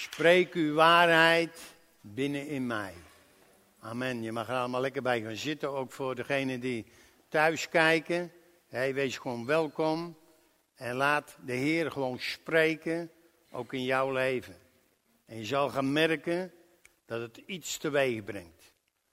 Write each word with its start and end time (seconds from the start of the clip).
Spreek 0.00 0.54
uw 0.54 0.74
waarheid 0.74 1.74
binnen 2.00 2.46
in 2.46 2.66
mij. 2.66 2.94
Amen. 3.80 4.22
Je 4.22 4.32
mag 4.32 4.48
er 4.48 4.54
allemaal 4.54 4.80
lekker 4.80 5.02
bij 5.02 5.20
gaan 5.20 5.36
zitten, 5.36 5.70
ook 5.70 5.92
voor 5.92 6.14
degenen 6.14 6.60
die 6.60 6.86
thuis 7.28 7.68
kijken. 7.68 8.32
Hey, 8.68 8.94
wees 8.94 9.18
gewoon 9.18 9.46
welkom. 9.46 10.16
En 10.74 10.94
laat 10.94 11.36
de 11.44 11.52
Heer 11.52 11.90
gewoon 11.90 12.18
spreken, 12.18 13.10
ook 13.50 13.72
in 13.72 13.84
jouw 13.84 14.12
leven. 14.12 14.56
En 15.26 15.36
je 15.36 15.44
zal 15.44 15.68
gaan 15.68 15.92
merken 15.92 16.52
dat 17.06 17.20
het 17.20 17.36
iets 17.46 17.76
teweeg 17.76 18.24
brengt. 18.24 18.72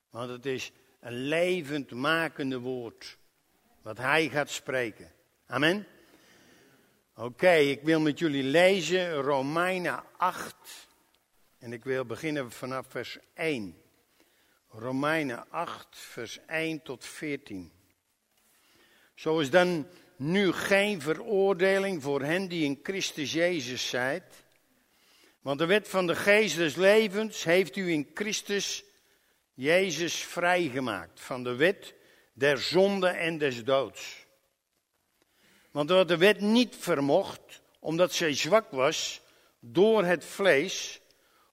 Want 0.09 0.29
het 0.29 0.45
is 0.45 0.71
een 0.99 1.27
levend 1.27 1.91
makende 1.91 2.59
woord. 2.59 3.17
Wat 3.81 3.97
Hij 3.97 4.29
gaat 4.29 4.49
spreken. 4.49 5.11
Amen. 5.47 5.87
Oké, 7.19 7.53
ik 7.53 7.81
wil 7.81 7.99
met 7.99 8.19
jullie 8.19 8.43
lezen 8.43 9.13
Romeinen 9.13 10.03
8. 10.17 10.55
En 11.59 11.73
ik 11.73 11.83
wil 11.83 12.05
beginnen 12.05 12.51
vanaf 12.51 12.85
vers 12.89 13.17
1. 13.33 13.81
Romeinen 14.69 15.49
8, 15.49 15.87
vers 15.89 16.39
1 16.45 16.81
tot 16.81 17.05
14. 17.05 17.71
Zo 19.15 19.39
is 19.39 19.49
dan 19.49 19.87
nu 20.15 20.51
geen 20.51 21.01
veroordeling 21.01 22.03
voor 22.03 22.21
hen 22.21 22.47
die 22.47 22.63
in 22.63 22.79
Christus 22.83 23.33
Jezus 23.33 23.89
zijn. 23.89 24.23
Want 25.41 25.59
de 25.59 25.65
wet 25.65 25.87
van 25.87 26.07
de 26.07 26.15
geest 26.15 26.55
des 26.55 26.75
levens 26.75 27.43
heeft 27.43 27.75
u 27.75 27.91
in 27.91 28.11
Christus 28.13 28.83
Jezus 29.53 30.15
vrijgemaakt 30.15 31.19
van 31.19 31.43
de 31.43 31.55
wet 31.55 31.93
der 32.33 32.57
zonde 32.57 33.07
en 33.07 33.37
des 33.37 33.63
doods. 33.63 34.26
Want 35.77 35.89
wat 35.89 36.07
de 36.07 36.17
wet 36.17 36.39
niet 36.41 36.75
vermocht, 36.79 37.61
omdat 37.79 38.13
zij 38.13 38.33
zwak 38.33 38.71
was 38.71 39.21
door 39.59 40.03
het 40.03 40.25
vlees, 40.25 40.99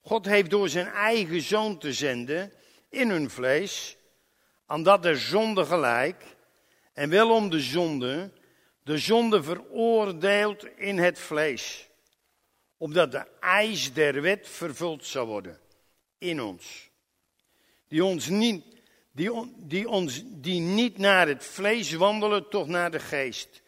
God 0.01 0.25
heeft 0.25 0.49
door 0.49 0.69
zijn 0.69 0.87
eigen 0.87 1.41
zoon 1.41 1.77
te 1.77 1.93
zenden 1.93 2.53
in 2.89 3.09
hun 3.09 3.29
vlees, 3.29 3.97
aan 4.65 4.83
dat 4.83 5.03
der 5.03 5.17
zonde 5.17 5.65
gelijk, 5.65 6.23
en 6.93 7.09
wel 7.09 7.31
om 7.31 7.49
de 7.49 7.59
zonde, 7.59 8.31
de 8.83 8.97
zonde 8.97 9.43
veroordeeld 9.43 10.65
in 10.77 10.97
het 10.97 11.19
vlees, 11.19 11.89
opdat 12.77 13.11
de 13.11 13.25
eis 13.39 13.93
der 13.93 14.21
wet 14.21 14.49
vervuld 14.49 15.05
zou 15.05 15.27
worden 15.27 15.59
in 16.17 16.41
ons, 16.41 16.89
die 17.87 18.05
ons 18.05 18.27
niet, 18.27 18.63
die, 19.11 19.53
die 19.55 19.89
ons, 19.89 20.21
die 20.25 20.59
niet 20.59 20.97
naar 20.97 21.27
het 21.27 21.45
vlees 21.45 21.93
wandelen, 21.93 22.49
toch 22.49 22.67
naar 22.67 22.91
de 22.91 22.99
geest. 22.99 23.63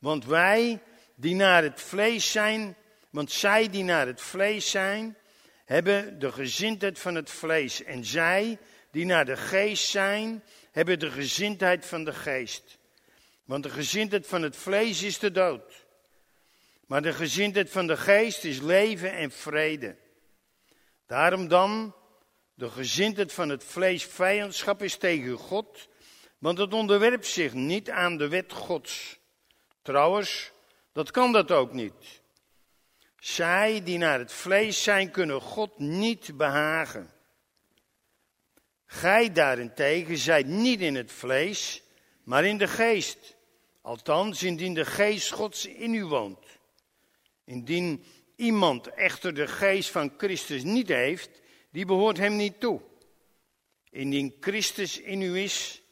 Want 0.00 0.24
wij 0.24 0.82
die 1.14 1.34
naar 1.34 1.62
het 1.62 1.80
vlees 1.80 2.32
zijn, 2.32 2.76
want 3.10 3.30
zij 3.32 3.68
die 3.68 3.84
naar 3.84 4.06
het 4.06 4.20
vlees 4.20 4.70
zijn, 4.70 5.16
hebben 5.64 6.18
de 6.18 6.32
gezindheid 6.32 6.98
van 6.98 7.14
het 7.14 7.30
vlees. 7.30 7.82
En 7.82 8.04
zij 8.04 8.58
die 8.90 9.04
naar 9.04 9.24
de 9.24 9.36
geest 9.36 9.88
zijn, 9.88 10.44
hebben 10.72 10.98
de 10.98 11.10
gezindheid 11.10 11.86
van 11.86 12.04
de 12.04 12.12
geest. 12.12 12.78
Want 13.44 13.62
de 13.62 13.70
gezindheid 13.70 14.26
van 14.26 14.42
het 14.42 14.56
vlees 14.56 15.02
is 15.02 15.18
de 15.18 15.30
dood. 15.30 15.86
Maar 16.86 17.02
de 17.02 17.12
gezindheid 17.12 17.70
van 17.70 17.86
de 17.86 17.96
geest 17.96 18.44
is 18.44 18.60
leven 18.60 19.12
en 19.12 19.30
vrede. 19.30 19.96
Daarom 21.06 21.48
dan, 21.48 21.94
de 22.54 22.70
gezindheid 22.70 23.32
van 23.32 23.48
het 23.48 23.64
vlees 23.64 24.04
vijandschap 24.04 24.82
is 24.82 24.96
tegen 24.96 25.36
God, 25.36 25.88
want 26.38 26.58
het 26.58 26.72
onderwerpt 26.72 27.26
zich 27.26 27.52
niet 27.52 27.90
aan 27.90 28.16
de 28.16 28.28
wet 28.28 28.52
Gods. 28.52 29.19
Trouwens, 29.82 30.52
dat 30.92 31.10
kan 31.10 31.32
dat 31.32 31.50
ook 31.50 31.72
niet. 31.72 32.20
Zij 33.18 33.82
die 33.82 33.98
naar 33.98 34.18
het 34.18 34.32
vlees 34.32 34.82
zijn, 34.82 35.10
kunnen 35.10 35.40
God 35.40 35.78
niet 35.78 36.36
behagen. 36.36 37.10
Gij 38.86 39.32
daarentegen 39.32 40.18
zijt 40.18 40.46
niet 40.46 40.80
in 40.80 40.94
het 40.94 41.12
vlees, 41.12 41.82
maar 42.22 42.44
in 42.44 42.58
de 42.58 42.68
geest. 42.68 43.36
Althans, 43.80 44.42
indien 44.42 44.74
de 44.74 44.84
geest 44.84 45.30
Gods 45.30 45.66
in 45.66 45.94
u 45.94 46.04
woont. 46.04 46.58
Indien 47.44 48.04
iemand 48.36 48.86
echter 48.86 49.34
de 49.34 49.46
geest 49.46 49.90
van 49.90 50.12
Christus 50.16 50.62
niet 50.62 50.88
heeft, 50.88 51.30
die 51.70 51.84
behoort 51.84 52.16
hem 52.16 52.36
niet 52.36 52.60
toe. 52.60 52.80
Indien 53.90 54.36
Christus 54.40 55.00
in 55.00 55.22
u 55.22 55.38
is, 55.38 55.82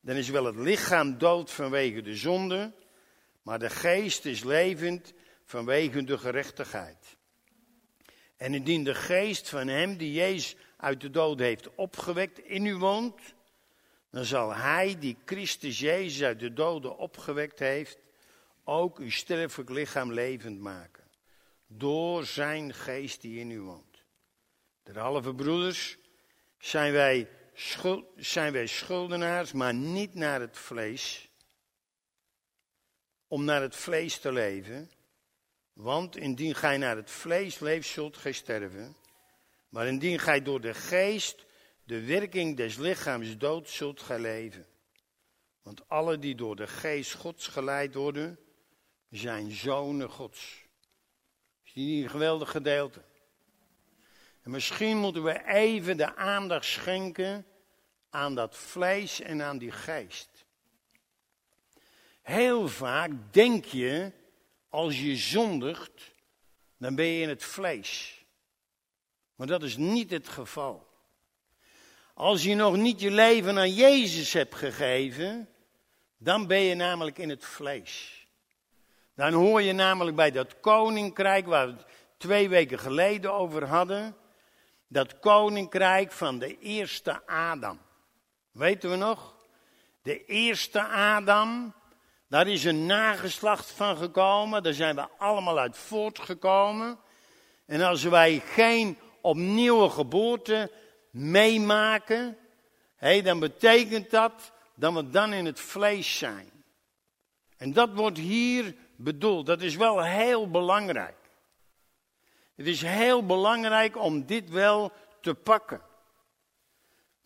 dan 0.00 0.16
is 0.16 0.28
wel 0.28 0.44
het 0.44 0.56
lichaam 0.56 1.18
dood 1.18 1.50
vanwege 1.50 2.02
de 2.02 2.16
zonde, 2.16 2.72
maar 3.48 3.58
de 3.58 3.70
geest 3.70 4.24
is 4.24 4.44
levend 4.44 5.12
vanwege 5.44 6.04
de 6.04 6.18
gerechtigheid. 6.18 7.16
En 8.36 8.54
indien 8.54 8.84
de 8.84 8.94
geest 8.94 9.48
van 9.48 9.68
hem 9.68 9.96
die 9.96 10.12
Jezus 10.12 10.56
uit 10.76 11.00
de 11.00 11.10
dood 11.10 11.38
heeft 11.38 11.74
opgewekt 11.74 12.38
in 12.38 12.66
u 12.66 12.76
woont, 12.76 13.20
dan 14.10 14.24
zal 14.24 14.54
hij 14.54 14.96
die 14.98 15.16
Christus 15.24 15.78
Jezus 15.78 16.22
uit 16.22 16.40
de 16.40 16.52
doden 16.52 16.96
opgewekt 16.96 17.58
heeft, 17.58 17.98
ook 18.64 18.98
uw 18.98 19.10
sterfelijk 19.10 19.70
lichaam 19.70 20.12
levend 20.12 20.60
maken. 20.60 21.04
Door 21.66 22.24
zijn 22.24 22.74
geest 22.74 23.20
die 23.20 23.38
in 23.38 23.50
u 23.50 23.60
woont. 23.60 24.04
halve 24.92 25.34
broeders, 25.34 25.98
zijn 26.58 26.92
wij, 26.92 27.28
zijn 28.16 28.52
wij 28.52 28.66
schuldenaars, 28.66 29.52
maar 29.52 29.74
niet 29.74 30.14
naar 30.14 30.40
het 30.40 30.58
vlees 30.58 31.27
om 33.28 33.44
naar 33.44 33.62
het 33.62 33.76
vlees 33.76 34.18
te 34.18 34.32
leven. 34.32 34.90
Want 35.72 36.16
indien 36.16 36.54
gij 36.54 36.76
naar 36.76 36.96
het 36.96 37.10
vlees 37.10 37.58
leeft, 37.58 37.88
zult 37.88 38.16
gij 38.16 38.32
sterven. 38.32 38.96
Maar 39.68 39.86
indien 39.86 40.18
gij 40.18 40.42
door 40.42 40.60
de 40.60 40.74
geest 40.74 41.46
de 41.84 42.04
werking 42.04 42.56
des 42.56 42.76
lichaams 42.76 43.36
dood, 43.36 43.68
zult 43.68 44.02
gij 44.02 44.18
leven. 44.18 44.66
Want 45.62 45.88
alle 45.88 46.18
die 46.18 46.34
door 46.34 46.56
de 46.56 46.66
geest 46.66 47.14
Gods 47.14 47.46
geleid 47.46 47.94
worden, 47.94 48.38
zijn 49.10 49.50
zonen 49.50 50.10
Gods. 50.10 50.66
Is 51.64 51.72
die 51.72 52.02
een 52.02 52.10
geweldig 52.10 52.50
gedeelte? 52.50 53.02
En 54.42 54.50
misschien 54.50 54.96
moeten 54.96 55.22
we 55.22 55.46
even 55.46 55.96
de 55.96 56.16
aandacht 56.16 56.64
schenken 56.64 57.46
aan 58.10 58.34
dat 58.34 58.56
vlees 58.56 59.20
en 59.20 59.42
aan 59.42 59.58
die 59.58 59.72
geest. 59.72 60.37
Heel 62.28 62.68
vaak 62.68 63.10
denk 63.30 63.64
je, 63.64 64.12
als 64.68 65.00
je 65.00 65.16
zondigt, 65.16 66.14
dan 66.76 66.94
ben 66.94 67.04
je 67.04 67.22
in 67.22 67.28
het 67.28 67.44
vlees. 67.44 68.24
Maar 69.34 69.46
dat 69.46 69.62
is 69.62 69.76
niet 69.76 70.10
het 70.10 70.28
geval. 70.28 70.88
Als 72.14 72.42
je 72.42 72.54
nog 72.54 72.76
niet 72.76 73.00
je 73.00 73.10
leven 73.10 73.58
aan 73.58 73.74
Jezus 73.74 74.32
hebt 74.32 74.54
gegeven, 74.54 75.48
dan 76.16 76.46
ben 76.46 76.60
je 76.60 76.74
namelijk 76.74 77.18
in 77.18 77.28
het 77.28 77.44
vlees. 77.44 78.26
Dan 79.14 79.32
hoor 79.32 79.62
je 79.62 79.72
namelijk 79.72 80.16
bij 80.16 80.30
dat 80.30 80.60
koninkrijk 80.60 81.46
waar 81.46 81.66
we 81.66 81.72
het 81.72 81.86
twee 82.16 82.48
weken 82.48 82.78
geleden 82.78 83.32
over 83.32 83.66
hadden. 83.66 84.16
Dat 84.88 85.18
koninkrijk 85.18 86.12
van 86.12 86.38
de 86.38 86.58
eerste 86.58 87.26
Adam. 87.26 87.80
Weten 88.50 88.90
we 88.90 88.96
nog? 88.96 89.36
De 90.02 90.24
eerste 90.24 90.82
Adam, 90.84 91.74
daar 92.28 92.48
is 92.48 92.64
een 92.64 92.86
nageslacht 92.86 93.70
van 93.70 93.96
gekomen, 93.96 94.62
daar 94.62 94.72
zijn 94.72 94.94
we 94.94 95.08
allemaal 95.18 95.58
uit 95.58 95.76
voortgekomen. 95.76 96.98
En 97.66 97.80
als 97.80 98.02
wij 98.02 98.42
geen 98.46 98.98
opnieuwe 99.20 99.90
geboorte 99.90 100.70
meemaken, 101.10 102.38
hé, 102.96 103.22
dan 103.22 103.38
betekent 103.38 104.10
dat 104.10 104.52
dat 104.74 104.94
we 104.94 105.10
dan 105.10 105.32
in 105.32 105.46
het 105.46 105.60
vlees 105.60 106.18
zijn. 106.18 106.50
En 107.56 107.72
dat 107.72 107.94
wordt 107.94 108.18
hier 108.18 108.74
bedoeld. 108.96 109.46
Dat 109.46 109.60
is 109.60 109.76
wel 109.76 110.02
heel 110.02 110.50
belangrijk. 110.50 111.16
Het 112.54 112.66
is 112.66 112.82
heel 112.82 113.26
belangrijk 113.26 113.96
om 113.96 114.26
dit 114.26 114.50
wel 114.50 114.92
te 115.20 115.34
pakken. 115.34 115.80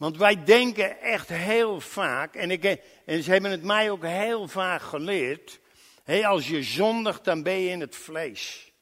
Want 0.02 0.16
wij 0.16 0.44
denken 0.44 1.00
echt 1.00 1.28
heel 1.28 1.81
vaak, 1.81 2.34
en, 2.34 2.50
ik, 2.50 2.64
en 3.04 3.22
ze 3.22 3.31
hebben 3.31 3.50
het 3.50 3.62
mij 3.62 3.90
ook 3.90 4.04
heel 4.04 4.49
vaak 4.49 4.82
geleerd. 4.82 5.60
Hé, 6.04 6.26
als 6.26 6.49
je 6.49 6.62
zondigt, 6.62 7.25
dan 7.25 7.43
ben 7.43 7.60
je 7.60 7.70
in 7.70 7.81
het 7.81 7.96
vlees. 7.96 8.72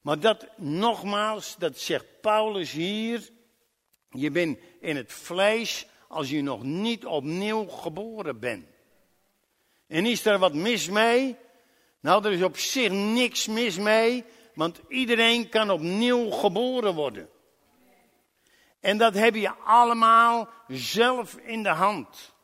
Maar 0.00 0.20
dat 0.20 0.46
nogmaals, 0.56 1.56
dat 1.58 1.78
zegt 1.78 2.20
Paulus 2.20 2.72
hier. 2.72 3.28
Je 4.10 4.30
bent 4.30 4.58
in 4.80 4.96
het 4.96 5.12
vlees 5.12 5.86
als 6.08 6.30
je 6.30 6.42
nog 6.42 6.62
niet 6.62 7.06
opnieuw 7.06 7.68
geboren 7.68 8.40
bent. 8.40 8.66
En 9.86 10.06
is 10.06 10.26
er 10.26 10.38
wat 10.38 10.54
mis 10.54 10.88
mee? 10.88 11.36
Nou, 12.00 12.24
er 12.24 12.32
is 12.32 12.42
op 12.42 12.56
zich 12.58 12.90
niks 12.90 13.46
mis 13.46 13.76
mee, 13.76 14.24
want 14.54 14.80
iedereen 14.88 15.48
kan 15.48 15.70
opnieuw 15.70 16.30
geboren 16.30 16.94
worden. 16.94 17.28
En 18.80 18.98
dat 18.98 19.14
heb 19.14 19.34
je 19.34 19.50
allemaal 19.50 20.48
zelf 20.68 21.36
in 21.36 21.62
de 21.62 21.68
hand. 21.68 22.34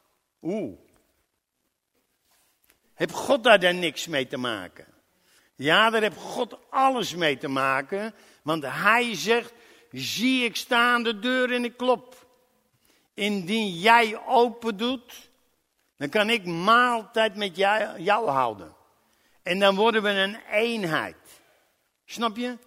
Oeh. 0.42 0.78
Heb 2.94 3.12
God 3.12 3.44
daar 3.44 3.60
dan 3.60 3.78
niks 3.78 4.06
mee 4.06 4.26
te 4.26 4.36
maken? 4.36 4.86
Ja, 5.54 5.90
daar 5.90 6.02
heeft 6.02 6.16
God 6.16 6.58
alles 6.70 7.14
mee 7.14 7.38
te 7.38 7.48
maken. 7.48 8.14
Want 8.42 8.64
hij 8.66 9.14
zegt, 9.14 9.52
zie 9.90 10.44
ik 10.44 10.56
sta 10.56 10.92
aan 10.92 11.02
de 11.02 11.18
deur 11.18 11.52
en 11.52 11.64
ik 11.64 11.76
klop. 11.76 12.26
Indien 13.14 13.68
jij 13.68 14.20
open 14.26 14.76
doet, 14.76 15.30
dan 15.96 16.08
kan 16.08 16.30
ik 16.30 16.44
maaltijd 16.44 17.36
met 17.36 17.56
jou, 17.56 18.00
jou 18.00 18.28
houden. 18.28 18.74
En 19.42 19.58
dan 19.58 19.74
worden 19.74 20.02
we 20.02 20.10
een 20.10 20.36
eenheid. 20.50 21.16
Snap 22.04 22.36
je? 22.36 22.58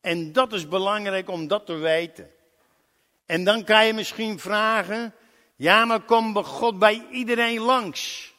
En 0.00 0.32
dat 0.32 0.52
is 0.52 0.68
belangrijk 0.68 1.28
om 1.28 1.48
dat 1.48 1.66
te 1.66 1.74
weten. 1.74 2.30
En 3.26 3.44
dan 3.44 3.64
kan 3.64 3.86
je 3.86 3.92
misschien 3.92 4.38
vragen, 4.38 5.14
ja 5.56 5.84
maar 5.84 6.00
komt 6.00 6.46
God 6.46 6.78
bij 6.78 7.06
iedereen 7.10 7.60
langs? 7.60 8.32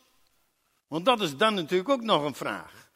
Want 0.87 1.05
dat 1.05 1.21
is 1.21 1.37
dan 1.37 1.53
natuurlijk 1.53 1.89
ook 1.89 2.01
nog 2.01 2.23
een 2.23 2.35
vraag. 2.35 2.89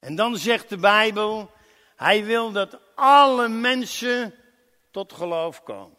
En 0.00 0.14
dan 0.14 0.36
zegt 0.36 0.68
de 0.68 0.78
Bijbel, 0.78 1.50
hij 1.96 2.24
wil 2.24 2.52
dat 2.52 2.78
alle 2.94 3.48
mensen 3.48 4.34
tot 4.90 5.12
geloof 5.12 5.62
komen. 5.62 5.96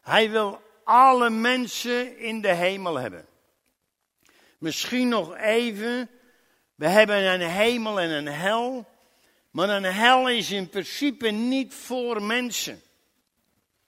Hij 0.00 0.30
wil 0.30 0.60
alle 0.84 1.30
mensen 1.30 2.18
in 2.18 2.40
de 2.40 2.52
hemel 2.52 2.96
hebben. 2.96 3.26
Misschien 4.58 5.08
nog 5.08 5.36
even, 5.36 6.10
we 6.74 6.88
hebben 6.88 7.24
een 7.24 7.48
hemel 7.48 8.00
en 8.00 8.10
een 8.10 8.28
hel. 8.28 8.86
Maar 9.50 9.68
een 9.68 9.84
hel 9.84 10.28
is 10.28 10.50
in 10.50 10.68
principe 10.68 11.28
niet 11.28 11.74
voor 11.74 12.22
mensen. 12.22 12.82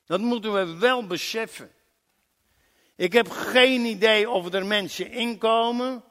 Dat 0.08 0.20
moeten 0.20 0.52
we 0.52 0.78
wel 0.78 1.06
beseffen. 1.06 1.70
Ik 2.96 3.12
heb 3.12 3.30
geen 3.30 3.84
idee 3.84 4.30
of 4.30 4.52
er 4.52 4.66
mensen 4.66 5.10
inkomen. 5.10 6.02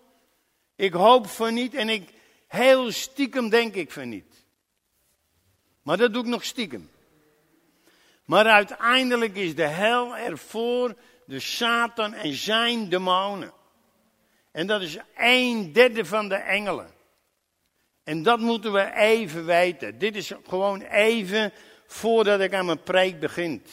Ik 0.75 0.94
hoop 0.94 1.27
van 1.27 1.53
niet 1.53 1.73
en 1.73 1.89
ik 1.89 2.09
heel 2.47 2.91
stiekem 2.91 3.49
denk 3.49 3.73
ik 3.73 3.91
van 3.91 4.09
niet. 4.09 4.45
Maar 5.81 5.97
dat 5.97 6.13
doe 6.13 6.23
ik 6.23 6.29
nog 6.29 6.44
stiekem. 6.44 6.89
Maar 8.25 8.45
uiteindelijk 8.45 9.35
is 9.35 9.55
de 9.55 9.67
hel 9.67 10.17
ervoor 10.17 10.95
de 11.25 11.39
Satan 11.39 12.13
en 12.13 12.33
zijn 12.33 12.89
demonen. 12.89 13.53
En 14.51 14.67
dat 14.67 14.81
is 14.81 14.97
een 15.15 15.73
derde 15.73 16.05
van 16.05 16.29
de 16.29 16.35
engelen. 16.35 16.89
En 18.03 18.23
dat 18.23 18.39
moeten 18.39 18.73
we 18.73 18.93
even 18.93 19.45
weten. 19.45 19.97
Dit 19.97 20.15
is 20.15 20.31
gewoon 20.47 20.81
even 20.81 21.53
voordat 21.85 22.39
ik 22.39 22.53
aan 22.53 22.65
mijn 22.65 22.83
preek 22.83 23.19
begin. 23.19 23.63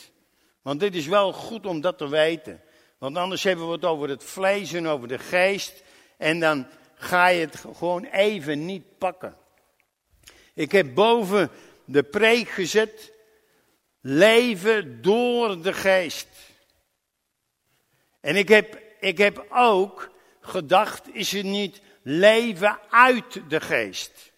Want 0.65 0.81
dit 0.81 0.95
is 0.95 1.07
wel 1.07 1.33
goed 1.33 1.67
om 1.67 1.81
dat 1.81 1.99
te 1.99 2.09
weten. 2.09 2.63
Want 2.99 3.17
anders 3.17 3.43
hebben 3.43 3.67
we 3.67 3.73
het 3.73 3.85
over 3.85 4.09
het 4.09 4.25
vlees 4.25 4.73
en 4.73 4.87
over 4.87 5.09
de 5.09 5.19
geest. 5.19 5.83
En 6.17 6.41
dan 6.41 6.67
ga 6.95 7.27
je 7.27 7.41
het 7.41 7.57
gewoon 7.57 8.05
even 8.05 8.65
niet 8.65 8.99
pakken. 8.99 9.37
Ik 10.55 10.73
heb 10.73 10.95
boven 10.95 11.51
de 11.85 12.03
preek 12.03 12.49
gezet. 12.49 13.13
Leven 14.01 15.03
door 15.03 15.63
de 15.63 15.73
geest. 15.73 16.29
En 18.21 18.37
ik 18.37 18.49
heb, 18.49 18.83
ik 19.01 19.19
heb 19.19 19.47
ook 19.49 20.11
gedacht, 20.41 21.15
is 21.15 21.33
het 21.33 21.45
niet 21.45 21.81
leven 22.03 22.79
uit 22.91 23.43
de 23.49 23.61
geest? 23.61 24.33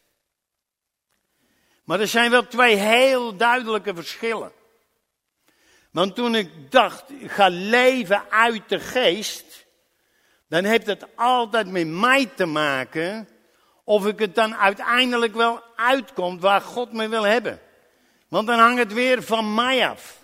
Maar 1.85 2.01
er 2.01 2.09
zijn 2.09 2.31
wel 2.31 2.47
twee 2.47 2.77
heel 2.77 3.37
duidelijke 3.37 3.95
verschillen. 3.95 4.53
Want 5.97 6.15
toen 6.15 6.35
ik 6.35 6.71
dacht, 6.71 7.11
ik 7.11 7.31
ga 7.31 7.49
leven 7.49 8.31
uit 8.31 8.69
de 8.69 8.81
geest, 8.81 9.67
dan 10.49 10.65
heeft 10.65 10.87
het 10.87 11.07
altijd 11.15 11.71
met 11.71 11.87
mij 11.87 12.27
te 12.27 12.47
maken 12.47 13.29
of 13.85 14.07
ik 14.07 14.19
het 14.19 14.35
dan 14.35 14.57
uiteindelijk 14.57 15.35
wel 15.35 15.63
uitkomt 15.77 16.41
waar 16.41 16.61
God 16.61 16.93
me 16.93 17.09
wil 17.09 17.23
hebben. 17.23 17.61
Want 18.29 18.47
dan 18.47 18.59
hangt 18.59 18.79
het 18.79 18.93
weer 18.93 19.23
van 19.23 19.55
mij 19.55 19.89
af. 19.89 20.19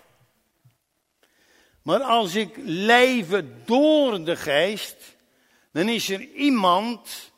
Maar 1.81 2.01
als 2.01 2.35
ik 2.35 2.55
leven 2.57 3.61
door 3.65 4.23
de 4.23 4.35
geest, 4.35 5.15
dan 5.71 5.89
is 5.89 6.09
er 6.09 6.21
iemand 6.21 7.31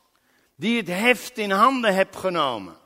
die 0.55 0.77
het 0.77 0.87
heft 0.87 1.37
in 1.37 1.51
handen 1.51 1.93
heeft 1.93 2.15
genomen. 2.15 2.77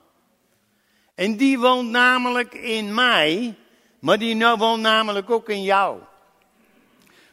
En 1.16 1.38
die 1.38 1.60
woont 1.60 1.90
namelijk 1.90 2.54
in 2.54 2.94
mij, 2.94 3.56
maar 4.00 4.18
die 4.18 4.36
nou 4.36 4.57
woont 4.57 4.81
namelijk 4.81 5.30
ook 5.30 5.50
in 5.50 5.63
jou. 5.63 6.00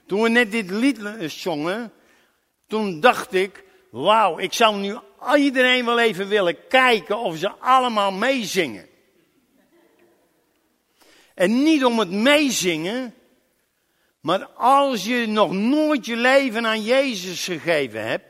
Toen 0.07 0.23
we 0.23 0.29
net 0.29 0.51
dit 0.51 0.71
lied 0.71 0.99
zongen, 1.27 1.93
toen 2.67 3.01
dacht 3.01 3.35
ik, 3.35 3.65
wauw, 3.91 4.39
ik 4.39 4.53
zou 4.53 4.77
nu 4.77 4.99
iedereen 5.37 5.85
wel 5.85 5.99
even 5.99 6.29
willen 6.29 6.67
kijken 6.69 7.19
of 7.19 7.37
ze 7.37 7.51
allemaal 7.51 8.13
meezingen. 8.13 8.87
En 11.35 11.63
niet 11.63 11.85
om 11.85 11.99
het 11.99 12.11
meezingen, 12.11 13.15
maar 14.21 14.47
als 14.57 15.05
je 15.05 15.27
nog 15.27 15.53
nooit 15.53 16.07
je 16.07 16.17
leven 16.17 16.67
aan 16.67 16.83
Jezus 16.83 17.45
gegeven 17.45 18.07
hebt 18.09 18.25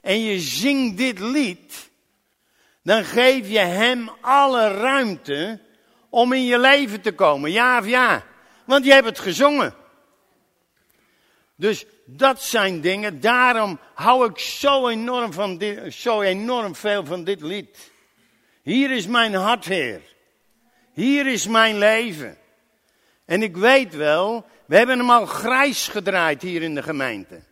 en 0.00 0.20
je 0.20 0.40
zingt 0.40 0.96
dit 0.96 1.18
lied, 1.18 1.90
dan 2.82 3.04
geef 3.04 3.48
je 3.48 3.58
Hem 3.58 4.10
alle 4.20 4.68
ruimte 4.68 5.60
om 6.12 6.32
in 6.32 6.44
je 6.44 6.58
leven 6.58 7.00
te 7.00 7.12
komen. 7.12 7.52
Ja 7.52 7.78
of 7.78 7.86
ja? 7.86 8.22
Want 8.64 8.84
je 8.84 8.92
hebt 8.92 9.06
het 9.06 9.18
gezongen. 9.18 9.74
Dus 11.56 11.84
dat 12.04 12.42
zijn 12.42 12.80
dingen, 12.80 13.20
daarom 13.20 13.78
hou 13.94 14.28
ik 14.30 14.38
zo 14.38 14.88
enorm, 14.88 15.32
van 15.32 15.58
dit, 15.58 15.94
zo 15.94 16.20
enorm 16.20 16.74
veel 16.74 17.04
van 17.04 17.24
dit 17.24 17.40
lied. 17.40 17.90
Hier 18.62 18.90
is 18.90 19.06
mijn 19.06 19.34
hart, 19.34 19.64
Heer. 19.64 20.00
Hier 20.92 21.26
is 21.26 21.46
mijn 21.46 21.78
leven. 21.78 22.38
En 23.24 23.42
ik 23.42 23.56
weet 23.56 23.94
wel, 23.94 24.46
we 24.66 24.76
hebben 24.76 24.98
hem 24.98 25.10
al 25.10 25.26
grijs 25.26 25.88
gedraaid 25.88 26.42
hier 26.42 26.62
in 26.62 26.74
de 26.74 26.82
gemeente. 26.82 27.42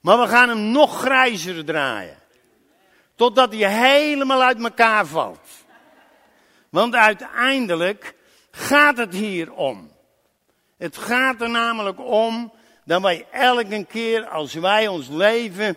Maar 0.00 0.20
we 0.20 0.26
gaan 0.26 0.48
hem 0.48 0.70
nog 0.70 1.00
grijzer 1.00 1.64
draaien. 1.64 2.18
Totdat 3.14 3.52
hij 3.52 3.90
helemaal 3.90 4.42
uit 4.42 4.62
elkaar 4.62 5.06
valt. 5.06 5.48
Want 6.70 6.94
uiteindelijk 6.94 8.14
gaat 8.50 8.96
het 8.96 9.14
hier 9.14 9.52
om. 9.52 9.90
Het 10.78 10.96
gaat 10.96 11.40
er 11.40 11.50
namelijk 11.50 12.00
om 12.00 12.52
dat 12.84 13.02
wij 13.02 13.26
elke 13.30 13.84
keer 13.84 14.26
als 14.26 14.54
wij 14.54 14.88
ons 14.88 15.08
leven 15.08 15.76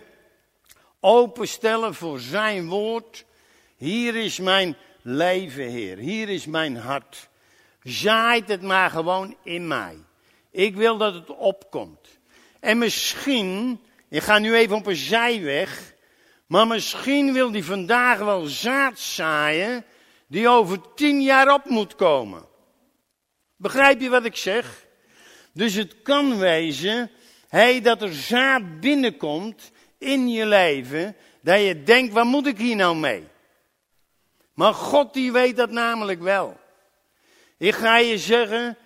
openstellen 1.00 1.94
voor 1.94 2.20
zijn 2.20 2.68
woord. 2.68 3.24
Hier 3.76 4.16
is 4.16 4.38
mijn 4.38 4.76
leven, 5.02 5.68
Heer. 5.68 5.96
Hier 5.96 6.28
is 6.28 6.46
mijn 6.46 6.76
hart. 6.76 7.28
Zaait 7.82 8.48
het 8.48 8.62
maar 8.62 8.90
gewoon 8.90 9.36
in 9.42 9.68
mij. 9.68 9.96
Ik 10.50 10.74
wil 10.74 10.96
dat 10.96 11.14
het 11.14 11.36
opkomt. 11.36 12.08
En 12.60 12.78
misschien, 12.78 13.80
ik 14.08 14.22
ga 14.22 14.38
nu 14.38 14.54
even 14.54 14.76
op 14.76 14.86
een 14.86 14.96
zijweg. 14.96 15.94
Maar 16.46 16.66
misschien 16.66 17.32
wil 17.32 17.50
hij 17.50 17.62
vandaag 17.62 18.18
wel 18.18 18.46
zaad 18.46 18.98
zaaien 18.98 19.84
die 20.34 20.48
over 20.48 20.78
tien 20.94 21.22
jaar 21.22 21.54
op 21.54 21.64
moet 21.64 21.94
komen. 21.94 22.44
Begrijp 23.56 24.00
je 24.00 24.08
wat 24.08 24.24
ik 24.24 24.36
zeg? 24.36 24.86
Dus 25.52 25.74
het 25.74 26.02
kan 26.02 26.38
wezen, 26.38 27.10
hey, 27.48 27.80
dat 27.80 28.02
er 28.02 28.14
zaad 28.14 28.80
binnenkomt 28.80 29.70
in 29.98 30.28
je 30.28 30.46
leven, 30.46 31.16
dat 31.40 31.60
je 31.60 31.82
denkt, 31.82 32.12
waar 32.12 32.26
moet 32.26 32.46
ik 32.46 32.58
hier 32.58 32.76
nou 32.76 32.96
mee? 32.96 33.24
Maar 34.54 34.74
God 34.74 35.14
die 35.14 35.32
weet 35.32 35.56
dat 35.56 35.70
namelijk 35.70 36.20
wel. 36.20 36.56
Ik 37.58 37.74
ga 37.74 37.98
je 37.98 38.18
zeggen, 38.18 38.76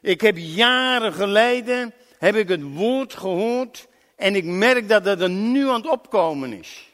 ik 0.00 0.20
heb 0.20 0.36
jaren 0.38 1.12
geleden, 1.12 1.94
heb 2.18 2.34
ik 2.34 2.48
het 2.48 2.62
woord 2.62 3.14
gehoord 3.14 3.88
en 4.16 4.34
ik 4.34 4.44
merk 4.44 4.88
dat 4.88 5.04
het 5.04 5.20
er 5.20 5.30
nu 5.30 5.68
aan 5.68 5.80
het 5.80 5.90
opkomen 5.90 6.52
is. 6.52 6.92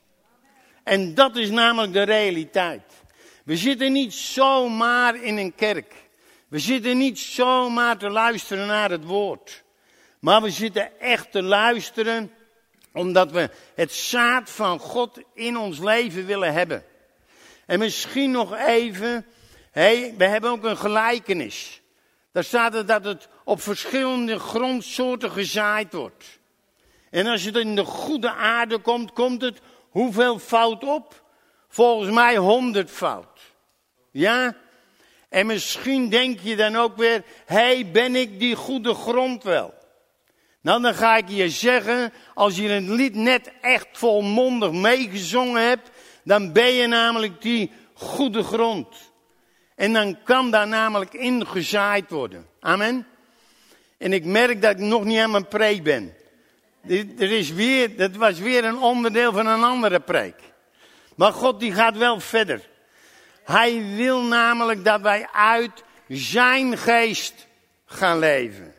En 0.83 1.15
dat 1.15 1.37
is 1.37 1.51
namelijk 1.51 1.93
de 1.93 2.03
realiteit. 2.03 3.03
We 3.45 3.57
zitten 3.57 3.93
niet 3.93 4.15
zomaar 4.15 5.23
in 5.23 5.37
een 5.37 5.55
kerk. 5.55 5.95
We 6.49 6.59
zitten 6.59 6.99
niet 6.99 7.19
zomaar 7.19 7.97
te 7.97 8.11
luisteren 8.11 8.67
naar 8.67 8.91
het 8.91 9.05
woord. 9.05 9.63
Maar 10.21 10.43
we 10.43 10.51
zitten 10.51 11.01
echt 11.01 11.33
te 11.33 11.43
luisteren 11.43 12.33
omdat 12.93 13.31
we 13.31 13.51
het 13.75 13.93
zaad 13.93 14.51
van 14.51 14.79
God 14.79 15.21
in 15.35 15.57
ons 15.57 15.79
leven 15.79 16.27
willen 16.27 16.53
hebben. 16.53 16.85
En 17.67 17.79
misschien 17.79 18.31
nog 18.31 18.57
even, 18.57 19.27
hey, 19.71 20.15
we 20.19 20.25
hebben 20.25 20.51
ook 20.51 20.65
een 20.65 20.77
gelijkenis. 20.77 21.83
Daar 22.33 22.45
staat 22.45 22.87
dat 22.87 23.05
het 23.05 23.29
op 23.45 23.61
verschillende 23.61 24.39
grondsoorten 24.39 25.31
gezaaid 25.31 25.93
wordt. 25.93 26.39
En 27.11 27.27
als 27.27 27.43
het 27.43 27.57
in 27.57 27.75
de 27.75 27.85
goede 27.85 28.33
aarde 28.33 28.79
komt, 28.79 29.13
komt 29.13 29.43
het 29.43 29.61
hoeveel 29.91 30.39
fout 30.39 30.85
op? 30.85 31.24
Volgens 31.75 32.11
mij 32.11 32.37
honderd 32.37 32.91
fout. 32.91 33.41
Ja? 34.11 34.57
En 35.29 35.47
misschien 35.47 36.09
denk 36.09 36.41
je 36.41 36.57
dan 36.57 36.77
ook 36.77 36.97
weer, 36.97 37.25
hé, 37.45 37.57
hey, 37.57 37.91
ben 37.93 38.17
ik 38.17 38.39
die 38.39 38.57
goede 38.57 38.95
grond 38.95 39.43
wel? 39.43 39.75
Nou, 40.61 40.83
dan 40.83 40.95
ga 40.95 41.17
ik 41.17 41.29
je 41.29 41.51
zeggen, 41.51 42.13
als 42.35 42.57
je 42.57 42.69
het 42.69 42.89
lied 42.89 43.15
net 43.15 43.53
echt 43.61 43.87
volmondig 43.93 44.73
meegezongen 44.73 45.69
hebt, 45.69 45.91
dan 46.25 46.53
ben 46.53 46.73
je 46.73 46.87
namelijk 46.87 47.43
die 47.43 47.71
goede 47.93 48.43
grond. 48.43 48.89
En 49.75 49.93
dan 49.93 50.23
kan 50.23 50.51
daar 50.51 50.69
namelijk 50.69 51.13
in 51.13 51.47
gezaaid 51.47 52.11
worden. 52.11 52.47
Amen. 52.61 53.07
En 53.99 54.13
ik 54.13 54.25
merk 54.25 54.63
dat 54.63 54.71
ik 54.71 54.79
nog 54.79 55.05
niet 55.05 55.19
aan 55.19 55.31
mijn 55.31 55.49
preek 55.49 55.83
ben. 55.83 56.15
Er 57.19 57.33
is 57.33 57.53
weer, 57.53 57.97
dat 57.97 58.17
was 58.17 58.39
weer 58.39 58.65
een 58.65 58.79
onderdeel 58.79 59.33
van 59.33 59.47
een 59.47 59.65
andere 59.65 60.01
preek. 60.01 60.53
Maar 61.15 61.33
God 61.33 61.61
die 61.61 61.73
gaat 61.73 61.97
wel 61.97 62.21
verder. 62.21 62.69
Hij 63.45 63.85
wil 63.97 64.23
namelijk 64.23 64.85
dat 64.85 65.01
wij 65.01 65.29
uit 65.33 65.85
zijn 66.09 66.79
geest 66.79 67.47
gaan 67.87 68.19
leven. 68.19 68.75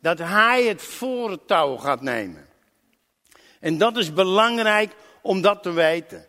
Dat 0.00 0.18
hij 0.18 0.64
het 0.64 0.82
voortouw 0.82 1.76
gaat 1.76 2.00
nemen. 2.02 2.46
En 3.60 3.78
dat 3.78 3.96
is 3.96 4.12
belangrijk 4.12 4.92
om 5.22 5.40
dat 5.40 5.62
te 5.62 5.72
weten. 5.72 6.26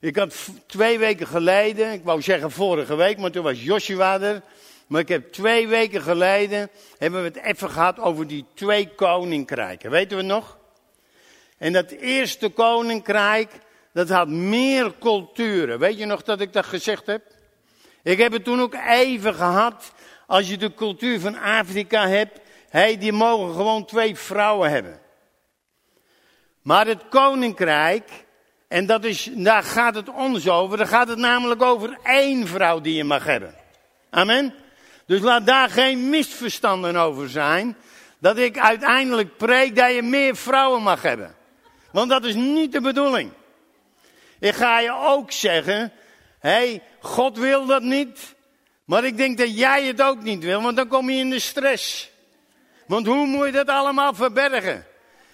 Ik 0.00 0.16
had 0.16 0.48
twee 0.66 0.98
weken 0.98 1.26
geleden, 1.26 1.92
ik 1.92 2.04
wou 2.04 2.22
zeggen 2.22 2.50
vorige 2.50 2.94
week, 2.94 3.18
maar 3.18 3.30
toen 3.30 3.42
was 3.42 3.62
Joshua 3.62 4.20
er. 4.20 4.42
Maar 4.86 5.00
ik 5.00 5.08
heb 5.08 5.32
twee 5.32 5.68
weken 5.68 6.02
geleden, 6.02 6.70
hebben 6.98 7.22
we 7.22 7.26
het 7.26 7.42
even 7.42 7.70
gehad 7.70 7.98
over 7.98 8.26
die 8.26 8.44
twee 8.54 8.88
koninkrijken. 8.88 9.90
Weten 9.90 10.16
we 10.16 10.22
nog? 10.22 10.58
En 11.58 11.72
dat 11.72 11.90
eerste 11.90 12.48
koninkrijk, 12.48 13.52
dat 13.96 14.08
had 14.08 14.28
meer 14.28 14.92
culturen. 15.00 15.78
Weet 15.78 15.98
je 15.98 16.06
nog 16.06 16.22
dat 16.22 16.40
ik 16.40 16.52
dat 16.52 16.66
gezegd 16.66 17.06
heb? 17.06 17.22
Ik 18.02 18.18
heb 18.18 18.32
het 18.32 18.44
toen 18.44 18.60
ook 18.60 18.74
even 18.88 19.34
gehad. 19.34 19.92
Als 20.26 20.48
je 20.48 20.56
de 20.56 20.74
cultuur 20.74 21.20
van 21.20 21.38
Afrika 21.38 22.08
hebt, 22.08 22.40
hey, 22.68 22.98
die 22.98 23.12
mogen 23.12 23.54
gewoon 23.54 23.84
twee 23.84 24.16
vrouwen 24.16 24.70
hebben. 24.70 25.00
Maar 26.62 26.86
het 26.86 27.02
koninkrijk, 27.08 28.10
en 28.68 28.86
dat 28.86 29.04
is, 29.04 29.30
daar 29.34 29.62
gaat 29.62 29.94
het 29.94 30.08
ons 30.08 30.48
over, 30.48 30.76
daar 30.76 30.86
gaat 30.86 31.08
het 31.08 31.18
namelijk 31.18 31.62
over 31.62 31.98
één 32.02 32.46
vrouw 32.46 32.80
die 32.80 32.94
je 32.94 33.04
mag 33.04 33.24
hebben. 33.24 33.54
Amen. 34.10 34.54
Dus 35.06 35.20
laat 35.20 35.46
daar 35.46 35.70
geen 35.70 36.08
misverstanden 36.08 36.96
over 36.96 37.28
zijn. 37.28 37.76
Dat 38.18 38.38
ik 38.38 38.58
uiteindelijk 38.58 39.36
preek 39.36 39.76
dat 39.76 39.94
je 39.94 40.02
meer 40.02 40.36
vrouwen 40.36 40.82
mag 40.82 41.02
hebben. 41.02 41.34
Want 41.92 42.10
dat 42.10 42.24
is 42.24 42.34
niet 42.34 42.72
de 42.72 42.80
bedoeling. 42.80 43.32
Ik 44.40 44.54
ga 44.54 44.80
je 44.80 44.92
ook 44.92 45.32
zeggen, 45.32 45.92
hé, 46.38 46.50
hey, 46.50 46.82
God 47.00 47.38
wil 47.38 47.66
dat 47.66 47.82
niet. 47.82 48.34
Maar 48.84 49.04
ik 49.04 49.16
denk 49.16 49.38
dat 49.38 49.58
jij 49.58 49.86
het 49.86 50.02
ook 50.02 50.22
niet 50.22 50.44
wil, 50.44 50.62
want 50.62 50.76
dan 50.76 50.88
kom 50.88 51.10
je 51.10 51.18
in 51.18 51.30
de 51.30 51.38
stress. 51.38 52.10
Want 52.86 53.06
hoe 53.06 53.26
moet 53.26 53.46
je 53.46 53.52
dat 53.52 53.68
allemaal 53.68 54.14
verbergen? 54.14 54.86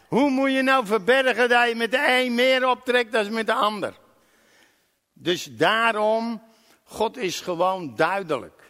Hoe 0.09 0.30
moet 0.30 0.52
je 0.52 0.62
nou 0.62 0.87
verbergen 0.87 1.49
dat 1.49 1.68
je 1.68 1.75
met 1.75 1.90
de 1.90 2.04
een 2.09 2.35
meer 2.35 2.68
optrekt 2.68 3.12
dan 3.12 3.32
met 3.32 3.47
de 3.47 3.54
ander? 3.54 3.94
Dus 5.12 5.44
daarom, 5.44 6.42
God 6.85 7.16
is 7.16 7.40
gewoon 7.40 7.97
duidelijk. 7.97 8.62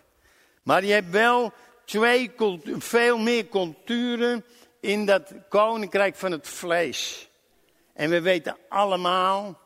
Maar 0.62 0.84
je 0.84 0.92
hebt 0.92 1.10
wel 1.10 1.52
twee, 1.84 2.30
veel 2.78 3.18
meer 3.18 3.48
culturen 3.48 4.44
in 4.80 5.06
dat 5.06 5.32
koninkrijk 5.48 6.16
van 6.16 6.32
het 6.32 6.48
vlees. 6.48 7.28
En 7.94 8.10
we 8.10 8.20
weten 8.20 8.56
allemaal, 8.68 9.60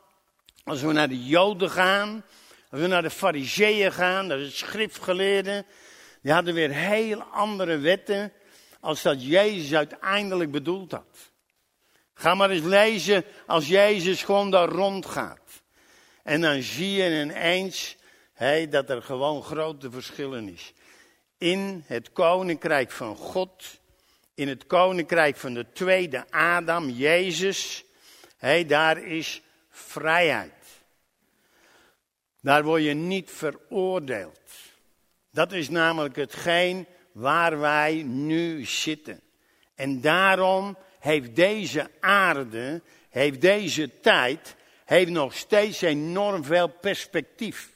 als 0.66 0.80
we 0.82 0.92
naar 0.92 1.08
de 1.08 1.24
Joden 1.24 1.70
gaan, 1.70 2.24
als 2.70 2.80
we 2.80 2.86
naar 2.86 3.02
de 3.02 3.10
Fariseeën 3.10 3.92
gaan, 3.92 4.28
dat 4.28 4.38
is 4.38 4.58
schriftgeleerden, 4.58 5.66
die 6.22 6.32
hadden 6.32 6.54
weer 6.54 6.70
heel 6.70 7.22
andere 7.22 7.78
wetten 7.78 8.32
als 8.80 9.02
dat 9.02 9.24
Jezus 9.24 9.74
uiteindelijk 9.74 10.50
bedoeld 10.50 10.92
had. 10.92 11.30
Ga 12.14 12.34
maar 12.34 12.50
eens 12.50 12.64
lezen 12.64 13.24
als 13.46 13.68
Jezus 13.68 14.22
gewoon 14.22 14.50
daar 14.50 14.68
rondgaat. 14.68 15.62
En 16.22 16.40
dan 16.40 16.62
zie 16.62 16.92
je 16.92 17.22
ineens 17.22 17.96
hey, 18.32 18.68
dat 18.68 18.90
er 18.90 19.02
gewoon 19.02 19.42
grote 19.42 19.90
verschillen 19.90 20.48
is. 20.48 20.72
In 21.38 21.84
het 21.86 22.12
koninkrijk 22.12 22.90
van 22.90 23.16
God, 23.16 23.80
in 24.34 24.48
het 24.48 24.66
koninkrijk 24.66 25.36
van 25.36 25.54
de 25.54 25.66
tweede 25.72 26.30
Adam, 26.30 26.90
Jezus, 26.90 27.84
hey, 28.36 28.66
daar 28.66 28.98
is 28.98 29.42
vrijheid. 29.70 30.55
Daar 32.46 32.64
word 32.64 32.82
je 32.82 32.94
niet 32.94 33.30
veroordeeld. 33.30 34.40
Dat 35.30 35.52
is 35.52 35.68
namelijk 35.68 36.16
hetgeen 36.16 36.86
waar 37.12 37.58
wij 37.58 38.02
nu 38.02 38.64
zitten. 38.64 39.20
En 39.74 40.00
daarom 40.00 40.76
heeft 40.98 41.36
deze 41.36 41.90
aarde, 42.00 42.82
heeft 43.08 43.40
deze 43.40 44.00
tijd, 44.00 44.56
heeft 44.84 45.10
nog 45.10 45.34
steeds 45.34 45.80
enorm 45.80 46.44
veel 46.44 46.68
perspectief. 46.68 47.70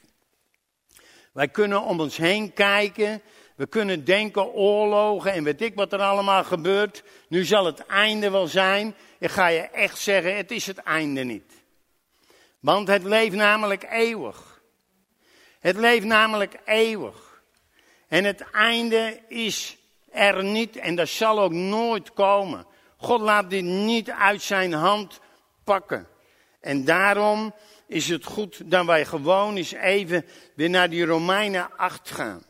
Wij 1.31 1.47
kunnen 1.47 1.81
om 1.81 1.99
ons 1.99 2.17
heen 2.17 2.53
kijken, 2.53 3.21
we 3.55 3.67
kunnen 3.67 4.05
denken 4.05 4.45
oorlogen 4.45 5.31
en 5.31 5.43
weet 5.43 5.61
ik 5.61 5.75
wat 5.75 5.93
er 5.93 6.01
allemaal 6.01 6.43
gebeurt. 6.43 7.03
Nu 7.27 7.45
zal 7.45 7.65
het 7.65 7.85
einde 7.85 8.29
wel 8.29 8.47
zijn. 8.47 8.95
Ik 9.19 9.29
ga 9.29 9.47
je 9.47 9.61
echt 9.61 9.97
zeggen, 9.97 10.37
het 10.37 10.51
is 10.51 10.67
het 10.67 10.77
einde 10.77 11.23
niet. 11.23 11.53
Want 12.59 12.87
het 12.87 13.03
leeft 13.03 13.35
namelijk 13.35 13.83
eeuwig. 13.89 14.50
Het 15.61 15.75
leeft 15.75 16.05
namelijk 16.05 16.59
eeuwig. 16.65 17.41
En 18.07 18.23
het 18.23 18.43
einde 18.51 19.19
is 19.27 19.77
er 20.11 20.43
niet 20.43 20.75
en 20.75 20.95
dat 20.95 21.09
zal 21.09 21.39
ook 21.39 21.51
nooit 21.51 22.13
komen. 22.13 22.65
God 22.97 23.21
laat 23.21 23.49
dit 23.49 23.63
niet 23.63 24.09
uit 24.09 24.41
zijn 24.41 24.73
hand 24.73 25.19
pakken. 25.63 26.07
En 26.59 26.85
daarom 26.85 27.53
is 27.87 28.09
het 28.09 28.25
goed 28.25 28.71
dat 28.71 28.85
wij 28.85 29.05
gewoon 29.05 29.55
eens 29.55 29.71
even 29.71 30.25
weer 30.55 30.69
naar 30.69 30.89
die 30.89 31.05
Romeinen 31.05 31.77
8 31.77 32.11
gaan. 32.11 32.43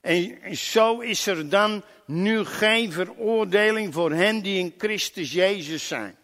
En 0.00 0.56
zo 0.56 0.98
is 0.98 1.26
er 1.26 1.48
dan 1.48 1.84
nu 2.06 2.44
geen 2.44 2.92
veroordeling 2.92 3.94
voor 3.94 4.12
hen 4.12 4.42
die 4.42 4.58
in 4.58 4.74
Christus 4.78 5.32
Jezus 5.32 5.86
zijn. 5.86 6.16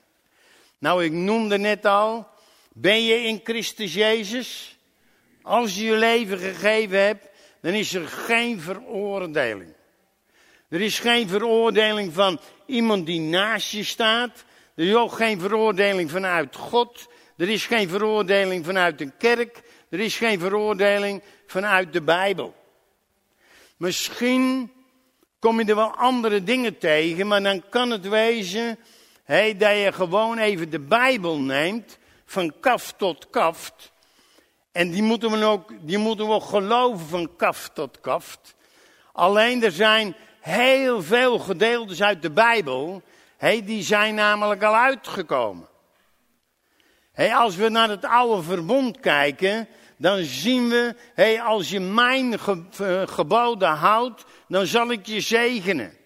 Nou, 0.78 1.04
ik 1.04 1.12
noemde 1.12 1.58
net 1.58 1.86
al, 1.86 2.28
ben 2.72 3.04
je 3.04 3.22
in 3.22 3.40
Christus 3.44 3.94
Jezus? 3.94 4.77
Als 5.48 5.74
je 5.74 5.84
je 5.84 5.96
leven 5.96 6.38
gegeven 6.38 7.04
hebt, 7.04 7.28
dan 7.60 7.72
is 7.72 7.94
er 7.94 8.08
geen 8.08 8.60
veroordeling. 8.60 9.72
Er 10.68 10.80
is 10.80 10.98
geen 10.98 11.28
veroordeling 11.28 12.12
van 12.14 12.40
iemand 12.66 13.06
die 13.06 13.20
naast 13.20 13.70
je 13.70 13.84
staat. 13.84 14.44
Er 14.74 14.84
is 14.84 14.94
ook 14.94 15.12
geen 15.12 15.40
veroordeling 15.40 16.10
vanuit 16.10 16.56
God. 16.56 17.08
Er 17.36 17.48
is 17.48 17.66
geen 17.66 17.88
veroordeling 17.88 18.64
vanuit 18.64 19.00
een 19.00 19.16
kerk. 19.18 19.62
Er 19.90 20.00
is 20.00 20.16
geen 20.16 20.38
veroordeling 20.38 21.22
vanuit 21.46 21.92
de 21.92 22.02
Bijbel. 22.02 22.54
Misschien 23.76 24.72
kom 25.38 25.60
je 25.60 25.66
er 25.66 25.76
wel 25.76 25.96
andere 25.96 26.42
dingen 26.42 26.78
tegen, 26.78 27.26
maar 27.26 27.42
dan 27.42 27.62
kan 27.68 27.90
het 27.90 28.08
wezen 28.08 28.78
dat 29.26 29.58
je 29.58 29.90
gewoon 29.92 30.38
even 30.38 30.70
de 30.70 30.80
Bijbel 30.80 31.38
neemt, 31.38 31.98
van 32.24 32.52
kaf 32.60 32.92
tot 32.92 33.30
kaft. 33.30 33.92
En 34.72 34.90
die 34.90 35.02
moeten 35.02 35.30
we 35.30 35.44
ook, 35.44 35.72
die 35.80 35.98
moeten 35.98 36.28
we 36.28 36.40
geloven 36.40 37.06
van 37.06 37.36
kaf 37.36 37.70
tot 37.74 38.00
kaft. 38.00 38.54
Alleen 39.12 39.62
er 39.62 39.72
zijn 39.72 40.16
heel 40.40 41.02
veel 41.02 41.38
gedeeltes 41.38 42.02
uit 42.02 42.22
de 42.22 42.30
Bijbel, 42.30 43.02
hey, 43.36 43.64
die 43.64 43.82
zijn 43.82 44.14
namelijk 44.14 44.62
al 44.62 44.76
uitgekomen. 44.76 45.68
Hey, 47.12 47.34
als 47.34 47.56
we 47.56 47.68
naar 47.68 47.88
het 47.88 48.04
oude 48.04 48.42
verbond 48.42 49.00
kijken, 49.00 49.68
dan 49.96 50.24
zien 50.24 50.68
we, 50.68 50.94
hey, 51.14 51.42
als 51.42 51.70
je 51.70 51.80
mijn 51.80 52.38
ge, 52.38 53.04
geboden 53.08 53.68
houdt, 53.68 54.24
dan 54.48 54.66
zal 54.66 54.90
ik 54.90 55.06
je 55.06 55.20
zegenen. 55.20 55.96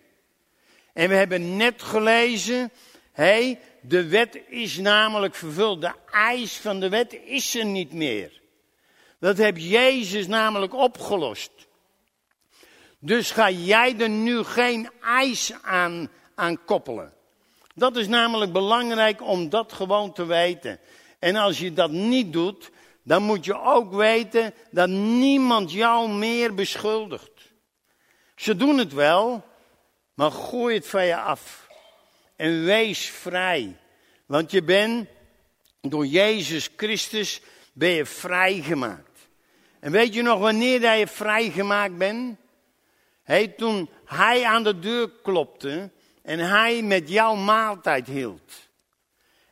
En 0.93 1.09
we 1.09 1.15
hebben 1.15 1.57
net 1.57 1.83
gelezen, 1.83 2.73
hey, 3.13 3.61
de 3.81 4.09
wet 4.09 4.41
is 4.49 4.79
namelijk 4.79 5.35
vervuld. 5.35 5.81
De 5.81 5.93
eis 6.11 6.57
van 6.57 6.81
de 6.81 6.89
wet 6.89 7.19
is 7.25 7.55
er 7.55 7.65
niet 7.65 7.93
meer. 7.93 8.42
Dat 9.23 9.39
heb 9.39 9.57
Jezus 9.57 10.27
namelijk 10.27 10.75
opgelost. 10.75 11.51
Dus 12.99 13.31
ga 13.31 13.51
jij 13.51 13.99
er 13.99 14.09
nu 14.09 14.43
geen 14.43 14.91
eis 15.01 15.53
aan, 15.63 16.11
aan 16.35 16.65
koppelen. 16.65 17.13
Dat 17.75 17.97
is 17.97 18.09
namelijk 18.09 18.53
belangrijk 18.53 19.23
om 19.23 19.49
dat 19.49 19.73
gewoon 19.73 20.13
te 20.13 20.25
weten. 20.25 20.79
En 21.19 21.37
als 21.37 21.59
je 21.59 21.73
dat 21.73 21.91
niet 21.91 22.33
doet, 22.33 22.71
dan 23.03 23.23
moet 23.23 23.45
je 23.45 23.61
ook 23.61 23.95
weten 23.95 24.55
dat 24.71 24.89
niemand 24.89 25.73
jou 25.73 26.09
meer 26.11 26.55
beschuldigt. 26.55 27.53
Ze 28.37 28.57
doen 28.57 28.79
het 28.79 28.93
wel, 28.93 29.45
maar 30.15 30.31
gooi 30.31 30.75
het 30.75 30.89
van 30.89 31.05
je 31.05 31.17
af. 31.17 31.69
En 32.37 32.65
wees 32.65 33.07
vrij. 33.07 33.77
Want 34.27 34.51
je 34.51 34.63
bent 34.63 35.09
door 35.81 36.07
Jezus 36.07 36.69
Christus 36.77 37.41
ben 37.73 37.91
je 37.91 38.07
vrijgemaakt. 38.07 39.12
En 39.83 39.93
weet 39.93 40.15
je 40.15 40.23
nog 40.23 40.39
wanneer 40.39 40.97
je 40.97 41.07
vrijgemaakt 41.07 41.97
bent? 41.97 42.37
Hey, 43.23 43.49
toen 43.49 43.91
hij 44.05 44.45
aan 44.45 44.65
de 44.65 44.79
deur 44.79 45.11
klopte 45.23 45.91
en 46.23 46.39
hij 46.39 46.83
met 46.83 47.09
jouw 47.09 47.35
maaltijd 47.35 48.07
hield. 48.07 48.53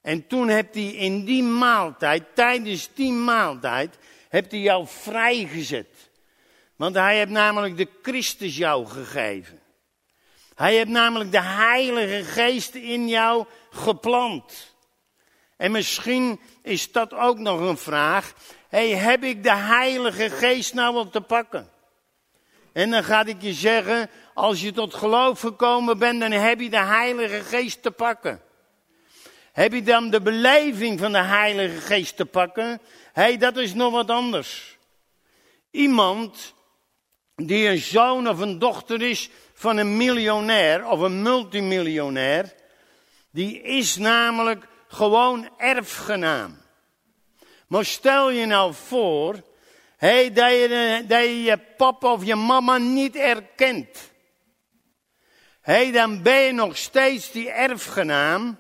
En 0.03 0.27
toen 0.27 0.49
hebt 0.49 0.75
hij 0.75 0.85
in 0.85 1.25
die 1.25 1.43
maaltijd, 1.43 2.25
tijdens 2.35 2.89
die 2.95 3.13
maaltijd, 3.13 3.99
hebt 4.29 4.51
hij 4.51 4.61
jou 4.61 4.87
vrijgezet. 4.87 6.11
Want 6.77 6.95
hij 6.95 7.17
heeft 7.17 7.31
namelijk 7.31 7.77
de 7.77 7.89
Christus 8.03 8.57
jou 8.57 8.87
gegeven. 8.87 9.61
Hij 10.55 10.75
heeft 10.75 10.89
namelijk 10.89 11.33
de 11.33 11.43
Heilige 11.43 12.25
Geest 12.25 12.75
in 12.75 13.09
jou 13.09 13.47
geplant. 13.71 14.75
En 15.57 15.71
misschien 15.71 16.41
is 16.63 16.93
dat 16.93 17.15
ook 17.15 17.39
nog 17.39 17.61
een 17.61 17.79
vraag. 17.79 18.35
Hey, 18.71 18.89
heb 18.89 19.25
ik 19.25 19.43
de 19.43 19.55
Heilige 19.55 20.31
Geest 20.31 20.75
nou 20.75 20.97
op 20.97 21.13
te 21.13 21.21
pakken? 21.21 21.71
En 22.73 22.91
dan 22.91 23.05
ga 23.05 23.25
ik 23.25 23.43
je 23.43 23.53
zeggen, 23.53 24.11
als 24.35 24.61
je 24.61 24.73
tot 24.73 24.95
geloof 24.95 25.41
gekomen 25.41 25.99
bent, 25.99 26.21
dan 26.21 26.31
heb 26.31 26.61
je 26.61 26.71
de 26.71 26.85
Heilige 26.85 27.41
Geest 27.41 27.83
te 27.83 27.91
pakken. 27.91 28.41
Heb 29.53 29.73
je 29.73 29.83
dan 29.83 30.11
de 30.11 30.21
beleving 30.21 30.99
van 30.99 31.13
de 31.13 31.23
Heilige 31.23 31.81
Geest 31.81 32.17
te 32.17 32.27
pakken? 32.27 32.69
Hé, 33.13 33.23
hey, 33.23 33.37
dat 33.37 33.57
is 33.57 33.75
nog 33.75 33.93
wat 33.93 34.11
anders. 34.11 34.79
Iemand 35.71 36.55
die 37.35 37.69
een 37.69 37.79
zoon 37.79 38.29
of 38.29 38.39
een 38.39 38.59
dochter 38.59 39.03
is 39.03 39.31
van 39.55 39.77
een 39.77 39.97
miljonair 39.97 40.87
of 40.87 41.01
een 41.01 41.23
multimiljonair, 41.23 42.55
die 43.31 43.63
is 43.63 43.97
namelijk 43.97 44.67
gewoon 44.89 45.49
erfgenaam. 45.57 46.60
Maar 47.71 47.85
stel 47.85 48.31
je 48.31 48.47
nou 48.47 48.75
voor, 48.75 49.43
hey, 49.97 50.33
dat, 50.33 50.51
je, 50.51 51.05
dat 51.07 51.23
je 51.23 51.59
papa 51.77 52.13
of 52.13 52.25
je 52.25 52.35
mama 52.35 52.79
niet 52.79 53.17
erkent. 53.17 54.11
hey, 55.61 55.93
dan 55.93 56.23
ben 56.23 56.41
je 56.41 56.53
nog 56.53 56.77
steeds 56.77 57.31
die 57.31 57.51
erfgenaam, 57.51 58.59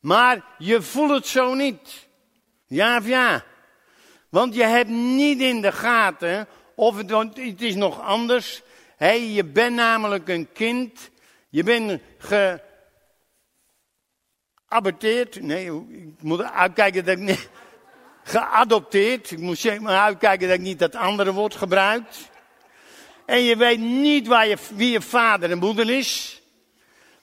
maar 0.00 0.44
je 0.58 0.82
voelt 0.82 1.10
het 1.10 1.26
zo 1.26 1.54
niet. 1.54 2.08
Ja 2.66 2.98
of 2.98 3.06
ja? 3.06 3.44
Want 4.28 4.54
je 4.54 4.64
hebt 4.64 4.90
niet 4.90 5.40
in 5.40 5.60
de 5.60 5.72
gaten 5.72 6.48
of 6.74 6.96
het, 6.96 7.10
het 7.10 7.62
is 7.62 7.74
nog 7.74 8.00
anders. 8.00 8.62
Hey, 8.96 9.30
je 9.30 9.44
bent 9.44 9.74
namelijk 9.74 10.28
een 10.28 10.52
kind. 10.52 11.10
Je 11.48 11.62
bent 11.62 12.00
geaborteerd. 14.68 15.40
Nee, 15.40 15.66
ik 15.88 16.22
moet 16.22 16.42
uitkijken 16.42 17.04
dat 17.04 17.16
ik 17.16 17.22
niet. 17.22 17.50
Geadopteerd. 18.32 19.30
Ik 19.30 19.38
moet 19.38 19.58
zeggen, 19.58 19.82
maar 19.82 20.00
uitkijken 20.00 20.48
dat 20.48 20.56
ik 20.56 20.62
niet 20.62 20.78
dat 20.78 20.94
andere 20.94 21.32
woord 21.32 21.54
gebruik. 21.54 22.04
En 23.26 23.42
je 23.42 23.56
weet 23.56 23.78
niet 23.78 24.26
waar 24.26 24.46
je, 24.46 24.56
wie 24.74 24.90
je 24.90 25.00
vader 25.00 25.50
en 25.50 25.58
moeder 25.58 25.90
is. 25.90 26.42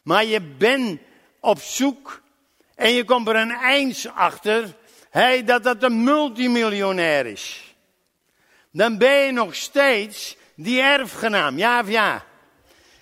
Maar 0.02 0.26
je 0.26 0.42
bent 0.42 1.00
op 1.40 1.60
zoek. 1.60 2.22
En 2.76 2.92
je 2.94 3.04
komt 3.04 3.28
er 3.28 3.36
een 3.36 3.64
eens 3.64 4.08
achter. 4.08 4.76
Hey, 5.10 5.44
dat 5.44 5.64
dat 5.64 5.84
een 5.84 6.04
multimiljonair 6.04 7.26
is. 7.26 7.76
Dan 8.72 8.98
ben 8.98 9.18
je 9.26 9.32
nog 9.32 9.56
steeds 9.56 10.38
die 10.56 10.82
erfgenaam, 10.82 11.58
ja 11.58 11.80
of 11.80 11.90
ja? 11.90 12.26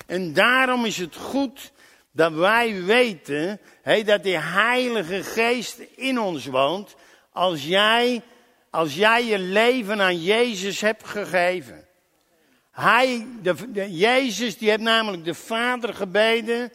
En 0.05 0.33
daarom 0.33 0.85
is 0.85 0.97
het 0.97 1.15
goed 1.15 1.71
dat 2.11 2.33
wij 2.33 2.83
weten 2.83 3.59
hey, 3.81 4.03
dat 4.03 4.23
die 4.23 4.37
Heilige 4.37 5.23
Geest 5.23 5.79
in 5.95 6.19
ons 6.19 6.45
woont. 6.45 6.95
Als 7.37 7.65
jij, 7.65 8.21
als 8.69 8.95
jij 8.95 9.25
je 9.25 9.39
leven 9.39 10.01
aan 10.01 10.21
Jezus 10.21 10.81
hebt 10.81 11.07
gegeven. 11.07 11.87
Hij, 12.71 13.27
de, 13.41 13.85
Jezus, 13.89 14.57
die 14.57 14.69
heeft 14.69 14.81
namelijk 14.81 15.25
de 15.25 15.33
Vader 15.33 15.93
gebeden. 15.93 16.71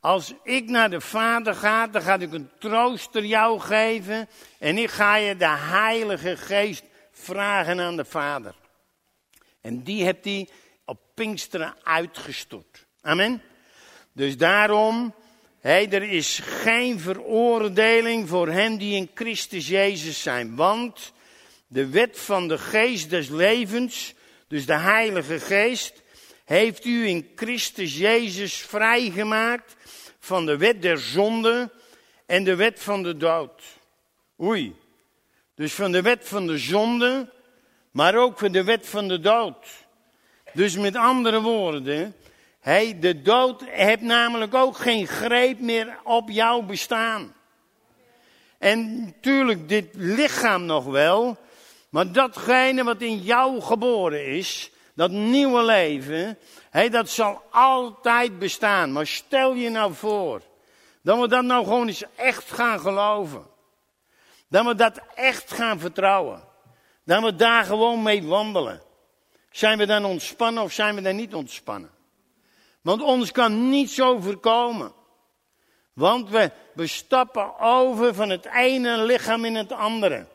Als 0.00 0.34
ik 0.42 0.68
naar 0.68 0.90
de 0.90 1.00
Vader 1.00 1.54
ga, 1.54 1.86
dan 1.86 2.02
ga 2.02 2.18
ik 2.18 2.32
een 2.32 2.50
trooster 2.58 3.24
jou 3.24 3.60
geven. 3.60 4.28
En 4.58 4.78
ik 4.78 4.90
ga 4.90 5.16
je 5.16 5.36
de 5.36 5.48
Heilige 5.48 6.36
Geest 6.36 6.84
vragen 7.12 7.80
aan 7.80 7.96
de 7.96 8.04
Vader. 8.04 8.54
En 9.60 9.82
die 9.82 10.04
hebt 10.04 10.24
hij 10.24 10.48
op 10.84 11.00
Pinksteren 11.14 11.74
uitgestort. 11.82 12.86
Amen. 13.00 13.42
Dus 14.12 14.36
daarom, 14.36 15.14
hey, 15.66 15.90
er 15.90 16.02
is 16.02 16.40
geen 16.44 17.00
veroordeling 17.00 18.28
voor 18.28 18.48
hen 18.48 18.78
die 18.78 18.96
in 18.96 19.10
Christus 19.14 19.68
Jezus 19.68 20.22
zijn. 20.22 20.56
Want 20.56 21.12
de 21.66 21.88
wet 21.88 22.18
van 22.18 22.48
de 22.48 22.58
geest 22.58 23.10
des 23.10 23.28
levens, 23.28 24.14
dus 24.48 24.66
de 24.66 24.74
Heilige 24.74 25.40
Geest, 25.40 26.02
heeft 26.44 26.84
u 26.84 27.06
in 27.06 27.30
Christus 27.34 27.96
Jezus 27.96 28.54
vrijgemaakt 28.54 29.76
van 30.18 30.46
de 30.46 30.56
wet 30.56 30.82
der 30.82 30.98
zonde 30.98 31.70
en 32.26 32.44
de 32.44 32.54
wet 32.54 32.82
van 32.82 33.02
de 33.02 33.16
dood. 33.16 33.62
Oei. 34.42 34.76
Dus 35.54 35.72
van 35.72 35.92
de 35.92 36.02
wet 36.02 36.28
van 36.28 36.46
de 36.46 36.58
zonde 36.58 37.32
maar 37.90 38.16
ook 38.16 38.38
voor 38.38 38.50
de 38.50 38.64
wet 38.64 38.88
van 38.88 39.08
de 39.08 39.20
dood. 39.20 39.66
Dus 40.52 40.76
met 40.76 40.96
andere 40.96 41.40
woorden, 41.40 42.14
hey, 42.66 42.98
de 42.98 43.22
dood 43.22 43.62
heeft 43.64 44.00
namelijk 44.00 44.54
ook 44.54 44.76
geen 44.76 45.06
greep 45.06 45.60
meer 45.60 45.98
op 46.04 46.30
jouw 46.30 46.62
bestaan. 46.62 47.34
En 48.58 49.04
natuurlijk 49.04 49.68
dit 49.68 49.88
lichaam 49.92 50.64
nog 50.64 50.84
wel, 50.84 51.36
maar 51.88 52.12
datgene 52.12 52.84
wat 52.84 53.00
in 53.00 53.18
jou 53.18 53.60
geboren 53.60 54.26
is, 54.26 54.70
dat 54.94 55.10
nieuwe 55.10 55.62
leven, 55.62 56.38
hey, 56.70 56.88
dat 56.88 57.08
zal 57.08 57.42
altijd 57.50 58.38
bestaan. 58.38 58.92
Maar 58.92 59.06
stel 59.06 59.54
je 59.54 59.70
nou 59.70 59.94
voor, 59.94 60.42
dat 61.02 61.20
we 61.20 61.28
dat 61.28 61.44
nou 61.44 61.64
gewoon 61.64 61.86
eens 61.86 62.04
echt 62.16 62.52
gaan 62.52 62.80
geloven. 62.80 63.46
Dat 64.48 64.66
we 64.66 64.74
dat 64.74 65.00
echt 65.14 65.52
gaan 65.52 65.78
vertrouwen. 65.78 66.42
Dat 67.04 67.22
we 67.22 67.36
daar 67.36 67.64
gewoon 67.64 68.02
mee 68.02 68.22
wandelen. 68.22 68.82
Zijn 69.50 69.78
we 69.78 69.86
dan 69.86 70.04
ontspannen 70.04 70.62
of 70.62 70.72
zijn 70.72 70.94
we 70.94 71.00
dan 71.00 71.16
niet 71.16 71.34
ontspannen? 71.34 71.94
Want 72.86 73.02
ons 73.02 73.32
kan 73.32 73.68
niets 73.68 74.00
overkomen. 74.00 74.92
Want 75.92 76.30
we, 76.30 76.50
stappen 76.86 77.58
over 77.58 78.14
van 78.14 78.28
het 78.28 78.44
ene 78.54 79.02
lichaam 79.02 79.44
in 79.44 79.54
het 79.54 79.72
andere. 79.72 80.26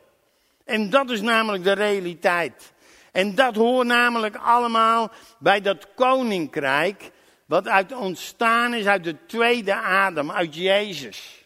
En 0.64 0.90
dat 0.90 1.10
is 1.10 1.20
namelijk 1.20 1.64
de 1.64 1.72
realiteit. 1.72 2.72
En 3.12 3.34
dat 3.34 3.54
hoort 3.54 3.86
namelijk 3.86 4.36
allemaal 4.36 5.10
bij 5.38 5.60
dat 5.60 5.86
koninkrijk. 5.94 7.10
Wat 7.46 7.68
uit 7.68 7.92
ontstaan 7.92 8.74
is 8.74 8.86
uit 8.86 9.04
de 9.04 9.26
tweede 9.26 9.74
adem, 9.74 10.30
uit 10.30 10.54
Jezus. 10.54 11.44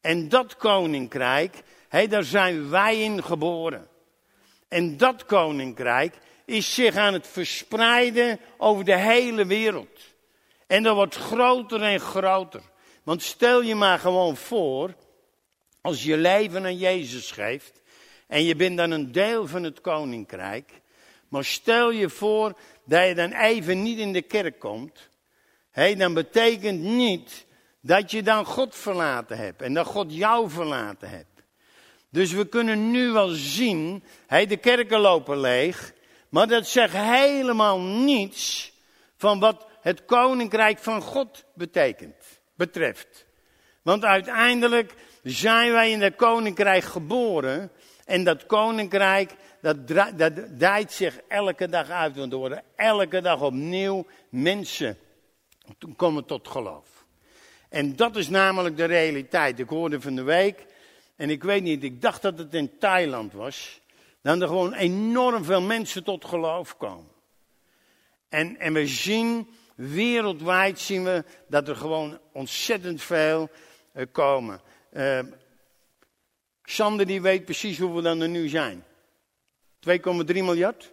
En 0.00 0.28
dat 0.28 0.56
koninkrijk, 0.56 1.62
hé, 1.88 2.06
daar 2.06 2.24
zijn 2.24 2.70
wij 2.70 3.00
in 3.00 3.24
geboren. 3.24 3.88
En 4.68 4.96
dat 4.96 5.24
koninkrijk 5.24 6.18
is 6.44 6.74
zich 6.74 6.96
aan 6.96 7.12
het 7.12 7.26
verspreiden 7.26 8.40
over 8.56 8.84
de 8.84 8.96
hele 8.96 9.46
wereld. 9.46 10.09
En 10.70 10.82
dat 10.82 10.94
wordt 10.94 11.16
groter 11.16 11.82
en 11.82 12.00
groter. 12.00 12.62
Want 13.02 13.22
stel 13.22 13.62
je 13.62 13.74
maar 13.74 13.98
gewoon 13.98 14.36
voor, 14.36 14.94
als 15.80 16.04
je 16.04 16.16
leven 16.16 16.64
aan 16.64 16.76
Jezus 16.76 17.30
geeft 17.30 17.82
en 18.26 18.44
je 18.44 18.56
bent 18.56 18.76
dan 18.76 18.90
een 18.90 19.12
deel 19.12 19.46
van 19.46 19.62
het 19.62 19.80
koninkrijk, 19.80 20.80
maar 21.28 21.44
stel 21.44 21.90
je 21.90 22.08
voor 22.08 22.58
dat 22.84 23.06
je 23.06 23.14
dan 23.14 23.32
even 23.32 23.82
niet 23.82 23.98
in 23.98 24.12
de 24.12 24.22
kerk 24.22 24.58
komt, 24.58 25.08
hey, 25.70 25.94
dan 25.96 26.14
betekent 26.14 26.80
niet 26.80 27.46
dat 27.80 28.10
je 28.10 28.22
dan 28.22 28.44
God 28.44 28.76
verlaten 28.76 29.36
hebt 29.36 29.62
en 29.62 29.74
dat 29.74 29.86
God 29.86 30.14
jou 30.14 30.50
verlaten 30.50 31.10
hebt. 31.10 31.42
Dus 32.10 32.32
we 32.32 32.46
kunnen 32.46 32.90
nu 32.90 33.10
wel 33.10 33.28
zien, 33.28 34.04
de 34.28 34.56
kerken 34.56 35.00
lopen 35.00 35.40
leeg, 35.40 35.92
maar 36.28 36.46
dat 36.46 36.66
zegt 36.66 36.94
helemaal 36.96 37.80
niets 37.80 38.72
van 39.16 39.38
wat 39.38 39.68
het 39.80 40.04
koninkrijk 40.04 40.78
van 40.78 41.02
God 41.02 41.44
betekent, 41.54 42.40
betreft. 42.54 43.26
Want 43.82 44.04
uiteindelijk 44.04 44.94
zijn 45.22 45.72
wij 45.72 45.90
in 45.90 46.00
dat 46.00 46.16
koninkrijk 46.16 46.84
geboren 46.84 47.70
en 48.04 48.24
dat 48.24 48.46
koninkrijk, 48.46 49.34
dat, 49.60 49.88
dat 50.16 50.58
draait 50.58 50.92
zich 50.92 51.20
elke 51.28 51.68
dag 51.68 51.88
uit, 51.88 52.16
want 52.16 52.32
er 52.32 52.38
worden 52.38 52.62
elke 52.76 53.20
dag 53.20 53.40
opnieuw 53.40 54.06
mensen 54.28 54.98
komen 55.96 56.24
tot 56.24 56.48
geloof. 56.48 56.88
En 57.68 57.96
dat 57.96 58.16
is 58.16 58.28
namelijk 58.28 58.76
de 58.76 58.84
realiteit. 58.84 59.58
Ik 59.58 59.68
hoorde 59.68 60.00
van 60.00 60.14
de 60.14 60.22
week 60.22 60.66
en 61.16 61.30
ik 61.30 61.42
weet 61.42 61.62
niet, 61.62 61.84
ik 61.84 62.02
dacht 62.02 62.22
dat 62.22 62.38
het 62.38 62.54
in 62.54 62.78
Thailand 62.78 63.32
was. 63.32 63.80
Dan 64.22 64.42
er 64.42 64.48
gewoon 64.48 64.74
enorm 64.74 65.44
veel 65.44 65.60
mensen 65.60 66.04
tot 66.04 66.24
geloof 66.24 66.76
komen. 66.76 67.12
En, 68.28 68.58
en 68.58 68.72
we 68.72 68.86
zien, 68.86 69.48
wereldwijd 69.88 70.78
zien 70.78 71.04
we 71.04 71.24
dat 71.48 71.68
er 71.68 71.76
gewoon 71.76 72.18
ontzettend 72.32 73.02
veel 73.02 73.50
uh, 73.94 74.04
komen. 74.12 74.60
Uh, 74.92 75.18
Sander 76.64 77.06
die 77.06 77.22
weet 77.22 77.44
precies 77.44 77.78
hoeveel 77.78 78.02
dan 78.02 78.20
er 78.20 78.28
nu 78.28 78.48
zijn. 78.48 78.84
2,3 79.88 79.92
miljard? 80.26 80.92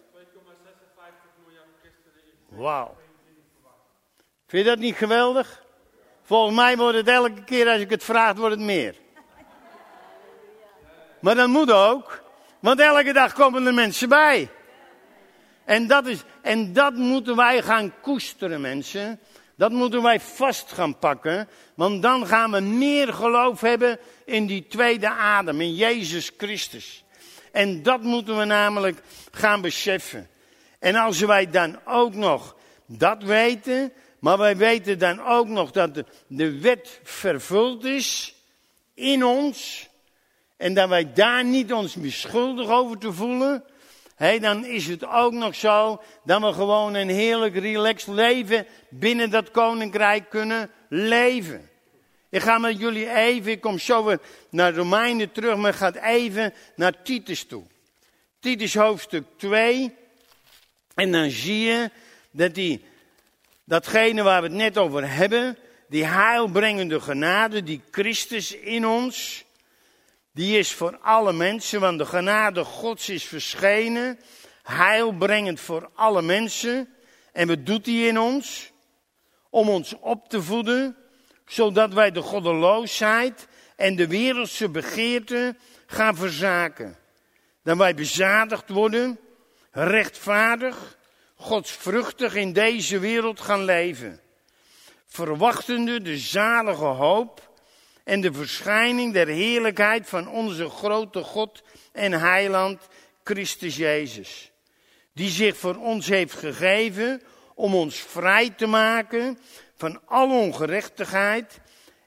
miljard 1.44 1.68
christenen. 1.80 2.22
Wauw. 2.48 2.96
Vind 4.46 4.64
je 4.64 4.70
dat 4.70 4.78
niet 4.78 4.96
geweldig? 4.96 5.64
Volgens 6.22 6.56
mij 6.56 6.76
wordt 6.76 6.96
het 6.96 7.08
elke 7.08 7.44
keer 7.44 7.68
als 7.68 7.80
ik 7.80 7.90
het 7.90 8.04
vraag, 8.04 8.36
wordt 8.36 8.54
het 8.54 8.64
meer. 8.64 8.96
Maar 11.20 11.34
dat 11.34 11.48
moet 11.48 11.72
ook, 11.72 12.22
want 12.60 12.80
elke 12.80 13.12
dag 13.12 13.32
komen 13.32 13.66
er 13.66 13.74
mensen 13.74 14.08
bij. 14.08 14.50
En 15.68 15.86
dat, 15.86 16.06
is, 16.06 16.22
en 16.42 16.72
dat 16.72 16.94
moeten 16.94 17.36
wij 17.36 17.62
gaan 17.62 17.92
koesteren, 18.00 18.60
mensen. 18.60 19.20
Dat 19.56 19.70
moeten 19.70 20.02
wij 20.02 20.20
vast 20.20 20.72
gaan 20.72 20.98
pakken. 20.98 21.48
Want 21.74 22.02
dan 22.02 22.26
gaan 22.26 22.50
we 22.50 22.60
meer 22.60 23.12
geloof 23.12 23.60
hebben 23.60 23.98
in 24.24 24.46
die 24.46 24.66
tweede 24.66 25.08
adem, 25.08 25.60
in 25.60 25.74
Jezus 25.74 26.30
Christus. 26.36 27.04
En 27.52 27.82
dat 27.82 28.02
moeten 28.02 28.38
we 28.38 28.44
namelijk 28.44 29.00
gaan 29.30 29.60
beseffen. 29.60 30.28
En 30.78 30.94
als 30.94 31.20
wij 31.20 31.50
dan 31.50 31.78
ook 31.84 32.14
nog 32.14 32.56
dat 32.86 33.22
weten, 33.22 33.92
maar 34.18 34.38
wij 34.38 34.56
weten 34.56 34.98
dan 34.98 35.26
ook 35.26 35.48
nog 35.48 35.70
dat 35.70 35.94
de, 35.94 36.04
de 36.26 36.60
wet 36.60 37.00
vervuld 37.02 37.84
is 37.84 38.34
in 38.94 39.24
ons. 39.24 39.88
En 40.56 40.74
dat 40.74 40.88
wij 40.88 41.12
daar 41.12 41.44
niet 41.44 41.72
ons 41.72 41.94
beschuldigd 41.94 42.70
over 42.70 42.98
te 42.98 43.12
voelen. 43.12 43.64
Hey, 44.18 44.38
dan 44.38 44.64
is 44.64 44.86
het 44.86 45.06
ook 45.06 45.32
nog 45.32 45.54
zo 45.54 46.02
dat 46.24 46.40
we 46.40 46.52
gewoon 46.52 46.94
een 46.94 47.08
heerlijk 47.08 47.54
relaxed 47.56 48.14
leven 48.14 48.66
binnen 48.88 49.30
dat 49.30 49.50
koninkrijk 49.50 50.30
kunnen 50.30 50.70
leven. 50.88 51.70
Ik 52.30 52.40
ga 52.40 52.58
met 52.58 52.78
jullie 52.78 53.10
even, 53.10 53.52
ik 53.52 53.60
kom 53.60 53.78
zo 53.78 54.04
weer 54.04 54.20
naar 54.50 54.74
Romeinen 54.74 55.32
terug, 55.32 55.56
maar 55.56 55.70
ik 55.70 55.76
ga 55.76 55.94
even 55.94 56.54
naar 56.76 57.02
Titus 57.02 57.44
toe. 57.44 57.64
Titus 58.40 58.74
hoofdstuk 58.74 59.24
2. 59.36 59.94
En 60.94 61.12
dan 61.12 61.30
zie 61.30 61.60
je 61.60 61.90
dat 62.30 62.54
die, 62.54 62.84
datgene 63.64 64.22
waar 64.22 64.42
we 64.42 64.48
het 64.48 64.56
net 64.56 64.78
over 64.78 65.14
hebben, 65.14 65.58
die 65.88 66.04
heilbrengende 66.04 67.00
genade, 67.00 67.62
die 67.62 67.82
Christus 67.90 68.52
in 68.52 68.86
ons, 68.86 69.44
die 70.38 70.58
is 70.58 70.72
voor 70.72 70.98
alle 70.98 71.32
mensen, 71.32 71.80
want 71.80 71.98
de 71.98 72.06
genade 72.06 72.64
Gods 72.64 73.08
is 73.08 73.24
verschenen, 73.24 74.18
heilbrengend 74.62 75.60
voor 75.60 75.90
alle 75.94 76.22
mensen. 76.22 76.88
En 77.32 77.48
wat 77.48 77.66
doet 77.66 77.86
hij 77.86 77.94
in 77.94 78.18
ons? 78.18 78.72
Om 79.50 79.68
ons 79.68 79.94
op 80.00 80.28
te 80.28 80.42
voeden, 80.42 80.96
zodat 81.46 81.92
wij 81.92 82.10
de 82.10 82.20
goddeloosheid 82.20 83.48
en 83.76 83.96
de 83.96 84.06
wereldse 84.06 84.68
begeerte 84.68 85.56
gaan 85.86 86.16
verzaken. 86.16 86.96
Dat 87.62 87.76
wij 87.76 87.94
bezadigd 87.94 88.68
worden, 88.68 89.18
rechtvaardig, 89.70 90.98
godsvruchtig 91.34 92.34
in 92.34 92.52
deze 92.52 92.98
wereld 92.98 93.40
gaan 93.40 93.64
leven. 93.64 94.20
Verwachtende 95.06 96.02
de 96.02 96.18
zalige 96.18 96.84
hoop 96.84 97.47
en 98.08 98.20
de 98.20 98.32
verschijning 98.32 99.12
der 99.12 99.26
heerlijkheid 99.26 100.08
van 100.08 100.28
onze 100.28 100.68
grote 100.68 101.22
God 101.22 101.62
en 101.92 102.12
Heiland 102.12 102.88
Christus 103.24 103.76
Jezus. 103.76 104.52
Die 105.12 105.30
zich 105.30 105.56
voor 105.56 105.76
ons 105.76 106.08
heeft 106.08 106.34
gegeven 106.34 107.22
om 107.54 107.74
ons 107.74 107.96
vrij 107.96 108.50
te 108.50 108.66
maken 108.66 109.38
van 109.76 110.00
alle 110.06 110.34
ongerechtigheid 110.34 111.60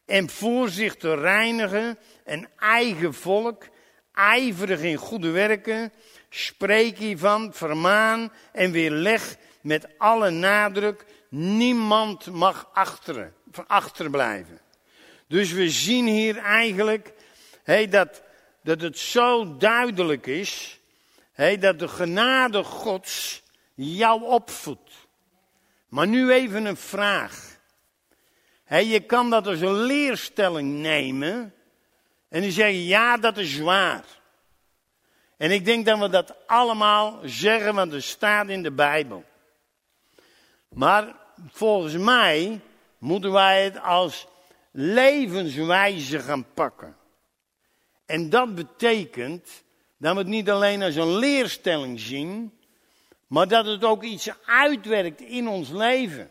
en 0.06 0.30
voor 0.30 0.70
zich 0.70 0.96
te 0.96 1.16
reinigen 1.16 1.98
een 2.26 2.48
eigen 2.58 3.14
volk, 3.14 3.68
ijverig 4.14 4.82
in 4.82 4.98
goede 4.98 5.30
werken, 5.30 5.94
spreek 6.30 6.98
hiervan, 6.98 7.54
vermaan 7.54 8.32
en 8.52 8.72
weerleg 8.72 9.36
met 9.62 9.88
alle 9.98 10.30
nadruk, 10.30 11.06
niemand 11.30 12.26
mag 12.32 12.70
achteren, 12.74 13.34
achterblijven. 13.68 14.62
Dus 15.32 15.52
we 15.52 15.70
zien 15.70 16.08
hier 16.08 16.38
eigenlijk 16.38 17.14
dat, 17.90 18.22
dat 18.64 18.82
het 18.82 18.98
zo 18.98 19.58
duidelijk 19.58 20.28
is 20.28 20.80
dat 21.60 21.80
de 21.80 21.88
genade 21.88 22.64
Gods 22.64 23.44
jou 23.74 24.24
opvoedt. 24.24 24.92
Maar 25.90 26.08
nu 26.08 26.32
even 26.32 26.66
een 26.66 26.78
vraag. 26.78 27.60
Je 28.68 29.00
kan 29.00 29.30
dat 29.30 29.48
als 29.48 29.62
een 29.62 29.82
leerstelling 29.82 30.80
nemen 30.80 31.54
en 32.30 32.42
die 32.42 32.52
zeggen 32.52 32.84
ja, 32.84 33.18
dat 33.18 33.38
is 33.38 33.58
waar. 33.58 34.04
En 35.38 35.52
ik 35.52 35.66
denk 35.66 35.86
dat 35.86 36.00
we 36.00 36.10
dat 36.10 36.36
allemaal 36.48 37.20
zeggen, 37.24 37.76
want 37.76 37.92
het 37.92 38.04
staat 38.04 38.48
in 38.48 38.64
de 38.64 38.72
Bijbel. 38.72 39.24
Maar 40.70 41.16
volgens 41.52 41.98
mij 41.98 42.60
moeten 42.98 43.32
wij 43.32 43.64
het 43.64 43.82
als 43.82 44.28
levenswijze 44.72 46.20
gaan 46.20 46.46
pakken. 46.54 46.96
En 48.06 48.30
dat 48.30 48.56
betekent 48.56 49.64
dat 49.98 50.14
we 50.14 50.20
het 50.20 50.28
niet 50.28 50.50
alleen 50.50 50.82
als 50.82 50.96
een 50.96 51.18
leerstelling 51.18 52.00
zien, 52.00 52.60
maar 53.28 53.48
dat 53.48 53.66
het 53.66 53.84
ook 53.84 54.04
iets 54.04 54.30
uitwerkt 54.46 55.22
in 55.22 55.48
ons 55.48 55.70
leven. 55.70 56.30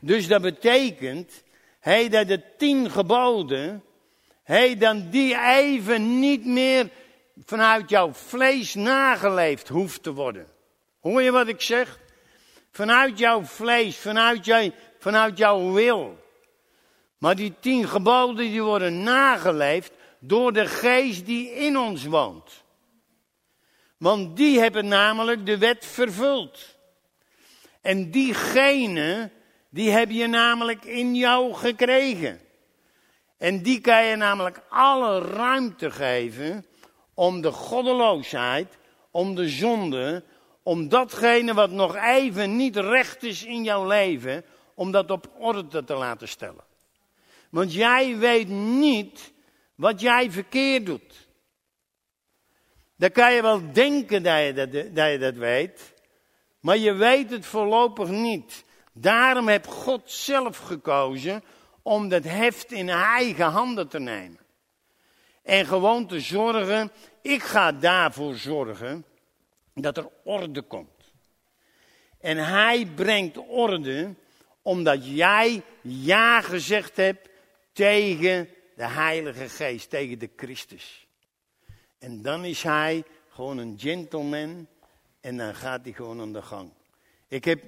Dus 0.00 0.28
dat 0.28 0.42
betekent, 0.42 1.42
hey, 1.80 2.08
dat 2.08 2.28
de 2.28 2.42
tien 2.56 2.90
geboden, 2.90 3.84
hey, 4.42 4.76
dan 4.76 5.10
die 5.10 5.38
even 5.38 6.20
niet 6.20 6.44
meer 6.44 6.90
vanuit 7.44 7.90
jouw 7.90 8.12
vlees 8.12 8.74
nageleefd 8.74 9.68
hoeft 9.68 10.02
te 10.02 10.12
worden. 10.12 10.46
Hoor 11.00 11.22
je 11.22 11.30
wat 11.30 11.48
ik 11.48 11.60
zeg? 11.60 11.98
Vanuit 12.70 13.18
jouw 13.18 13.42
vlees, 13.42 13.96
vanuit, 13.96 14.44
jij, 14.44 14.72
vanuit 14.98 15.38
jouw 15.38 15.72
wil. 15.72 16.26
Maar 17.18 17.36
die 17.36 17.54
tien 17.60 17.88
geboden 17.88 18.36
die 18.36 18.62
worden 18.62 19.02
nageleefd 19.02 19.92
door 20.18 20.52
de 20.52 20.66
geest 20.66 21.26
die 21.26 21.50
in 21.50 21.78
ons 21.78 22.04
woont. 22.04 22.64
Want 23.96 24.36
die 24.36 24.60
hebben 24.60 24.88
namelijk 24.88 25.46
de 25.46 25.58
wet 25.58 25.86
vervuld. 25.86 26.76
En 27.80 28.10
diegene, 28.10 29.30
die 29.70 29.90
heb 29.90 30.10
je 30.10 30.26
namelijk 30.26 30.84
in 30.84 31.14
jou 31.14 31.54
gekregen. 31.54 32.40
En 33.36 33.62
die 33.62 33.80
kan 33.80 34.04
je 34.04 34.16
namelijk 34.16 34.60
alle 34.68 35.20
ruimte 35.20 35.90
geven 35.90 36.66
om 37.14 37.40
de 37.40 37.52
goddeloosheid, 37.52 38.78
om 39.10 39.34
de 39.34 39.48
zonde, 39.48 40.24
om 40.62 40.88
datgene 40.88 41.54
wat 41.54 41.70
nog 41.70 41.96
even 41.96 42.56
niet 42.56 42.76
recht 42.76 43.22
is 43.22 43.44
in 43.44 43.64
jouw 43.64 43.86
leven, 43.86 44.44
om 44.74 44.90
dat 44.90 45.10
op 45.10 45.30
orde 45.38 45.84
te 45.84 45.94
laten 45.94 46.28
stellen. 46.28 46.67
Want 47.50 47.72
jij 47.72 48.16
weet 48.16 48.48
niet 48.48 49.32
wat 49.74 50.00
jij 50.00 50.30
verkeerd 50.30 50.86
doet. 50.86 51.28
Dan 52.96 53.10
kan 53.10 53.32
je 53.32 53.42
wel 53.42 53.72
denken 53.72 54.22
dat 54.22 54.44
je 54.44 54.52
dat, 54.52 54.72
dat 54.72 55.10
je 55.10 55.18
dat 55.18 55.34
weet, 55.34 55.94
maar 56.60 56.76
je 56.76 56.92
weet 56.92 57.30
het 57.30 57.46
voorlopig 57.46 58.08
niet. 58.08 58.64
Daarom 58.92 59.48
heeft 59.48 59.66
God 59.66 60.10
zelf 60.10 60.58
gekozen 60.58 61.44
om 61.82 62.08
dat 62.08 62.24
heft 62.24 62.72
in 62.72 62.88
eigen 62.88 63.46
handen 63.46 63.88
te 63.88 63.98
nemen. 63.98 64.38
En 65.42 65.66
gewoon 65.66 66.06
te 66.06 66.20
zorgen, 66.20 66.90
ik 67.22 67.42
ga 67.42 67.72
daarvoor 67.72 68.34
zorgen 68.34 69.04
dat 69.74 69.96
er 69.96 70.08
orde 70.24 70.62
komt. 70.62 71.12
En 72.20 72.36
hij 72.36 72.86
brengt 72.94 73.38
orde 73.48 74.14
omdat 74.62 75.16
jij 75.16 75.62
ja 75.82 76.40
gezegd 76.40 76.96
hebt 76.96 77.27
tegen 77.78 78.48
de 78.76 78.86
Heilige 78.86 79.48
Geest, 79.48 79.90
tegen 79.90 80.18
de 80.18 80.30
Christus. 80.36 81.06
En 81.98 82.22
dan 82.22 82.44
is 82.44 82.62
hij 82.62 83.04
gewoon 83.28 83.58
een 83.58 83.78
gentleman 83.78 84.66
en 85.20 85.36
dan 85.36 85.54
gaat 85.54 85.84
hij 85.84 85.92
gewoon 85.92 86.20
aan 86.20 86.32
de 86.32 86.42
gang. 86.42 86.70
Ik 87.28 87.44
heb 87.44 87.62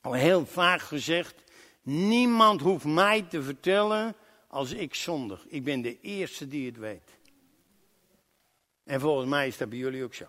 al 0.00 0.12
heel 0.12 0.46
vaak 0.46 0.80
gezegd, 0.80 1.34
niemand 1.82 2.60
hoeft 2.60 2.84
mij 2.84 3.22
te 3.22 3.42
vertellen 3.42 4.14
als 4.48 4.72
ik 4.72 4.94
zondig. 4.94 5.46
Ik 5.48 5.64
ben 5.64 5.82
de 5.82 6.00
eerste 6.00 6.48
die 6.48 6.66
het 6.66 6.76
weet. 6.76 7.10
En 8.84 9.00
volgens 9.00 9.28
mij 9.28 9.46
is 9.46 9.56
dat 9.56 9.68
bij 9.68 9.78
jullie 9.78 10.04
ook 10.04 10.14
zo. 10.14 10.26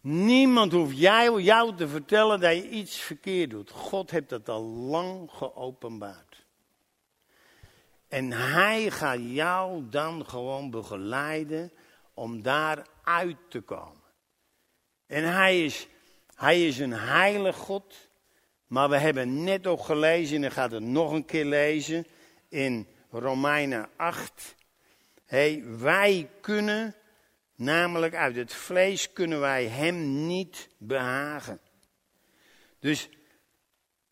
Niemand 0.00 0.72
hoeft 0.72 0.98
jou, 0.98 1.42
jou 1.42 1.76
te 1.76 1.88
vertellen 1.88 2.40
dat 2.40 2.54
je 2.54 2.68
iets 2.68 2.96
verkeerd 2.96 3.50
doet. 3.50 3.70
God 3.70 4.10
heeft 4.10 4.28
dat 4.28 4.48
al 4.48 4.62
lang 4.62 5.30
geopenbaard. 5.30 6.27
En 8.08 8.32
hij 8.32 8.90
gaat 8.90 9.20
jou 9.20 9.88
dan 9.88 10.26
gewoon 10.26 10.70
begeleiden 10.70 11.72
om 12.14 12.42
daar 12.42 12.86
uit 13.02 13.36
te 13.48 13.60
komen. 13.60 14.02
En 15.06 15.32
hij 15.32 15.64
is, 15.64 15.88
hij 16.34 16.66
is 16.66 16.78
een 16.78 16.92
heilig 16.92 17.56
God. 17.56 18.08
Maar 18.66 18.88
we 18.88 18.96
hebben 18.96 19.44
net 19.44 19.66
ook 19.66 19.84
gelezen, 19.84 20.36
en 20.36 20.44
ik 20.44 20.52
ga 20.52 20.68
het 20.68 20.82
nog 20.82 21.12
een 21.12 21.24
keer 21.24 21.44
lezen, 21.44 22.06
in 22.48 22.88
Romeinen 23.10 23.88
8. 23.96 24.54
Hey, 25.24 25.64
wij 25.78 26.30
kunnen, 26.40 26.94
namelijk 27.54 28.14
uit 28.14 28.36
het 28.36 28.54
vlees, 28.54 29.12
kunnen 29.12 29.40
wij 29.40 29.66
hem 29.66 30.26
niet 30.26 30.68
behagen. 30.78 31.60
Dus 32.80 33.08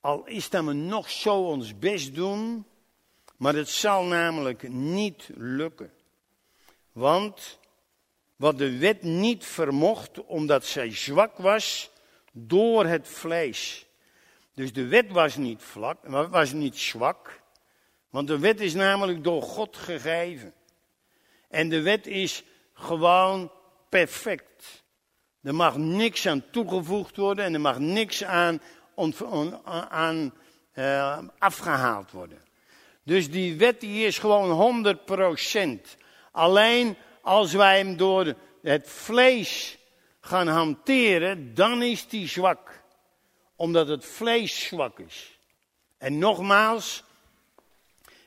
al 0.00 0.26
is 0.26 0.50
dat 0.50 0.64
we 0.64 0.72
nog 0.72 1.10
zo 1.10 1.46
ons 1.46 1.78
best 1.78 2.14
doen, 2.14 2.66
maar 3.36 3.54
het 3.54 3.68
zal 3.68 4.04
namelijk 4.04 4.68
niet 4.68 5.30
lukken. 5.34 5.92
Want 6.92 7.58
wat 8.36 8.58
de 8.58 8.78
wet 8.78 9.02
niet 9.02 9.44
vermocht, 9.44 10.24
omdat 10.24 10.64
zij 10.64 10.94
zwak 10.94 11.36
was 11.36 11.90
door 12.32 12.86
het 12.86 13.08
vlees. 13.08 13.86
Dus 14.54 14.72
de 14.72 14.86
wet 14.86 15.10
was 15.10 15.36
niet 15.36 15.62
vlak, 15.62 16.06
was 16.30 16.52
niet 16.52 16.78
zwak, 16.78 17.40
want 18.10 18.28
de 18.28 18.38
wet 18.38 18.60
is 18.60 18.74
namelijk 18.74 19.24
door 19.24 19.42
God 19.42 19.76
gegeven. 19.76 20.54
En 21.48 21.68
de 21.68 21.82
wet 21.82 22.06
is 22.06 22.44
gewoon 22.72 23.52
perfect. 23.88 24.84
Er 25.42 25.54
mag 25.54 25.76
niks 25.76 26.26
aan 26.26 26.50
toegevoegd 26.50 27.16
worden 27.16 27.44
en 27.44 27.54
er 27.54 27.60
mag 27.60 27.78
niks 27.78 28.24
aan, 28.24 28.60
aan 29.88 30.34
uh, 30.74 31.18
afgehaald 31.38 32.10
worden. 32.10 32.45
Dus 33.06 33.30
die 33.30 33.56
wet 33.56 33.80
die 33.80 34.06
is 34.06 34.18
gewoon 34.18 34.84
100%. 35.86 35.96
Alleen 36.32 36.96
als 37.20 37.52
wij 37.52 37.78
hem 37.78 37.96
door 37.96 38.34
het 38.62 38.88
vlees 38.88 39.78
gaan 40.20 40.48
hanteren, 40.48 41.54
dan 41.54 41.82
is 41.82 42.08
die 42.08 42.28
zwak. 42.28 42.82
Omdat 43.56 43.88
het 43.88 44.04
vlees 44.04 44.66
zwak 44.66 44.98
is. 44.98 45.38
En 45.98 46.18
nogmaals, 46.18 47.04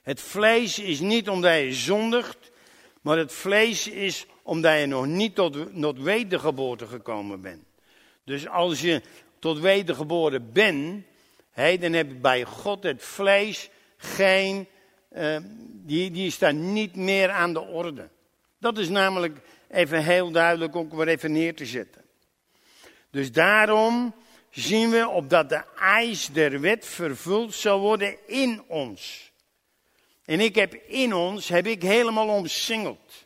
het 0.01 0.21
vlees 0.21 0.79
is 0.79 0.99
niet 0.99 1.29
omdat 1.29 1.59
je 1.59 1.73
zondigt, 1.73 2.51
maar 3.01 3.17
het 3.17 3.33
vlees 3.33 3.87
is 3.87 4.25
omdat 4.43 4.79
je 4.79 4.85
nog 4.85 5.05
niet 5.05 5.35
tot, 5.35 5.57
tot 5.81 5.99
wedergeboorte 5.99 6.87
gekomen 6.87 7.41
bent. 7.41 7.63
Dus 8.23 8.47
als 8.47 8.81
je 8.81 9.01
tot 9.39 9.59
wedergeboren 9.59 10.51
bent, 10.51 11.05
dan 11.55 11.93
heb 11.93 12.07
je 12.07 12.15
bij 12.21 12.43
God 12.43 12.83
het 12.83 13.03
vlees 13.03 13.69
geen, 14.01 14.67
uh, 15.11 15.37
die, 15.71 16.11
die 16.11 16.27
is 16.27 16.37
daar 16.37 16.53
niet 16.53 16.95
meer 16.95 17.29
aan 17.29 17.53
de 17.53 17.61
orde. 17.61 18.09
Dat 18.59 18.77
is 18.77 18.89
namelijk 18.89 19.37
even 19.69 20.03
heel 20.03 20.31
duidelijk 20.31 20.75
ook 20.75 20.93
weer 20.93 21.07
even 21.07 21.31
neer 21.31 21.55
te 21.55 21.65
zetten. 21.65 22.05
Dus 23.11 23.31
daarom 23.31 24.15
zien 24.49 24.89
we 24.89 25.07
opdat 25.07 25.49
de 25.49 25.63
eis 25.79 26.27
der 26.27 26.59
wet 26.59 26.85
vervuld 26.85 27.53
zal 27.53 27.79
worden 27.79 28.27
in 28.27 28.63
ons. 28.67 29.31
En 30.25 30.39
ik 30.39 30.55
heb 30.55 30.73
in 30.73 31.13
ons, 31.13 31.47
heb 31.47 31.67
ik 31.67 31.81
helemaal 31.81 32.27
omsingeld. 32.27 33.25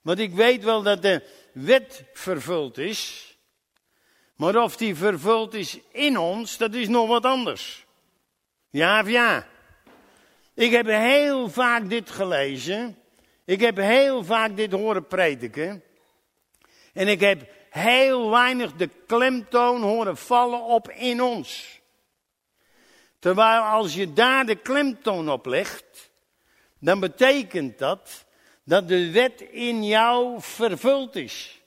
Want 0.00 0.18
ik 0.18 0.34
weet 0.34 0.64
wel 0.64 0.82
dat 0.82 1.02
de 1.02 1.22
wet 1.52 2.04
vervuld 2.12 2.78
is. 2.78 3.28
Maar 4.36 4.56
of 4.56 4.76
die 4.76 4.94
vervuld 4.94 5.54
is 5.54 5.78
in 5.92 6.18
ons, 6.18 6.56
dat 6.56 6.74
is 6.74 6.88
nog 6.88 7.08
wat 7.08 7.24
anders. 7.24 7.86
Ja 8.70 9.00
of 9.00 9.08
ja? 9.08 9.46
Ik 10.60 10.70
heb 10.70 10.86
heel 10.86 11.48
vaak 11.48 11.88
dit 11.88 12.10
gelezen. 12.10 12.96
Ik 13.44 13.60
heb 13.60 13.76
heel 13.76 14.24
vaak 14.24 14.56
dit 14.56 14.72
horen 14.72 15.06
prediken. 15.06 15.82
En 16.92 17.08
ik 17.08 17.20
heb 17.20 17.50
heel 17.70 18.30
weinig 18.30 18.72
de 18.72 18.90
klemtoon 19.06 19.82
horen 19.82 20.16
vallen 20.16 20.62
op 20.62 20.90
in 20.90 21.22
ons. 21.22 21.80
Terwijl 23.18 23.62
als 23.62 23.94
je 23.94 24.12
daar 24.12 24.46
de 24.46 24.54
klemtoon 24.54 25.30
op 25.30 25.46
legt, 25.46 26.10
dan 26.78 27.00
betekent 27.00 27.78
dat 27.78 28.24
dat 28.64 28.88
de 28.88 29.10
wet 29.10 29.40
in 29.40 29.84
jou 29.84 30.36
vervuld 30.40 31.16
is. 31.16 31.60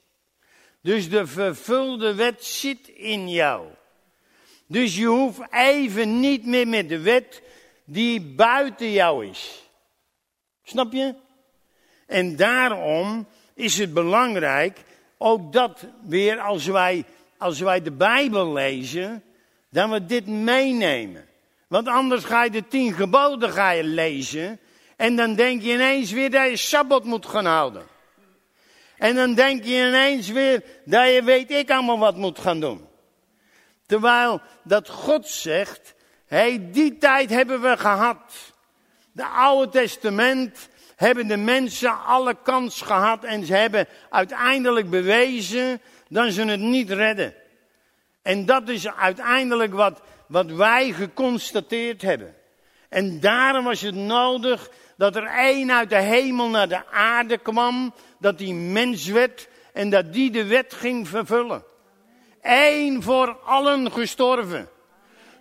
Dus 0.82 1.10
de 1.10 1.28
vervulde 1.28 2.14
wet 2.16 2.46
zit 2.46 2.88
in 2.88 3.30
jou. 3.30 3.68
Dus 4.68 4.96
je 4.96 5.06
hoeft 5.06 5.42
even 5.52 6.20
niet 6.20 6.46
meer 6.46 6.68
met 6.68 6.90
de 6.90 7.00
wet 7.00 7.42
die 7.86 8.22
buiten 8.22 8.91
jou 8.91 9.26
is. 9.26 9.69
Snap 10.63 10.93
je? 10.93 11.15
En 12.08 12.36
daarom 12.36 13.28
is 13.54 13.78
het 13.78 13.93
belangrijk, 13.93 14.80
ook 15.17 15.54
dat 15.54 15.84
weer 16.04 16.39
als 16.39 16.65
wij, 16.65 17.06
als 17.38 17.60
wij 17.60 17.82
de 17.82 17.91
Bijbel 17.91 18.54
lezen, 18.54 19.24
dat 19.69 19.89
we 19.89 20.06
dit 20.06 20.28
meenemen. 20.28 21.26
Want 21.67 21.88
anders 21.88 22.24
ga 22.24 22.43
je 22.43 22.50
de 22.50 22.67
tien 22.67 22.93
geboden 22.93 23.52
ga 23.52 23.72
je 23.72 23.84
lezen 23.84 24.60
en 24.96 25.15
dan 25.15 25.36
denk 25.36 25.62
je 25.62 25.74
ineens 25.74 26.12
weer 26.12 26.32
dat 26.32 26.50
je 26.50 26.58
Sabbat 26.58 27.04
moet 27.04 27.26
gaan 27.26 27.46
houden. 27.46 27.84
En 28.98 29.15
dan 29.15 29.34
denk 29.34 29.63
je 29.63 29.88
ineens 29.88 30.30
weer 30.30 30.63
dat 30.86 31.13
je 31.13 31.24
weet 31.24 31.52
ik 31.52 31.72
allemaal 31.72 32.00
wat 32.00 32.15
moet 32.15 32.39
gaan 32.39 32.60
doen. 32.60 32.88
Terwijl 33.86 34.41
dat 34.63 34.89
God 34.89 35.28
zegt, 35.28 35.93
hey, 36.34 36.67
die 36.72 36.98
tijd 36.98 37.30
hebben 37.30 37.62
we 37.62 37.78
gehad. 37.78 38.54
De 39.12 39.26
Oude 39.26 39.72
Testament 39.72 40.69
hebben 40.96 41.28
de 41.28 41.38
mensen 41.38 42.04
alle 42.06 42.36
kans 42.43 42.82
gehad 42.82 43.24
en 43.24 43.46
ze 43.46 43.56
hebben 43.56 43.88
uiteindelijk 44.10 44.89
bewezen 44.89 45.82
dat 46.10 46.34
ze 46.34 46.46
het 46.46 46.60
niet 46.60 46.89
redden. 46.89 47.34
En 48.22 48.46
dat 48.46 48.69
is 48.69 48.88
uiteindelijk 48.88 49.74
wat, 49.74 50.02
wat 50.28 50.46
wij 50.46 50.91
geconstateerd 50.91 52.02
hebben. 52.02 52.36
En 52.89 53.19
daarom 53.19 53.63
was 53.63 53.82
het 53.82 53.96
nodig 53.96 54.69
dat 54.98 55.15
er 55.15 55.26
één 55.26 55.72
uit 55.72 55.89
de 55.89 56.02
hemel 56.02 56.50
naar 56.50 56.69
de 56.69 56.86
aarde 56.91 57.38
kwam, 57.38 57.93
dat 58.19 58.38
die 58.38 58.54
mens 58.54 59.06
werd 59.06 59.48
en 59.74 59.89
dat 59.89 60.13
die 60.13 60.32
de 60.32 60.46
wet 60.46 60.74
ging 60.74 61.08
vervullen. 61.08 61.63
Eén 62.41 63.04
voor 63.04 63.38
allen 63.43 63.91
gestorven. 63.91 64.69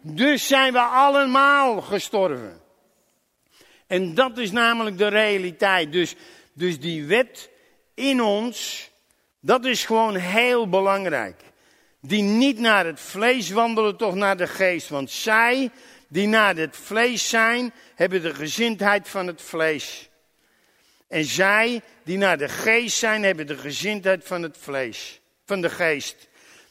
Dus 0.03 0.47
zijn 0.47 0.73
we 0.73 0.81
allemaal 0.81 1.81
gestorven. 1.81 2.61
En 3.87 4.15
dat 4.15 4.39
is 4.39 4.51
namelijk 4.51 4.99
de 4.99 5.09
realiteit. 5.09 5.93
Dus, 5.93 6.15
dus 6.53 6.81
die 6.81 7.07
wet 7.07 7.51
in 7.95 8.23
ons, 8.23 8.91
dat 9.41 9.65
is 9.65 9.85
gewoon 9.85 10.15
heel 10.15 10.69
belangrijk. 10.69 11.41
Die 12.01 12.23
niet 12.23 12.59
naar 12.59 12.87
het 12.87 13.01
vlees 13.01 13.51
wandelen, 13.51 13.97
toch 13.97 14.15
naar 14.15 14.37
de 14.37 14.47
geest. 14.47 14.89
Want 14.89 15.11
zij 15.11 15.71
die 16.09 16.27
naar 16.27 16.57
het 16.57 16.77
vlees 16.77 17.29
zijn, 17.29 17.73
hebben 17.95 18.23
de 18.23 18.35
gezindheid 18.35 19.09
van 19.09 19.27
het 19.27 19.43
vlees. 19.43 20.11
En 21.09 21.25
zij 21.25 21.81
die 22.05 22.17
naar 22.17 22.39
de 22.39 22.49
geest 22.49 22.99
zijn, 22.99 23.23
hebben 23.23 23.47
de 23.47 23.59
gezindheid 23.59 24.25
van 24.25 24.43
het 24.43 24.57
vlees, 24.59 25.21
van 25.47 25.61
de 25.61 25.71
geest. 25.71 26.29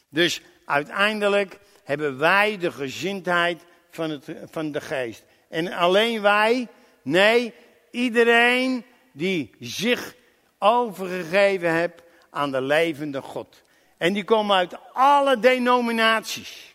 Dus 0.08 0.40
uiteindelijk 0.64 1.58
hebben 1.84 2.18
wij 2.18 2.58
de 2.58 2.72
gezindheid 2.72 3.64
van, 3.90 4.10
het, 4.10 4.24
van 4.50 4.72
de 4.72 4.80
geest. 4.80 5.24
En 5.48 5.72
alleen 5.72 6.22
wij, 6.22 6.68
nee, 7.02 7.54
iedereen 7.90 8.84
die 9.12 9.50
zich 9.60 10.14
overgegeven 10.58 11.74
hebt 11.74 12.02
aan 12.30 12.50
de 12.50 12.62
levende 12.62 13.22
God. 13.22 13.62
En 13.98 14.12
die 14.12 14.24
komen 14.24 14.56
uit 14.56 14.76
alle 14.92 15.38
denominaties. 15.38 16.74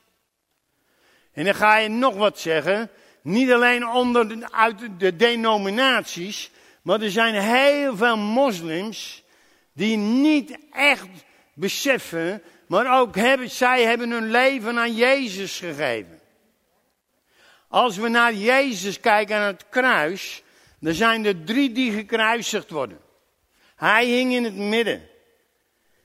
En 1.34 1.46
dan 1.46 1.56
ga 1.56 1.78
je 1.78 1.90
nog 1.90 2.16
wat 2.16 2.40
zeggen. 2.40 2.90
Niet 3.22 3.52
alleen 3.52 3.88
onder 3.88 4.30
de, 4.30 4.52
uit 4.52 5.00
de 5.00 5.16
denominaties, 5.16 6.52
maar 6.82 7.02
er 7.02 7.12
zijn 7.12 7.36
heel 7.36 7.96
veel 7.96 8.18
moslims 8.18 9.24
die 9.74 9.98
niet 9.98 10.58
echt 10.72 11.08
beseffen, 11.54 12.42
maar 12.68 13.00
ook 13.00 13.16
zij 13.46 13.84
hebben 13.84 14.12
hun 14.12 14.32
leven 14.32 14.78
aan 14.78 14.96
Jezus 14.96 15.60
gegeven. 15.60 16.20
Als 17.68 17.98
we 17.98 18.08
naar 18.08 18.34
Jezus 18.34 19.00
kijken 19.00 19.36
aan 19.36 19.48
het 19.48 19.66
kruis, 19.70 20.44
dan 20.80 20.94
zijn 20.94 21.26
er 21.26 21.44
drie 21.44 21.72
die 21.72 21.92
gekruisigd 21.92 22.70
worden. 22.70 23.00
Hij 23.76 24.06
hing 24.06 24.34
in 24.34 24.44
het 24.44 24.56
midden. 24.56 25.08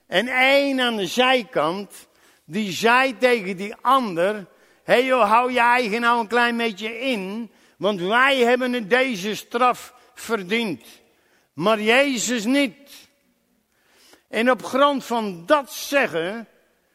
En 0.07 0.27
één 0.27 0.79
aan 0.79 0.95
de 0.95 1.07
zijkant, 1.07 2.07
die 2.45 2.71
zei 2.71 3.17
tegen 3.17 3.57
die 3.57 3.75
ander, 3.81 4.33
hé 4.83 4.93
hey 4.93 5.05
joh, 5.05 5.29
hou 5.29 5.51
je 5.51 5.59
eigen 5.59 6.01
nou 6.01 6.19
een 6.19 6.27
klein 6.27 6.57
beetje 6.57 6.99
in, 6.99 7.51
want 7.77 8.01
wij 8.01 8.37
hebben 8.37 8.87
deze 8.87 9.35
straf 9.35 9.93
verdiend. 10.13 10.85
Maar 11.53 11.81
Jezus 11.81 12.45
niet. 12.45 12.89
En 14.29 14.51
op 14.51 14.63
grond 14.63 15.05
van 15.05 15.45
dat 15.45 15.73
zeggen, 15.73 16.47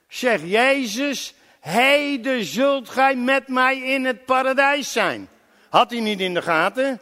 zegt 0.09 0.42
Jezus, 0.49 1.35
heden 1.61 2.44
zult 2.44 2.88
gij 2.88 3.16
met 3.16 3.49
mij 3.49 3.79
in 3.79 4.05
het 4.05 4.25
paradijs 4.25 4.92
zijn. 4.92 5.29
Had 5.68 5.90
hij 5.90 6.01
niet 6.01 6.21
in 6.21 6.35
de 6.35 6.42
gaten? 6.42 7.01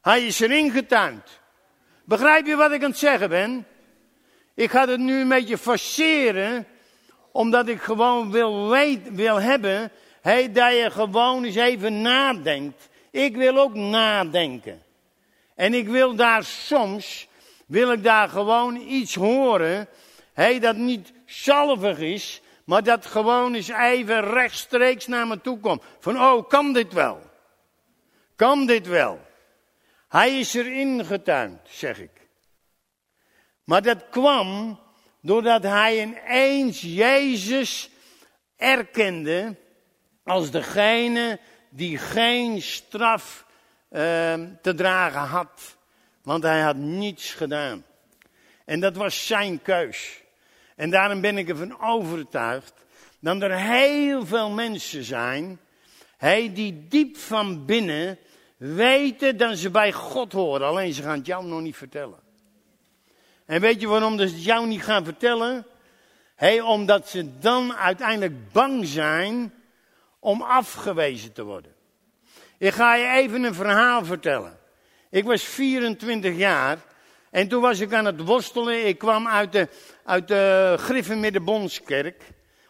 Hij 0.00 0.26
is 0.26 0.40
erin 0.40 0.70
getuind. 0.70 1.40
Begrijp 2.04 2.46
je 2.46 2.56
wat 2.56 2.72
ik 2.72 2.82
aan 2.82 2.90
het 2.90 2.98
zeggen 2.98 3.28
ben? 3.28 3.66
Ik 4.54 4.70
ga 4.70 4.88
het 4.88 5.00
nu 5.00 5.20
een 5.20 5.28
beetje 5.28 5.58
forceren, 5.58 6.66
omdat 7.32 7.68
ik 7.68 7.82
gewoon 7.82 8.30
wil, 8.30 8.68
wil 9.10 9.40
hebben, 9.40 9.92
hey, 10.20 10.52
dat 10.52 10.72
je 10.72 10.90
gewoon 10.90 11.44
eens 11.44 11.56
even 11.56 12.00
nadenkt. 12.00 12.88
Ik 13.10 13.36
wil 13.36 13.58
ook 13.58 13.74
nadenken. 13.74 14.82
En 15.54 15.74
ik 15.74 15.88
wil 15.88 16.14
daar 16.14 16.44
soms, 16.44 17.28
wil 17.66 17.92
ik 17.92 18.02
daar 18.02 18.28
gewoon 18.28 18.76
iets 18.76 19.14
horen, 19.14 19.88
hey, 20.32 20.58
dat 20.58 20.76
niet 20.76 21.12
salvig 21.26 21.98
is, 21.98 22.40
maar 22.64 22.82
dat 22.82 23.06
gewoon 23.06 23.54
eens 23.54 23.68
even 23.68 24.20
rechtstreeks 24.20 25.06
naar 25.06 25.26
me 25.26 25.40
toe 25.40 25.58
komt. 25.58 25.82
Van, 25.98 26.20
oh, 26.20 26.48
kan 26.48 26.72
dit 26.72 26.92
wel? 26.92 27.30
Kan 28.36 28.66
dit 28.66 28.86
wel? 28.86 29.20
Hij 30.08 30.38
is 30.38 30.54
erin 30.54 31.04
getuind, 31.04 31.60
zeg 31.68 31.98
ik. 31.98 32.28
Maar 33.64 33.82
dat 33.82 34.08
kwam 34.10 34.80
doordat 35.20 35.62
hij 35.62 36.00
ineens 36.02 36.80
Jezus 36.80 37.90
erkende 38.56 39.56
als 40.24 40.50
degene 40.50 41.40
die 41.68 41.98
geen 41.98 42.62
straf 42.62 43.46
uh, 43.90 44.34
te 44.62 44.74
dragen 44.74 45.20
had. 45.20 45.76
Want 46.22 46.42
hij 46.42 46.60
had 46.60 46.76
niets 46.76 47.34
gedaan. 47.34 47.84
En 48.70 48.80
dat 48.80 48.96
was 48.96 49.26
zijn 49.26 49.62
keus. 49.62 50.22
En 50.76 50.90
daarom 50.90 51.20
ben 51.20 51.38
ik 51.38 51.48
ervan 51.48 51.80
overtuigd 51.80 52.72
dat 53.20 53.42
er 53.42 53.56
heel 53.56 54.26
veel 54.26 54.50
mensen 54.50 55.04
zijn, 55.04 55.60
die 56.52 56.86
diep 56.88 57.16
van 57.16 57.64
binnen 57.64 58.18
weten 58.56 59.36
dat 59.36 59.58
ze 59.58 59.70
bij 59.70 59.92
God 59.92 60.32
horen. 60.32 60.66
Alleen 60.66 60.92
ze 60.92 61.02
gaan 61.02 61.16
het 61.18 61.26
jou 61.26 61.46
nog 61.46 61.60
niet 61.60 61.76
vertellen. 61.76 62.18
En 63.46 63.60
weet 63.60 63.80
je 63.80 63.88
waarom 63.88 64.18
ze 64.18 64.24
het 64.24 64.44
jou 64.44 64.66
niet 64.66 64.82
gaan 64.82 65.04
vertellen? 65.04 65.66
Hey, 66.34 66.60
omdat 66.60 67.08
ze 67.08 67.38
dan 67.38 67.74
uiteindelijk 67.74 68.52
bang 68.52 68.86
zijn 68.86 69.54
om 70.18 70.42
afgewezen 70.42 71.32
te 71.32 71.42
worden. 71.42 71.74
Ik 72.58 72.72
ga 72.72 72.94
je 72.94 73.08
even 73.08 73.42
een 73.42 73.54
verhaal 73.54 74.04
vertellen. 74.04 74.58
Ik 75.08 75.24
was 75.24 75.42
24 75.42 76.36
jaar 76.36 76.88
en 77.30 77.48
toen 77.48 77.60
was 77.60 77.80
ik 77.80 77.92
aan 77.92 78.04
het 78.04 78.24
worstelen. 78.24 78.86
Ik 78.86 78.98
kwam 78.98 79.28
uit 79.28 79.52
de, 79.52 79.68
uit 80.04 80.28
de 80.28 80.74
Griffenmiddenbondskerk. 80.78 82.22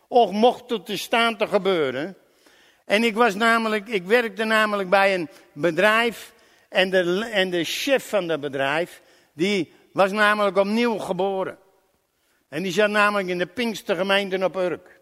Och, 0.09 0.33
mocht 0.33 0.71
het 0.71 0.87
te 0.87 0.97
staan 0.97 1.37
te 1.37 1.47
gebeuren. 1.47 2.17
En 2.85 3.05
ik 3.05 3.15
was 3.15 3.35
namelijk, 3.35 3.89
ik 3.89 4.07
werkte 4.07 4.45
namelijk 4.45 4.91
bij 4.91 5.15
een 5.15 5.29
bedrijf. 5.53 6.33
En 6.69 6.91
de, 6.91 7.29
en 7.33 7.51
de 7.51 7.65
chef 7.65 8.09
van 8.09 8.27
dat 8.27 8.41
bedrijf, 8.41 9.03
die 9.33 9.73
was 9.93 10.11
namelijk 10.11 10.57
opnieuw 10.57 10.99
geboren. 10.99 11.59
En 12.49 12.63
die 12.63 12.73
zat 12.73 12.91
namelijk 12.91 13.29
in 13.29 13.39
de 13.39 13.47
Pinkstergemeente 13.47 14.45
op 14.45 14.57
Urk. 14.57 15.01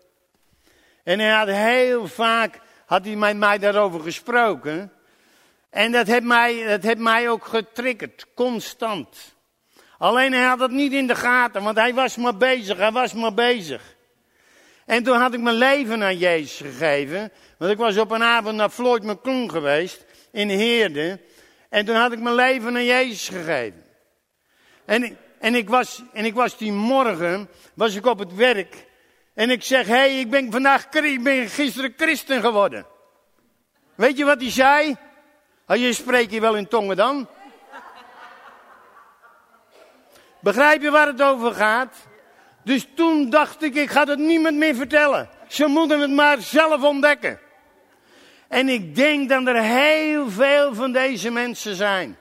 En 1.04 1.18
hij 1.18 1.30
had 1.30 1.48
heel 1.48 2.06
vaak, 2.06 2.60
had 2.86 3.04
hij 3.04 3.16
met 3.16 3.36
mij 3.36 3.58
daarover 3.58 4.00
gesproken. 4.00 4.92
En 5.70 5.92
dat 5.92 6.06
heeft 6.06 6.22
mij, 6.22 6.66
dat 6.66 6.82
heeft 6.82 6.98
mij 6.98 7.30
ook 7.30 7.44
getriggerd, 7.44 8.26
constant. 8.34 9.36
Alleen 9.98 10.32
hij 10.32 10.44
had 10.44 10.60
het 10.60 10.70
niet 10.70 10.92
in 10.92 11.06
de 11.06 11.14
gaten, 11.14 11.62
want 11.62 11.76
hij 11.76 11.94
was 11.94 12.16
maar 12.16 12.36
bezig, 12.36 12.76
hij 12.76 12.92
was 12.92 13.12
maar 13.12 13.34
bezig. 13.34 13.96
En 14.86 15.02
toen 15.02 15.16
had 15.16 15.34
ik 15.34 15.40
mijn 15.40 15.56
leven 15.56 16.02
aan 16.02 16.18
Jezus 16.18 16.56
gegeven. 16.56 17.32
Want 17.58 17.72
ik 17.72 17.78
was 17.78 17.96
op 17.96 18.10
een 18.10 18.22
avond 18.22 18.56
naar 18.56 18.70
Floyd 18.70 19.02
McClung 19.02 19.50
geweest, 19.50 20.04
in 20.32 20.48
Heerde. 20.48 21.20
En 21.68 21.84
toen 21.84 21.94
had 21.94 22.12
ik 22.12 22.20
mijn 22.20 22.34
leven 22.34 22.74
aan 22.74 22.84
Jezus 22.84 23.28
gegeven. 23.28 23.84
En, 24.84 25.18
en, 25.38 25.54
ik 25.54 25.68
was, 25.68 26.02
en 26.12 26.24
ik 26.24 26.34
was 26.34 26.56
die 26.56 26.72
morgen, 26.72 27.48
was 27.74 27.94
ik 27.94 28.06
op 28.06 28.18
het 28.18 28.34
werk. 28.34 28.86
En 29.34 29.50
ik 29.50 29.62
zeg, 29.62 29.86
hé, 29.86 29.94
hey, 29.94 30.20
ik 30.20 30.30
ben 30.30 30.52
vandaag, 30.52 30.88
ik 30.90 31.22
ben 31.22 31.48
gisteren 31.48 31.94
christen 31.96 32.40
geworden. 32.40 32.86
Weet 33.94 34.16
je 34.16 34.24
wat 34.24 34.40
hij 34.40 34.50
zei? 34.50 34.96
Oh, 35.66 35.76
je 35.76 35.92
spreekt 35.92 36.32
je 36.32 36.40
wel 36.40 36.56
in 36.56 36.68
tongen 36.68 36.96
dan? 36.96 37.28
Begrijp 40.40 40.82
je 40.82 40.90
waar 40.90 41.06
het 41.06 41.22
over 41.22 41.54
gaat? 41.54 41.94
Dus 42.62 42.86
toen 42.94 43.30
dacht 43.30 43.62
ik, 43.62 43.74
ik 43.74 43.90
ga 43.90 44.04
het 44.04 44.18
niemand 44.18 44.56
meer 44.56 44.74
vertellen. 44.74 45.28
Ze 45.48 45.66
moeten 45.66 46.00
het 46.00 46.10
maar 46.10 46.40
zelf 46.40 46.82
ontdekken. 46.82 47.38
En 48.48 48.68
ik 48.68 48.94
denk 48.94 49.28
dat 49.28 49.46
er 49.46 49.62
heel 49.62 50.30
veel 50.30 50.74
van 50.74 50.92
deze 50.92 51.30
mensen 51.30 51.74
zijn. 51.74 52.16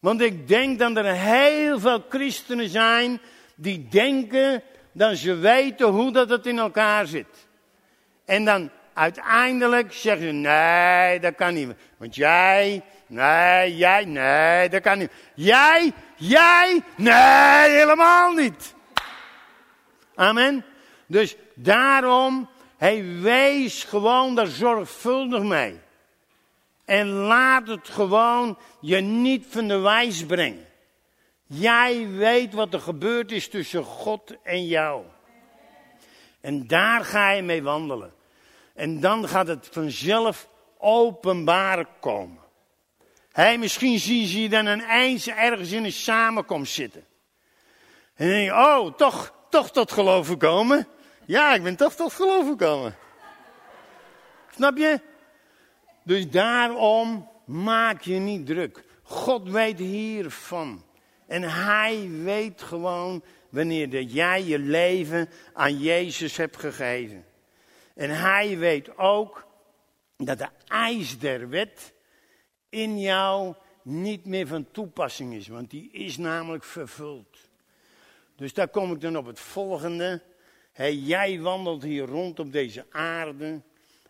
Want 0.00 0.20
ik 0.20 0.48
denk 0.48 0.78
dat 0.78 0.96
er 0.96 1.12
heel 1.12 1.80
veel 1.80 2.04
christenen 2.08 2.68
zijn 2.68 3.20
die 3.54 3.88
denken 3.90 4.62
dat 4.92 5.16
ze 5.16 5.34
weten 5.34 5.86
hoe 5.86 6.12
dat 6.12 6.30
het 6.30 6.46
in 6.46 6.58
elkaar 6.58 7.06
zit. 7.06 7.46
En 8.24 8.44
dan 8.44 8.70
uiteindelijk 8.94 9.92
zeggen 9.92 10.26
ze, 10.26 10.32
nee, 10.32 11.20
dat 11.20 11.34
kan 11.34 11.54
niet. 11.54 11.68
Want 11.96 12.14
jij, 12.14 12.82
nee, 13.14 13.76
jij, 13.76 14.04
nee, 14.04 14.68
dat 14.68 14.82
kan 14.82 14.98
niet. 14.98 15.10
Jij, 15.34 15.92
jij, 16.16 16.82
nee, 16.96 17.70
helemaal 17.70 18.32
niet. 18.32 18.74
Amen. 20.14 20.64
Dus 21.06 21.36
daarom, 21.54 22.48
hij 22.76 23.04
wees 23.20 23.84
gewoon 23.84 24.34
daar 24.34 24.46
zorgvuldig 24.46 25.42
mee. 25.42 25.80
En 26.84 27.08
laat 27.08 27.66
het 27.66 27.88
gewoon 27.88 28.58
je 28.80 29.00
niet 29.00 29.46
van 29.48 29.68
de 29.68 29.78
wijs 29.78 30.26
brengen. 30.26 30.66
Jij 31.46 32.08
weet 32.08 32.54
wat 32.54 32.74
er 32.74 32.80
gebeurd 32.80 33.32
is 33.32 33.48
tussen 33.48 33.84
God 33.84 34.36
en 34.42 34.66
jou. 34.66 35.04
En 36.40 36.66
daar 36.66 37.04
ga 37.04 37.30
je 37.30 37.42
mee 37.42 37.62
wandelen. 37.62 38.12
En 38.74 39.00
dan 39.00 39.28
gaat 39.28 39.46
het 39.46 39.68
vanzelf 39.72 40.48
openbaar 40.78 41.86
komen. 42.00 42.43
Hey, 43.34 43.58
misschien 43.58 43.98
zie 43.98 44.40
je 44.42 44.48
dan 44.48 44.66
ineens 44.66 45.28
ergens 45.28 45.72
in 45.72 45.84
een 45.84 45.92
samenkomst 45.92 46.74
zitten. 46.74 47.06
En 48.14 48.26
dan 48.26 48.36
denk 48.36 48.44
je, 48.44 48.52
oh, 48.52 48.94
toch, 48.94 49.34
toch 49.50 49.70
tot 49.70 49.92
geloof 49.92 50.26
gekomen. 50.26 50.88
Ja, 51.26 51.54
ik 51.54 51.62
ben 51.62 51.76
toch 51.76 51.94
tot 51.94 52.12
geloof 52.12 52.48
gekomen. 52.48 52.96
Snap 54.54 54.76
je? 54.76 55.00
Dus 56.02 56.30
daarom 56.30 57.28
maak 57.44 58.02
je 58.02 58.14
niet 58.14 58.46
druk. 58.46 58.84
God 59.02 59.50
weet 59.50 59.78
hiervan. 59.78 60.84
En 61.26 61.42
hij 61.42 62.08
weet 62.10 62.62
gewoon 62.62 63.24
wanneer 63.48 63.90
dat 63.90 64.12
jij 64.12 64.44
je 64.44 64.58
leven 64.58 65.28
aan 65.52 65.78
Jezus 65.78 66.36
hebt 66.36 66.56
gegeven. 66.56 67.24
En 67.94 68.10
hij 68.10 68.58
weet 68.58 68.98
ook 68.98 69.46
dat 70.16 70.38
de 70.38 70.48
eis 70.66 71.18
der 71.18 71.48
wet 71.48 71.93
in 72.74 73.00
jou 73.00 73.54
niet 73.82 74.24
meer 74.24 74.46
van 74.46 74.70
toepassing 74.70 75.34
is, 75.34 75.48
want 75.48 75.70
die 75.70 75.90
is 75.92 76.16
namelijk 76.16 76.64
vervuld. 76.64 77.38
Dus 78.36 78.54
daar 78.54 78.68
kom 78.68 78.92
ik 78.92 79.00
dan 79.00 79.16
op 79.16 79.26
het 79.26 79.40
volgende. 79.40 80.22
jij 80.90 81.40
wandelt 81.40 81.82
hier 81.82 82.06
rond 82.06 82.38
op 82.38 82.52
deze 82.52 82.86
aarde 82.90 83.60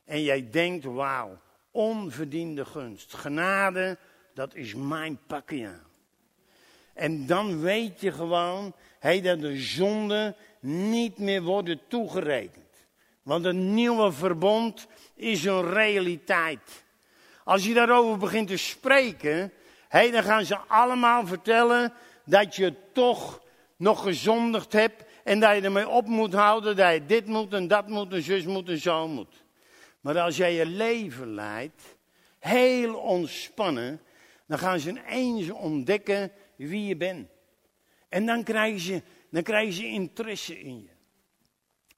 en 0.05 0.23
jij 0.23 0.51
denkt, 0.51 0.85
wauw, 0.85 1.39
onverdiende 1.71 2.65
gunst. 2.65 3.15
Genade, 3.15 3.99
dat 4.35 4.55
is 4.55 4.75
mijn 4.75 5.19
pakje 5.27 5.79
En 6.95 7.27
dan 7.27 7.61
weet 7.61 8.01
je 8.01 8.13
gewoon 8.13 8.75
hey, 8.99 9.21
dat 9.21 9.41
de 9.41 9.57
zonden 9.57 10.37
niet 10.61 11.19
meer 11.19 11.43
worden 11.43 11.81
toegerekend. 11.89 12.65
Want 13.23 13.45
een 13.45 13.75
nieuwe 13.75 14.13
verbond 14.13 14.87
is 15.15 15.45
een 15.45 15.71
realiteit. 15.71 16.84
Als 17.45 17.65
je 17.65 17.75
daarover 17.75 18.19
begint 18.19 18.49
te 18.49 18.57
spreken, 18.57 19.53
hey, 19.89 20.11
dan 20.11 20.23
gaan 20.23 20.45
ze 20.45 20.59
allemaal 20.59 21.27
vertellen 21.27 21.93
dat 22.25 22.57
je 22.57 22.75
toch 22.93 23.43
nog 23.77 24.03
gezondigd 24.03 24.73
hebt 24.73 25.05
en 25.25 25.41
dat 25.41 25.55
je 25.55 25.63
ermee 25.63 25.89
op 25.89 26.07
moet 26.07 26.33
houden, 26.33 26.77
dat 26.77 26.93
je 26.93 27.07
dit 27.07 27.27
moet 27.27 27.53
en 27.53 27.69
dat 27.69 27.89
moet 27.89 28.13
en 28.13 28.23
zus 28.23 28.45
moet 28.45 28.69
en 28.69 28.79
zo 28.79 29.09
moet. 29.09 29.45
Maar 30.01 30.21
als 30.21 30.37
jij 30.37 30.55
je 30.55 30.67
leven 30.67 31.35
leidt, 31.35 31.83
heel 32.39 32.95
ontspannen, 32.95 34.01
dan 34.47 34.59
gaan 34.59 34.79
ze 34.79 34.89
ineens 34.89 35.51
ontdekken 35.51 36.33
wie 36.57 36.87
je 36.87 36.97
bent. 36.97 37.29
En 38.09 38.27
dan 38.27 38.43
krijgen 38.43 38.81
ze, 38.81 39.03
dan 39.31 39.43
krijgen 39.43 39.73
ze 39.73 39.87
interesse 39.87 40.61
in 40.61 40.83
je. 40.83 40.89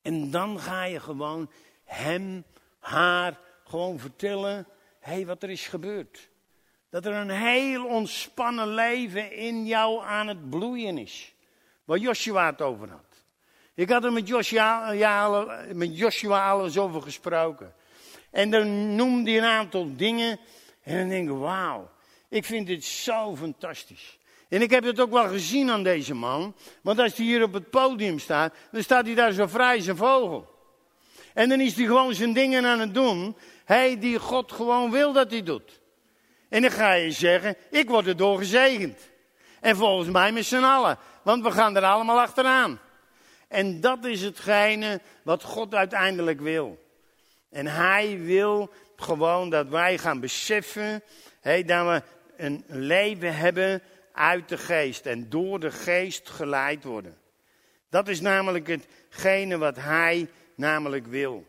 En 0.02 0.30
dan 0.30 0.60
ga 0.60 0.84
je 0.84 1.00
gewoon 1.00 1.50
hem, 1.84 2.44
haar, 2.78 3.40
gewoon 3.64 3.98
vertellen, 3.98 4.54
hé, 4.56 4.62
hey, 5.06 5.26
wat 5.26 5.42
er 5.42 5.50
is 5.50 5.66
gebeurd. 5.66 6.28
Dat 6.90 7.06
er 7.06 7.12
een 7.12 7.30
heel 7.30 7.86
ontspannen 7.86 8.68
leven 8.68 9.32
in 9.32 9.66
jou 9.66 10.04
aan 10.04 10.26
het 10.26 10.50
bloeien 10.50 10.98
is. 10.98 11.34
Waar 11.84 11.98
Joshua 11.98 12.46
het 12.46 12.62
over 12.62 12.90
had. 12.90 13.24
Ik 13.74 13.90
had 13.90 14.04
er 14.04 14.12
met 14.12 14.28
Joshua, 14.28 14.90
ja, 14.90 15.44
met 15.72 15.98
Joshua 15.98 16.52
over 16.52 17.02
gesproken. 17.02 17.74
En 18.30 18.50
dan 18.50 18.94
noemde 18.94 19.30
hij 19.30 19.38
een 19.38 19.44
aantal 19.44 19.96
dingen. 19.96 20.40
En 20.82 20.98
dan 20.98 21.08
denk 21.08 21.30
ik, 21.30 21.36
wauw, 21.36 21.90
ik 22.28 22.44
vind 22.44 22.66
dit 22.66 22.84
zo 22.84 23.36
fantastisch. 23.36 24.18
En 24.48 24.62
ik 24.62 24.70
heb 24.70 24.84
het 24.84 25.00
ook 25.00 25.10
wel 25.10 25.28
gezien 25.28 25.70
aan 25.70 25.82
deze 25.82 26.14
man. 26.14 26.54
Want 26.82 26.98
als 26.98 27.16
hij 27.16 27.26
hier 27.26 27.42
op 27.42 27.52
het 27.52 27.70
podium 27.70 28.18
staat, 28.18 28.54
dan 28.72 28.82
staat 28.82 29.06
hij 29.06 29.14
daar 29.14 29.32
zo 29.32 29.46
vrij 29.46 29.80
zijn 29.80 29.96
vogel. 29.96 30.54
En 31.34 31.48
dan 31.48 31.60
is 31.60 31.76
hij 31.76 31.84
gewoon 31.84 32.14
zijn 32.14 32.32
dingen 32.32 32.64
aan 32.64 32.80
het 32.80 32.94
doen. 32.94 33.36
Hij 33.66 33.98
die 33.98 34.18
God 34.18 34.52
gewoon 34.52 34.90
wil 34.90 35.12
dat 35.12 35.30
hij 35.30 35.42
doet. 35.42 35.80
En 36.48 36.62
dan 36.62 36.70
ga 36.70 36.92
je 36.92 37.10
zeggen, 37.10 37.56
ik 37.70 37.88
word 37.88 38.06
erdoor 38.06 38.38
gezegend. 38.38 38.98
En 39.60 39.76
volgens 39.76 40.08
mij 40.08 40.32
met 40.32 40.44
z'n 40.44 40.62
allen. 40.62 40.98
Want 41.22 41.42
we 41.42 41.50
gaan 41.50 41.76
er 41.76 41.82
allemaal 41.82 42.20
achteraan. 42.20 42.80
En 43.48 43.80
dat 43.80 44.04
is 44.04 44.22
hetgene 44.22 45.00
wat 45.22 45.42
God 45.42 45.74
uiteindelijk 45.74 46.40
wil. 46.40 46.84
En 47.50 47.66
hij 47.66 48.18
wil 48.20 48.70
gewoon 48.96 49.50
dat 49.50 49.68
wij 49.68 49.98
gaan 49.98 50.20
beseffen 50.20 51.02
hey, 51.40 51.64
dat 51.64 51.86
we 51.86 52.02
een 52.36 52.64
leven 52.68 53.36
hebben 53.36 53.82
uit 54.12 54.48
de 54.48 54.58
geest 54.58 55.06
en 55.06 55.28
door 55.28 55.60
de 55.60 55.70
geest 55.70 56.28
geleid 56.28 56.84
worden. 56.84 57.18
Dat 57.90 58.08
is 58.08 58.20
namelijk 58.20 58.66
hetgene 58.66 59.58
wat 59.58 59.76
hij 59.76 60.28
namelijk 60.54 61.06
wil. 61.06 61.46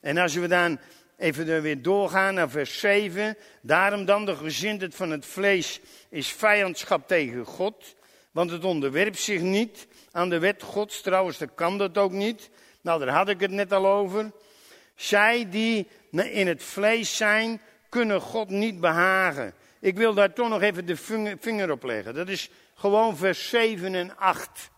En 0.00 0.18
als 0.18 0.34
we 0.34 0.48
dan 0.48 0.78
even 1.16 1.48
er 1.48 1.62
weer 1.62 1.82
doorgaan 1.82 2.34
naar 2.34 2.50
vers 2.50 2.78
7. 2.78 3.36
Daarom 3.60 4.04
dan 4.04 4.24
de 4.24 4.36
gezindheid 4.36 4.94
van 4.94 5.10
het 5.10 5.26
vlees 5.26 5.80
is 6.08 6.32
vijandschap 6.32 7.08
tegen 7.08 7.44
God. 7.44 7.94
Want 8.30 8.50
het 8.50 8.64
onderwerpt 8.64 9.18
zich 9.18 9.40
niet 9.40 9.86
aan 10.10 10.28
de 10.28 10.38
wet 10.38 10.62
Gods. 10.62 11.00
Trouwens, 11.00 11.38
dat 11.38 11.54
kan 11.54 11.78
dat 11.78 11.98
ook 11.98 12.12
niet. 12.12 12.50
Nou, 12.80 13.04
daar 13.04 13.14
had 13.14 13.28
ik 13.28 13.40
het 13.40 13.50
net 13.50 13.72
al 13.72 13.86
over. 13.86 14.32
Zij 14.94 15.48
die 15.50 15.88
in 16.12 16.46
het 16.46 16.62
vlees 16.62 17.16
zijn, 17.16 17.60
kunnen 17.88 18.20
God 18.20 18.48
niet 18.48 18.80
behagen. 18.80 19.54
Ik 19.80 19.96
wil 19.96 20.14
daar 20.14 20.32
toch 20.32 20.48
nog 20.48 20.62
even 20.62 20.86
de 20.86 20.96
vinger 21.40 21.70
op 21.70 21.82
leggen. 21.82 22.14
Dat 22.14 22.28
is 22.28 22.50
gewoon 22.74 23.16
vers 23.16 23.48
7 23.48 23.94
en 23.94 24.16
8. 24.16 24.70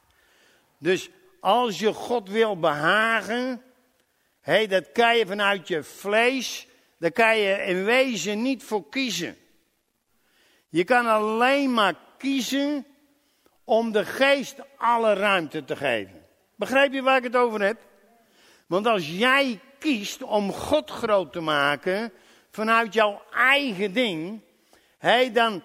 Dus 0.79 1.11
als 1.41 1.79
je 1.79 1.93
God 1.93 2.29
wil 2.29 2.59
behagen, 2.59 3.63
hé, 4.49 4.67
dat 4.67 4.93
kan 4.93 5.17
je 5.17 5.27
vanuit 5.27 5.69
je 5.69 5.83
vlees, 5.83 6.67
daar 6.99 7.13
kan 7.13 7.39
je 7.39 7.63
in 7.65 7.85
wezen 7.85 8.43
niet 8.43 8.63
voor 8.63 8.89
kiezen. 8.89 9.37
Je 10.69 10.85
kan 10.85 11.07
alleen 11.07 11.73
maar 11.73 11.95
kiezen 12.19 12.87
om 13.65 13.93
de 13.93 14.05
geest 14.05 14.57
alle 14.77 15.13
ruimte 15.13 15.65
te 15.65 15.77
geven. 15.77 16.27
Begrijp 16.55 16.93
je 16.93 17.03
waar 17.03 17.17
ik 17.17 17.23
het 17.23 17.37
over 17.37 17.61
heb? 17.61 17.81
Want 18.67 18.87
als 18.87 19.09
jij 19.09 19.61
kiest 19.79 20.23
om 20.23 20.53
God 20.53 20.91
groot 20.91 21.33
te 21.33 21.41
maken 21.41 22.13
vanuit 22.51 22.95
jouw 22.95 23.23
eigen 23.33 23.93
ding, 23.93 24.41
hé, 24.99 25.31
dan 25.31 25.63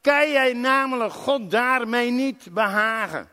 kan 0.00 0.30
jij 0.30 0.52
namelijk 0.52 1.12
God 1.12 1.50
daarmee 1.50 2.10
niet 2.10 2.48
behagen. 2.52 3.30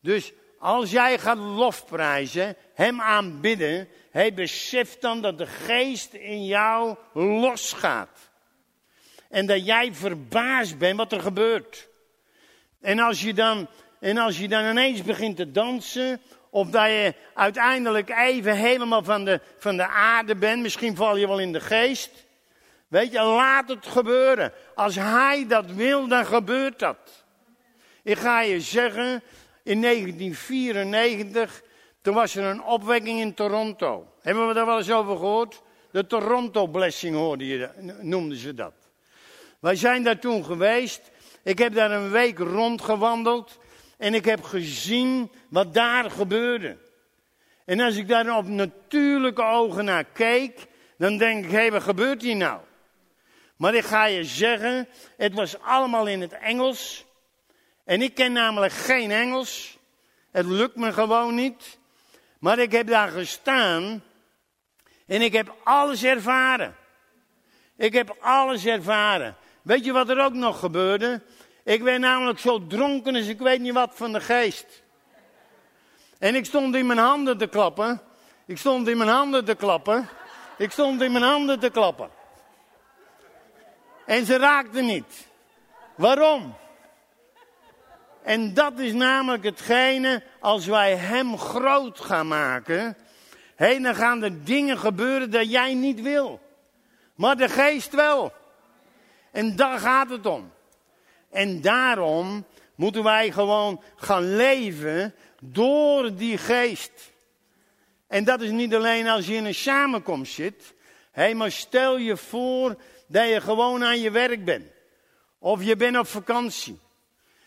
Dus 0.00 0.32
als 0.58 0.90
jij 0.90 1.18
gaat 1.18 1.38
lofprijzen, 1.38 2.56
hem 2.76 3.00
aanbidden, 3.00 3.88
hij 4.10 4.34
beseft 4.34 5.00
dan 5.00 5.22
dat 5.22 5.38
de 5.38 5.46
geest 5.46 6.12
in 6.12 6.46
jou 6.46 6.96
losgaat. 7.12 8.30
En 9.28 9.46
dat 9.46 9.66
jij 9.66 9.94
verbaasd 9.94 10.78
bent 10.78 10.96
wat 10.96 11.12
er 11.12 11.20
gebeurt. 11.20 11.88
En 12.80 12.98
als 12.98 13.22
je 13.22 13.34
dan, 13.34 13.68
en 14.00 14.18
als 14.18 14.38
je 14.38 14.48
dan 14.48 14.64
ineens 14.64 15.02
begint 15.02 15.36
te 15.36 15.50
dansen, 15.50 16.20
of 16.50 16.70
dat 16.70 16.86
je 16.86 17.14
uiteindelijk 17.34 18.10
even 18.10 18.56
helemaal 18.56 19.04
van 19.04 19.24
de, 19.24 19.40
van 19.58 19.76
de 19.76 19.86
aarde 19.86 20.36
bent, 20.36 20.62
misschien 20.62 20.96
val 20.96 21.16
je 21.16 21.26
wel 21.26 21.38
in 21.38 21.52
de 21.52 21.60
geest. 21.60 22.10
Weet 22.88 23.12
je, 23.12 23.22
laat 23.22 23.68
het 23.68 23.86
gebeuren. 23.86 24.52
Als 24.74 24.94
hij 24.94 25.46
dat 25.48 25.66
wil, 25.70 26.08
dan 26.08 26.26
gebeurt 26.26 26.78
dat. 26.78 27.24
Ik 28.02 28.18
ga 28.18 28.40
je 28.40 28.60
zeggen, 28.60 29.22
in 29.62 29.82
1994, 29.82 31.62
toen 32.06 32.14
was 32.14 32.34
er 32.34 32.44
een 32.44 32.62
opwekking 32.62 33.20
in 33.20 33.34
Toronto. 33.34 34.06
Hebben 34.20 34.48
we 34.48 34.54
daar 34.54 34.66
wel 34.66 34.78
eens 34.78 34.90
over 34.90 35.16
gehoord? 35.16 35.62
De 35.90 36.06
Toronto 36.06 36.66
Blessing 36.66 37.16
hoorde 37.16 37.46
je, 37.46 37.70
noemden 38.00 38.38
ze 38.38 38.54
dat. 38.54 38.72
Wij 39.60 39.76
zijn 39.76 40.02
daar 40.02 40.18
toen 40.18 40.44
geweest. 40.44 41.10
Ik 41.42 41.58
heb 41.58 41.74
daar 41.74 41.90
een 41.90 42.10
week 42.10 42.38
rondgewandeld. 42.38 43.58
En 43.98 44.14
ik 44.14 44.24
heb 44.24 44.42
gezien 44.42 45.30
wat 45.48 45.74
daar 45.74 46.10
gebeurde. 46.10 46.76
En 47.64 47.80
als 47.80 47.96
ik 47.96 48.08
daar 48.08 48.36
op 48.36 48.48
natuurlijke 48.48 49.42
ogen 49.42 49.84
naar 49.84 50.04
keek, 50.04 50.66
dan 50.98 51.18
denk 51.18 51.44
ik, 51.44 51.50
hé, 51.50 51.70
wat 51.70 51.82
gebeurt 51.82 52.22
hier 52.22 52.36
nou? 52.36 52.60
Maar 53.56 53.74
ik 53.74 53.84
ga 53.84 54.04
je 54.04 54.24
zeggen, 54.24 54.88
het 55.16 55.34
was 55.34 55.60
allemaal 55.60 56.06
in 56.06 56.20
het 56.20 56.32
Engels. 56.32 57.04
En 57.84 58.02
ik 58.02 58.14
ken 58.14 58.32
namelijk 58.32 58.72
geen 58.72 59.10
Engels. 59.10 59.78
Het 60.30 60.46
lukt 60.46 60.76
me 60.76 60.92
gewoon 60.92 61.34
niet. 61.34 61.75
Maar 62.46 62.58
ik 62.58 62.72
heb 62.72 62.86
daar 62.86 63.08
gestaan 63.08 64.02
en 65.06 65.22
ik 65.22 65.32
heb 65.32 65.56
alles 65.64 66.04
ervaren. 66.04 66.76
Ik 67.76 67.92
heb 67.92 68.16
alles 68.20 68.66
ervaren. 68.66 69.36
Weet 69.62 69.84
je 69.84 69.92
wat 69.92 70.08
er 70.08 70.24
ook 70.24 70.32
nog 70.32 70.58
gebeurde? 70.58 71.22
Ik 71.64 71.82
werd 71.82 72.00
namelijk 72.00 72.38
zo 72.38 72.66
dronken 72.66 73.14
als 73.14 73.26
ik 73.26 73.38
weet 73.38 73.60
niet 73.60 73.72
wat 73.72 73.90
van 73.94 74.12
de 74.12 74.20
geest. 74.20 74.82
En 76.18 76.34
ik 76.34 76.44
stond 76.44 76.74
in 76.74 76.86
mijn 76.86 76.98
handen 76.98 77.38
te 77.38 77.46
klappen. 77.46 78.00
Ik 78.46 78.58
stond 78.58 78.88
in 78.88 78.96
mijn 78.96 79.10
handen 79.10 79.44
te 79.44 79.54
klappen. 79.54 80.08
Ik 80.58 80.70
stond 80.70 81.02
in 81.02 81.12
mijn 81.12 81.24
handen 81.24 81.58
te 81.58 81.70
klappen. 81.70 82.10
En 84.04 84.26
ze 84.26 84.38
raakten 84.38 84.86
niet. 84.86 85.26
Waarom? 85.96 86.56
En 88.26 88.54
dat 88.54 88.78
is 88.78 88.92
namelijk 88.92 89.44
hetgene, 89.44 90.22
als 90.40 90.66
wij 90.66 90.96
Hem 90.96 91.38
groot 91.38 92.00
gaan 92.00 92.28
maken, 92.28 92.96
hé, 93.56 93.78
dan 93.80 93.94
gaan 93.94 94.22
er 94.22 94.44
dingen 94.44 94.78
gebeuren 94.78 95.30
dat 95.30 95.50
jij 95.50 95.74
niet 95.74 96.00
wil. 96.00 96.40
Maar 97.14 97.36
de 97.36 97.48
geest 97.48 97.94
wel. 97.94 98.32
En 99.32 99.56
daar 99.56 99.78
gaat 99.78 100.10
het 100.10 100.26
om. 100.26 100.52
En 101.30 101.60
daarom 101.60 102.46
moeten 102.74 103.02
wij 103.02 103.32
gewoon 103.32 103.82
gaan 103.96 104.36
leven 104.36 105.14
door 105.40 106.14
die 106.14 106.38
geest. 106.38 107.12
En 108.06 108.24
dat 108.24 108.40
is 108.40 108.50
niet 108.50 108.74
alleen 108.74 109.08
als 109.08 109.26
je 109.26 109.34
in 109.34 109.44
een 109.44 109.54
samenkomst 109.54 110.32
zit. 110.32 110.74
Hé, 111.10 111.34
maar 111.34 111.50
stel 111.50 111.98
je 111.98 112.16
voor 112.16 112.76
dat 113.06 113.28
je 113.28 113.40
gewoon 113.40 113.84
aan 113.84 114.00
je 114.00 114.10
werk 114.10 114.44
bent. 114.44 114.70
Of 115.38 115.62
je 115.62 115.76
bent 115.76 115.98
op 115.98 116.06
vakantie. 116.06 116.84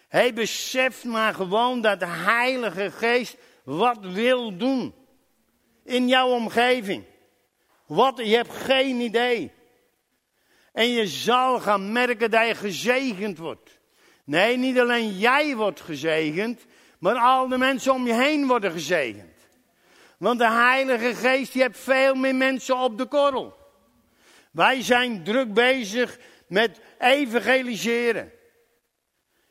Hij 0.10 0.34
beseft 0.34 1.04
maar 1.04 1.34
gewoon 1.34 1.82
dat 1.82 2.00
de 2.00 2.08
Heilige 2.08 2.92
Geest 2.92 3.38
wat 3.64 4.00
wil 4.00 4.58
doen. 4.58 4.94
In 5.84 6.08
jouw 6.08 6.30
omgeving. 6.30 7.04
Wat, 7.86 8.18
je 8.18 8.36
hebt 8.36 8.54
geen 8.54 9.00
idee. 9.00 9.52
En 10.74 10.90
je 10.90 11.08
zal 11.08 11.60
gaan 11.60 11.92
merken 11.92 12.32
dat 12.32 12.48
je 12.48 12.56
gezegend 12.56 13.38
wordt. 13.38 13.80
Nee, 14.24 14.58
niet 14.58 14.80
alleen 14.80 15.18
jij 15.18 15.56
wordt 15.56 15.82
gezegend, 15.82 16.66
maar 17.00 17.16
al 17.16 17.48
de 17.48 17.58
mensen 17.58 17.94
om 17.94 18.08
je 18.08 18.14
heen 18.14 18.48
worden 18.48 18.72
gezegend. 18.72 19.38
Want 20.18 20.40
de 20.40 20.50
Heilige 20.50 21.16
Geest, 21.16 21.54
die 21.54 21.62
hebt 21.62 21.80
veel 21.80 22.16
meer 22.16 22.36
mensen 22.36 22.78
op 22.78 22.98
de 22.98 23.06
korrel. 23.06 23.58
Wij 24.52 24.82
zijn 24.82 25.24
druk 25.24 25.54
bezig 25.54 26.20
met 26.48 26.80
evangeliseren. 27.00 28.32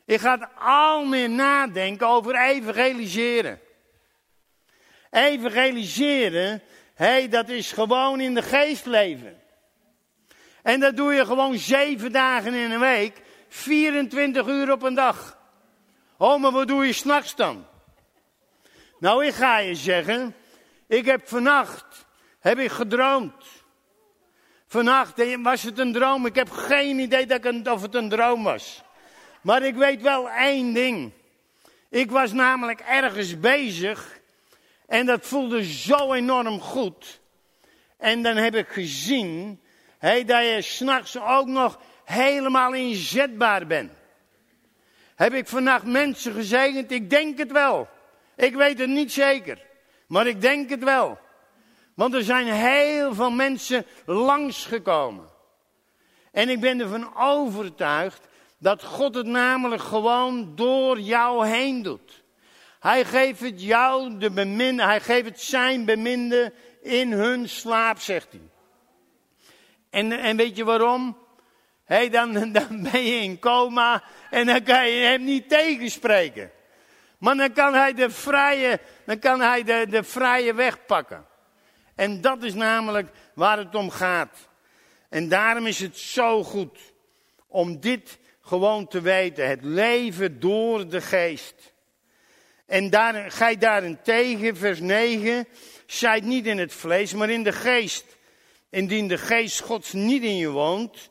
Ik 0.08 0.20
ga 0.20 0.50
al 0.58 1.04
meer 1.04 1.30
nadenken 1.30 2.06
over 2.06 2.40
evangeliseren. 2.40 3.60
Evangeliseren, 5.10 6.62
hé, 6.94 7.06
hey, 7.06 7.28
dat 7.28 7.48
is 7.48 7.72
gewoon 7.72 8.20
in 8.20 8.34
de 8.34 8.42
geest 8.42 8.86
leven. 8.86 9.40
En 10.62 10.80
dat 10.80 10.96
doe 10.96 11.14
je 11.14 11.26
gewoon 11.26 11.58
zeven 11.58 12.12
dagen 12.12 12.54
in 12.54 12.70
een 12.70 12.80
week, 12.80 13.22
24 13.48 14.46
uur 14.46 14.72
op 14.72 14.82
een 14.82 14.94
dag. 14.94 15.38
Oh, 16.16 16.40
maar 16.40 16.52
wat 16.52 16.68
doe 16.68 16.86
je 16.86 16.92
s'nachts 16.92 17.34
dan? 17.34 17.66
Nou, 18.98 19.26
ik 19.26 19.34
ga 19.34 19.58
je 19.58 19.74
zeggen, 19.74 20.34
ik 20.86 21.04
heb 21.04 21.28
vannacht, 21.28 22.06
heb 22.40 22.58
ik 22.58 22.70
gedroomd. 22.70 23.44
Vannacht 24.66 25.42
was 25.42 25.62
het 25.62 25.78
een 25.78 25.92
droom, 25.92 26.26
ik 26.26 26.34
heb 26.34 26.50
geen 26.50 26.98
idee 26.98 27.26
dat 27.26 27.44
ik, 27.44 27.68
of 27.68 27.82
het 27.82 27.94
een 27.94 28.08
droom 28.08 28.42
was. 28.42 28.86
Maar 29.42 29.62
ik 29.62 29.74
weet 29.74 30.02
wel 30.02 30.30
één 30.30 30.72
ding. 30.72 31.12
Ik 31.88 32.10
was 32.10 32.32
namelijk 32.32 32.80
ergens 32.80 33.40
bezig 33.40 34.18
en 34.86 35.06
dat 35.06 35.26
voelde 35.26 35.64
zo 35.64 36.12
enorm 36.12 36.60
goed. 36.60 37.20
En 37.96 38.22
dan 38.22 38.36
heb 38.36 38.54
ik 38.54 38.68
gezien 38.68 39.60
hey, 39.98 40.24
dat 40.24 40.44
je 40.44 40.62
s'nachts 40.62 41.20
ook 41.20 41.46
nog 41.46 41.80
helemaal 42.04 42.74
inzetbaar 42.74 43.66
bent. 43.66 43.92
Heb 45.14 45.32
ik 45.32 45.48
vannacht 45.48 45.84
mensen 45.84 46.32
gezegend? 46.32 46.90
Ik 46.90 47.10
denk 47.10 47.38
het 47.38 47.52
wel. 47.52 47.88
Ik 48.36 48.54
weet 48.54 48.78
het 48.78 48.88
niet 48.88 49.12
zeker, 49.12 49.58
maar 50.06 50.26
ik 50.26 50.40
denk 50.40 50.70
het 50.70 50.84
wel. 50.84 51.18
Want 51.94 52.14
er 52.14 52.22
zijn 52.22 52.46
heel 52.46 53.14
veel 53.14 53.30
mensen 53.30 53.86
langsgekomen. 54.06 55.28
En 56.32 56.48
ik 56.48 56.60
ben 56.60 56.80
ervan 56.80 57.16
overtuigd 57.16 58.27
dat 58.58 58.84
God 58.84 59.14
het 59.14 59.26
namelijk 59.26 59.82
gewoon 59.82 60.52
door 60.54 61.00
jou 61.00 61.46
heen 61.46 61.82
doet. 61.82 62.22
Hij 62.80 63.04
geeft 63.04 63.40
het 63.40 63.62
jou 63.62 64.18
de 64.18 64.30
beminde, 64.30 64.82
hij 64.84 65.00
geeft 65.00 65.24
het 65.24 65.40
zijn 65.40 65.84
beminde 65.84 66.52
in 66.82 67.12
hun 67.12 67.48
slaap, 67.48 67.98
zegt 67.98 68.28
hij. 68.30 68.50
En, 69.90 70.12
en 70.12 70.36
weet 70.36 70.56
je 70.56 70.64
waarom? 70.64 71.16
Hey, 71.84 72.08
dan, 72.08 72.32
dan 72.52 72.82
ben 72.92 73.02
je 73.02 73.20
in 73.22 73.38
coma 73.38 74.02
en 74.30 74.46
dan 74.46 74.62
kan 74.62 74.88
je 74.88 75.04
hem 75.04 75.24
niet 75.24 75.48
tegenspreken. 75.48 76.50
Maar 77.18 77.36
dan 77.36 77.52
kan 77.52 77.74
hij 77.74 77.94
de 77.94 78.10
vrije, 78.10 78.80
dan 79.04 79.18
kan 79.18 79.40
hij 79.40 79.62
de, 79.62 79.86
de 79.88 80.02
vrije 80.02 80.54
weg 80.54 80.86
pakken. 80.86 81.26
En 81.94 82.20
dat 82.20 82.42
is 82.42 82.54
namelijk 82.54 83.08
waar 83.34 83.58
het 83.58 83.74
om 83.74 83.90
gaat. 83.90 84.48
En 85.08 85.28
daarom 85.28 85.66
is 85.66 85.78
het 85.80 85.98
zo 85.98 86.44
goed 86.44 86.78
om 87.46 87.80
dit 87.80 88.18
gewoon 88.48 88.88
te 88.88 89.00
weten. 89.00 89.48
Het 89.48 89.64
leven 89.64 90.40
door 90.40 90.88
de 90.88 91.00
geest. 91.00 91.72
En 92.66 92.90
daar, 92.90 93.30
gij 93.30 93.56
daarentegen, 93.58 94.56
vers 94.56 94.80
9, 94.80 95.46
zijt 95.86 96.24
niet 96.24 96.46
in 96.46 96.58
het 96.58 96.72
vlees, 96.72 97.12
maar 97.12 97.30
in 97.30 97.42
de 97.42 97.52
geest. 97.52 98.04
Indien 98.70 99.08
de 99.08 99.18
geest 99.18 99.60
Gods 99.60 99.92
niet 99.92 100.22
in 100.22 100.36
je 100.36 100.50
woont, 100.50 101.10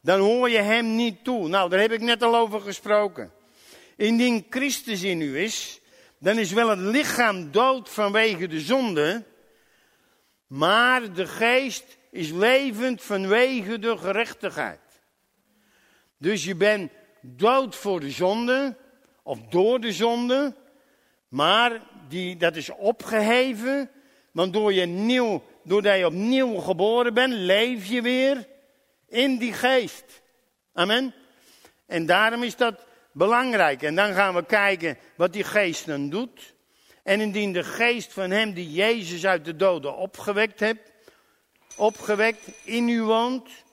dan 0.00 0.20
hoor 0.20 0.50
je 0.50 0.58
hem 0.58 0.96
niet 0.96 1.24
toe. 1.24 1.48
Nou, 1.48 1.70
daar 1.70 1.80
heb 1.80 1.92
ik 1.92 2.00
net 2.00 2.22
al 2.22 2.36
over 2.36 2.60
gesproken. 2.60 3.32
Indien 3.96 4.46
Christus 4.50 5.02
in 5.02 5.20
u 5.20 5.38
is, 5.38 5.80
dan 6.18 6.38
is 6.38 6.52
wel 6.52 6.68
het 6.68 6.78
lichaam 6.78 7.50
dood 7.50 7.90
vanwege 7.90 8.46
de 8.46 8.60
zonde, 8.60 9.24
maar 10.46 11.12
de 11.12 11.26
geest 11.26 11.98
is 12.10 12.30
levend 12.30 13.02
vanwege 13.02 13.78
de 13.78 13.96
gerechtigheid. 13.98 14.83
Dus 16.24 16.44
je 16.44 16.54
bent 16.54 16.92
dood 17.20 17.76
voor 17.76 18.00
de 18.00 18.10
zonde, 18.10 18.76
of 19.22 19.38
door 19.40 19.80
de 19.80 19.92
zonde, 19.92 20.54
maar 21.28 21.82
die, 22.08 22.36
dat 22.36 22.56
is 22.56 22.70
opgeheven, 22.70 23.90
want 24.32 24.52
door 24.52 24.72
je 24.72 24.86
nieuw, 24.86 25.42
doordat 25.64 25.98
je 25.98 26.06
opnieuw 26.06 26.54
geboren 26.54 27.14
bent, 27.14 27.32
leef 27.32 27.86
je 27.86 28.02
weer 28.02 28.48
in 29.08 29.38
die 29.38 29.52
geest. 29.52 30.22
Amen. 30.72 31.14
En 31.86 32.06
daarom 32.06 32.42
is 32.42 32.56
dat 32.56 32.86
belangrijk. 33.12 33.82
En 33.82 33.94
dan 33.94 34.14
gaan 34.14 34.34
we 34.34 34.44
kijken 34.44 34.98
wat 35.16 35.32
die 35.32 35.44
geest 35.44 35.86
dan 35.86 36.08
doet. 36.08 36.54
En 37.02 37.20
indien 37.20 37.52
de 37.52 37.64
geest 37.64 38.12
van 38.12 38.30
hem 38.30 38.52
die 38.52 38.72
Jezus 38.72 39.26
uit 39.26 39.44
de 39.44 39.56
doden 39.56 39.96
opgewekt 39.96 40.60
hebt, 40.60 40.92
opgewekt 41.76 42.48
in 42.62 42.88
u 42.88 43.02
woont, 43.02 43.63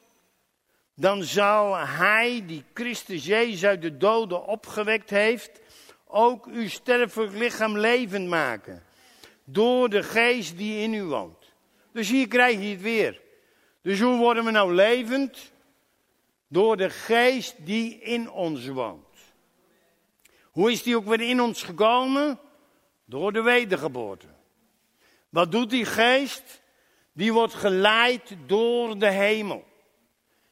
dan 0.96 1.24
zal 1.24 1.78
hij 1.78 2.44
die 2.48 2.64
Christus 2.74 3.26
Jezus 3.26 3.66
uit 3.66 3.82
de 3.82 3.98
doden 3.98 4.46
opgewekt 4.46 5.10
heeft, 5.10 5.62
ook 6.08 6.46
uw 6.46 6.70
sterfelijk 6.70 7.34
lichaam 7.34 7.78
levend 7.78 8.28
maken. 8.28 8.84
Door 9.44 9.89
de 9.89 10.04
geest 10.04 10.58
die 10.58 10.82
in 10.82 10.94
u 10.94 11.04
woont. 11.04 11.52
Dus 11.94 12.10
hier 12.10 12.28
krijg 12.28 12.62
je 12.62 12.68
het 12.68 12.82
weer. 12.82 13.22
Dus 13.82 14.00
hoe 14.00 14.18
worden 14.18 14.46
we 14.46 14.52
nou 14.52 14.74
levend? 14.74 15.52
Door 16.48 16.78
de 16.78 16.89
geest 16.89 17.56
die 17.66 18.00
in 18.00 18.32
ons 18.32 18.68
woont. 18.68 19.06
Hoe 20.52 20.72
is 20.72 20.84
die 20.84 20.96
ook 20.96 21.06
weer 21.06 21.22
in 21.22 21.42
ons 21.42 21.64
gekomen? 21.64 22.39
Door 23.06 23.34
de 23.34 23.42
wedergeboorte. 23.42 24.28
Wat 25.30 25.52
doet 25.52 25.70
die 25.70 25.86
geest? 25.86 26.62
Die 27.14 27.34
wordt 27.34 27.54
geleid 27.54 28.36
door 28.46 28.98
de 28.98 29.12
hemel. 29.12 29.64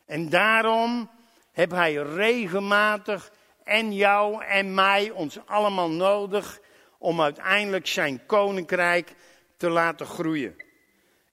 En 0.09 0.29
daarom 0.29 1.09
heb 1.51 1.71
hij 1.71 1.93
regelmatig 1.93 3.31
en 3.63 3.93
jou 3.93 4.43
en 4.43 4.73
mij, 4.73 5.09
ons 5.09 5.37
allemaal 5.45 5.89
nodig 5.89 6.59
om 6.97 7.21
uiteindelijk 7.21 7.87
zijn 7.87 8.25
koninkrijk 8.25 9.13
te 9.57 9.69
laten 9.69 10.05
groeien. 10.05 10.55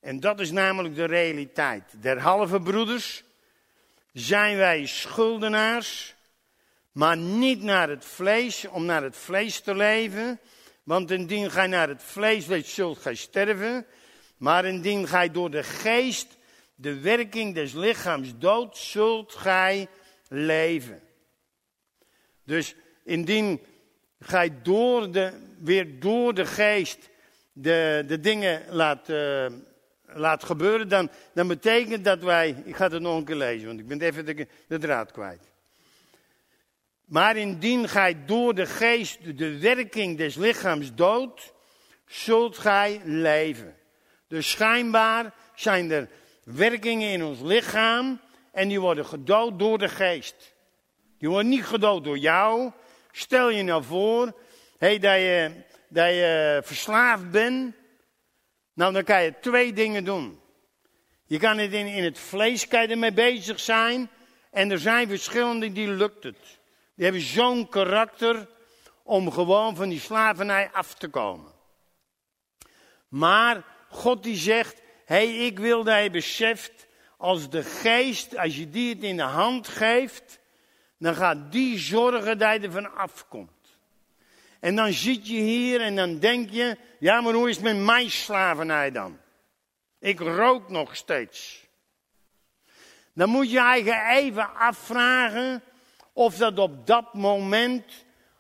En 0.01 0.20
dat 0.20 0.41
is 0.41 0.51
namelijk 0.51 0.95
de 0.95 1.05
realiteit. 1.05 1.83
Derhalve 2.01 2.61
broeders 2.61 3.24
zijn 4.12 4.57
wij 4.57 4.87
schuldenaars, 4.87 6.14
maar 6.93 7.16
niet 7.16 7.62
naar 7.62 7.89
het 7.89 8.05
vlees, 8.05 8.68
om 8.68 8.85
naar 8.85 9.03
het 9.03 9.16
vlees 9.16 9.61
te 9.61 9.74
leven. 9.74 10.41
Want 10.83 11.11
indien 11.11 11.51
gij 11.51 11.66
naar 11.66 11.89
het 11.89 12.03
vlees 12.03 12.47
leeft, 12.47 12.68
zult 12.68 12.99
gij 12.99 13.14
sterven. 13.14 13.87
Maar 14.37 14.64
indien 14.64 15.09
gij 15.09 15.31
door 15.31 15.51
de 15.51 15.62
geest 15.62 16.37
de 16.77 17.01
werking 17.01 17.55
des 17.55 17.72
lichaams 17.72 18.39
dood, 18.39 18.77
zult 18.77 19.35
gij 19.35 19.89
leven. 20.29 21.03
Dus 22.45 22.74
indien 23.05 23.61
gij 24.20 24.62
door 24.62 25.11
de, 25.11 25.33
weer 25.59 26.01
door 26.01 26.35
de 26.35 26.47
geest 26.47 27.09
de, 27.53 28.05
de 28.07 28.20
dingen 28.20 28.62
laat, 28.70 29.09
uh, 29.09 29.47
laat 30.05 30.45
gebeuren, 30.45 30.89
dan, 30.89 31.11
dan 31.35 31.49
betekent 31.49 32.05
dat 32.05 32.22
wij, 32.22 32.62
ik 32.64 32.77
ga 32.77 32.89
het 32.89 33.03
nog 33.03 33.16
een 33.16 33.24
keer 33.24 33.37
lezen, 33.37 33.66
want 33.66 33.81
ik 33.81 33.87
ben 33.89 34.01
even 34.01 34.24
de, 34.24 34.47
de 34.68 34.79
draad 34.79 35.12
kwijt. 35.12 35.51
Maar 37.05 37.37
indien 37.37 37.89
gij 37.89 38.24
door 38.24 38.55
de 38.55 38.66
geest 38.66 39.39
de 39.39 39.59
werking 39.59 40.16
des 40.16 40.35
lichaams 40.35 40.95
dood, 40.95 41.55
zult 42.07 42.59
gij 42.59 43.01
leven. 43.05 43.77
Dus 44.29 44.51
schijnbaar 44.51 45.35
zijn 45.55 45.91
er 45.91 46.09
werkingen 46.47 47.11
in 47.11 47.24
ons 47.24 47.40
lichaam 47.40 48.20
en 48.53 48.68
die 48.68 48.80
worden 48.80 49.07
gedood 49.07 49.59
door 49.59 49.78
de 49.78 49.88
geest. 49.88 50.55
Die 51.18 51.28
worden 51.28 51.49
niet 51.49 51.64
gedood 51.64 52.05
door 52.05 52.18
jou. 52.18 52.72
Stel 53.12 53.51
je 53.51 53.62
nou 53.62 53.84
voor 53.84 54.32
hey, 54.78 54.99
dat, 54.99 55.14
je, 55.14 55.51
dat 55.88 56.09
je 56.09 56.61
verslaafd 56.64 57.30
bent. 57.30 57.74
Nou, 58.74 58.92
dan 58.92 59.05
kan 59.05 59.22
je 59.22 59.34
twee 59.40 59.72
dingen 59.72 60.05
doen. 60.05 60.40
Je 61.24 61.38
kan 61.38 61.59
het 61.59 61.72
in, 61.72 61.86
in 61.86 62.05
het 62.05 62.18
vlees 62.18 62.68
kan 62.68 62.82
je 62.82 62.88
ermee 62.88 63.12
bezig 63.12 63.61
zijn. 63.61 64.11
En 64.51 64.70
er 64.70 64.78
zijn 64.78 65.09
verschillende 65.09 65.72
die 65.72 65.88
lukt 65.88 66.24
het. 66.24 66.59
Die 66.94 67.05
hebben 67.05 67.22
zo'n 67.22 67.68
karakter 67.68 68.49
om 69.03 69.32
gewoon 69.32 69.76
van 69.76 69.88
die 69.88 70.01
slavernij 70.01 70.70
af 70.72 70.94
te 70.94 71.09
komen. 71.09 71.53
Maar 73.09 73.64
God 73.88 74.22
die 74.22 74.36
zegt, 74.36 74.82
hey, 75.07 75.47
ik 75.47 75.59
wil 75.59 75.85
dat 75.85 76.03
je 76.03 76.11
beseft, 76.11 76.87
als 77.17 77.51
de 77.51 77.63
geest, 77.63 78.39
als 78.39 78.57
je 78.57 78.71
die 78.71 78.95
het 78.95 79.03
in 79.03 79.17
de 79.17 79.23
hand 79.23 79.69
geeft, 79.69 80.39
dan 80.99 81.15
gaat 81.15 81.53
die 81.53 81.79
zorgen 81.79 82.39
dat 82.39 82.53
je 82.53 82.61
er 82.61 82.73
van 82.73 82.95
afkomt. 82.95 83.51
En 84.61 84.77
dan 84.77 84.93
zit 84.93 85.29
je 85.29 85.37
hier 85.37 85.81
en 85.81 85.97
dan 85.97 86.19
denk 86.19 86.51
je, 86.51 86.77
ja, 86.99 87.21
maar 87.21 87.33
hoe 87.33 87.49
is 87.49 87.59
met 87.59 87.77
mijn 87.77 88.11
slavernij 88.11 88.91
dan? 88.91 89.19
Ik 89.99 90.21
rook 90.21 90.69
nog 90.69 90.97
steeds. 90.97 91.67
Dan 93.13 93.29
moet 93.29 93.51
je 93.51 93.59
eigen 93.59 94.07
even 94.07 94.55
afvragen 94.55 95.63
of 96.13 96.37
dat 96.37 96.59
op 96.59 96.87
dat 96.87 97.15
moment 97.15 97.85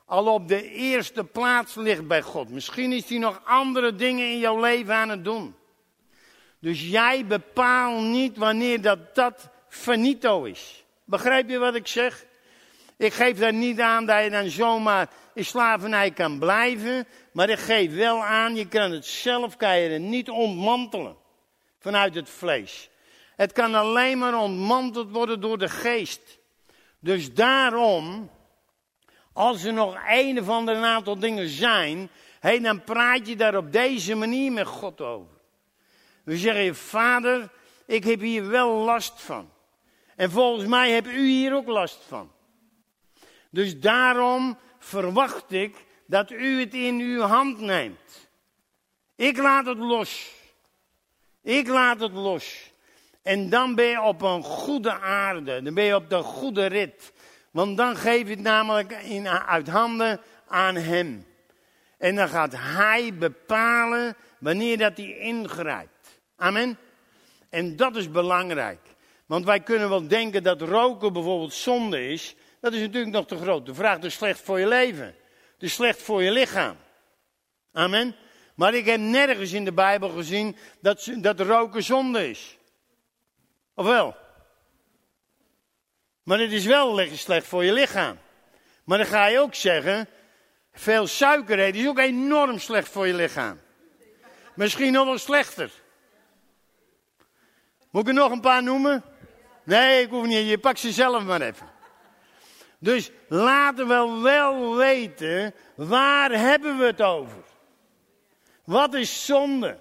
al 0.04 0.26
op 0.26 0.48
de 0.48 0.70
eerste 0.70 1.24
plaats 1.24 1.74
ligt 1.74 2.06
bij 2.06 2.22
God. 2.22 2.50
Misschien 2.50 2.92
is 2.92 3.08
hij 3.08 3.18
nog 3.18 3.40
andere 3.44 3.94
dingen 3.94 4.30
in 4.30 4.38
jouw 4.38 4.60
leven 4.60 4.94
aan 4.94 5.08
het 5.08 5.24
doen. 5.24 5.54
Dus 6.66 6.88
jij 6.88 7.26
bepaalt 7.26 8.02
niet 8.02 8.36
wanneer 8.36 8.80
dat, 8.80 9.14
dat 9.14 9.48
finito 9.68 10.44
is. 10.44 10.84
Begrijp 11.04 11.48
je 11.48 11.58
wat 11.58 11.74
ik 11.74 11.86
zeg? 11.86 12.26
Ik 12.96 13.12
geef 13.12 13.38
daar 13.38 13.52
niet 13.52 13.80
aan 13.80 14.06
dat 14.06 14.24
je 14.24 14.30
dan 14.30 14.50
zomaar 14.50 15.08
in 15.34 15.44
slavernij 15.44 16.10
kan 16.10 16.38
blijven. 16.38 17.06
Maar 17.32 17.48
ik 17.48 17.58
geef 17.58 17.94
wel 17.94 18.24
aan, 18.24 18.56
je 18.56 18.68
kan 18.68 18.90
het 18.90 19.06
zelf 19.06 19.56
niet 19.98 20.30
ontmantelen. 20.30 21.16
Vanuit 21.78 22.14
het 22.14 22.28
vlees. 22.28 22.90
Het 23.36 23.52
kan 23.52 23.74
alleen 23.74 24.18
maar 24.18 24.40
ontmanteld 24.40 25.10
worden 25.10 25.40
door 25.40 25.58
de 25.58 25.68
geest. 25.68 26.38
Dus 27.00 27.34
daarom, 27.34 28.30
als 29.32 29.64
er 29.64 29.72
nog 29.72 29.98
een 30.08 30.40
of 30.40 30.48
ander 30.48 30.76
aantal 30.76 31.18
dingen 31.18 31.48
zijn, 31.48 32.10
hey, 32.40 32.60
dan 32.60 32.84
praat 32.84 33.28
je 33.28 33.36
daar 33.36 33.56
op 33.56 33.72
deze 33.72 34.14
manier 34.14 34.52
met 34.52 34.66
God 34.66 35.00
over. 35.00 35.35
We 36.26 36.36
zeggen, 36.36 36.76
vader, 36.76 37.48
ik 37.86 38.04
heb 38.04 38.20
hier 38.20 38.48
wel 38.48 38.72
last 38.72 39.20
van. 39.20 39.50
En 40.16 40.30
volgens 40.30 40.68
mij 40.68 40.90
hebt 40.90 41.06
u 41.06 41.26
hier 41.26 41.54
ook 41.54 41.66
last 41.66 42.04
van. 42.08 42.32
Dus 43.50 43.80
daarom 43.80 44.58
verwacht 44.78 45.52
ik 45.52 45.84
dat 46.06 46.30
u 46.30 46.60
het 46.60 46.74
in 46.74 46.98
uw 46.98 47.20
hand 47.20 47.60
neemt. 47.60 48.28
Ik 49.16 49.36
laat 49.36 49.66
het 49.66 49.78
los. 49.78 50.32
Ik 51.42 51.68
laat 51.68 52.00
het 52.00 52.12
los. 52.12 52.72
En 53.22 53.48
dan 53.48 53.74
ben 53.74 53.86
je 53.86 54.00
op 54.00 54.22
een 54.22 54.42
goede 54.42 54.98
aarde. 55.00 55.62
Dan 55.62 55.74
ben 55.74 55.84
je 55.84 55.94
op 55.94 56.10
de 56.10 56.22
goede 56.22 56.66
rit. 56.66 57.12
Want 57.50 57.76
dan 57.76 57.96
geef 57.96 58.22
je 58.22 58.34
het 58.34 58.42
namelijk 58.42 58.92
in, 58.92 59.28
uit 59.28 59.68
handen 59.68 60.20
aan 60.48 60.74
hem. 60.74 61.26
En 61.98 62.14
dan 62.14 62.28
gaat 62.28 62.52
hij 62.56 63.14
bepalen 63.14 64.16
wanneer 64.38 64.78
dat 64.78 64.96
hij 64.96 65.18
ingrijpt. 65.18 65.95
Amen. 66.36 66.78
En 67.50 67.76
dat 67.76 67.96
is 67.96 68.10
belangrijk. 68.10 68.80
Want 69.26 69.44
wij 69.44 69.60
kunnen 69.60 69.88
wel 69.88 70.08
denken 70.08 70.42
dat 70.42 70.60
roken 70.60 71.12
bijvoorbeeld 71.12 71.54
zonde 71.54 72.08
is. 72.08 72.34
Dat 72.60 72.72
is 72.72 72.80
natuurlijk 72.80 73.12
nog 73.12 73.26
te 73.26 73.36
groot. 73.36 73.66
De 73.66 73.74
vraag 73.74 73.98
is 73.98 74.14
slecht 74.14 74.40
voor 74.40 74.58
je 74.58 74.66
leven. 74.66 75.06
Het 75.52 75.62
is 75.62 75.72
slecht 75.72 76.02
voor 76.02 76.22
je 76.22 76.30
lichaam. 76.30 76.76
Amen. 77.72 78.16
Maar 78.54 78.74
ik 78.74 78.86
heb 78.86 79.00
nergens 79.00 79.52
in 79.52 79.64
de 79.64 79.72
Bijbel 79.72 80.08
gezien 80.08 80.56
dat, 80.80 81.08
dat 81.16 81.40
roken 81.40 81.82
zonde 81.82 82.28
is. 82.28 82.56
Of 83.74 83.86
wel? 83.86 84.16
Maar 86.22 86.38
het 86.38 86.52
is 86.52 86.64
wel 86.64 87.00
slecht 87.12 87.46
voor 87.46 87.64
je 87.64 87.72
lichaam. 87.72 88.18
Maar 88.84 88.98
dan 88.98 89.06
ga 89.06 89.26
je 89.26 89.40
ook 89.40 89.54
zeggen, 89.54 90.08
veel 90.72 91.06
suiker 91.06 91.58
eten 91.58 91.80
is 91.80 91.86
ook 91.86 91.98
enorm 91.98 92.58
slecht 92.58 92.88
voor 92.88 93.06
je 93.06 93.14
lichaam. 93.14 93.60
Misschien 94.54 94.92
nog 94.92 95.04
wel 95.04 95.18
slechter. 95.18 95.70
Moet 97.96 98.08
ik 98.08 98.14
er 98.14 98.20
nog 98.20 98.32
een 98.32 98.40
paar 98.40 98.62
noemen? 98.62 99.02
Nee, 99.64 100.02
ik 100.02 100.10
hoef 100.10 100.26
niet. 100.26 100.48
Je 100.48 100.58
pakt 100.58 100.78
ze 100.78 100.92
zelf 100.92 101.22
maar 101.22 101.40
even. 101.40 101.66
Dus 102.78 103.10
laten 103.28 103.88
we 103.88 104.20
wel 104.22 104.74
weten, 104.74 105.54
waar 105.74 106.30
hebben 106.30 106.78
we 106.78 106.84
het 106.84 107.02
over? 107.02 107.42
Wat 108.64 108.94
is 108.94 109.24
zonde? 109.24 109.78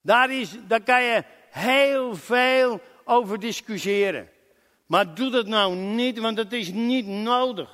Daar, 0.00 0.30
is, 0.30 0.56
daar 0.66 0.82
kan 0.82 1.02
je 1.02 1.24
heel 1.50 2.16
veel 2.16 2.80
over 3.04 3.40
discussiëren. 3.40 4.30
Maar 4.86 5.14
doe 5.14 5.30
dat 5.30 5.46
nou 5.46 5.74
niet, 5.74 6.18
want 6.18 6.38
het 6.38 6.52
is 6.52 6.68
niet 6.68 7.06
nodig. 7.06 7.70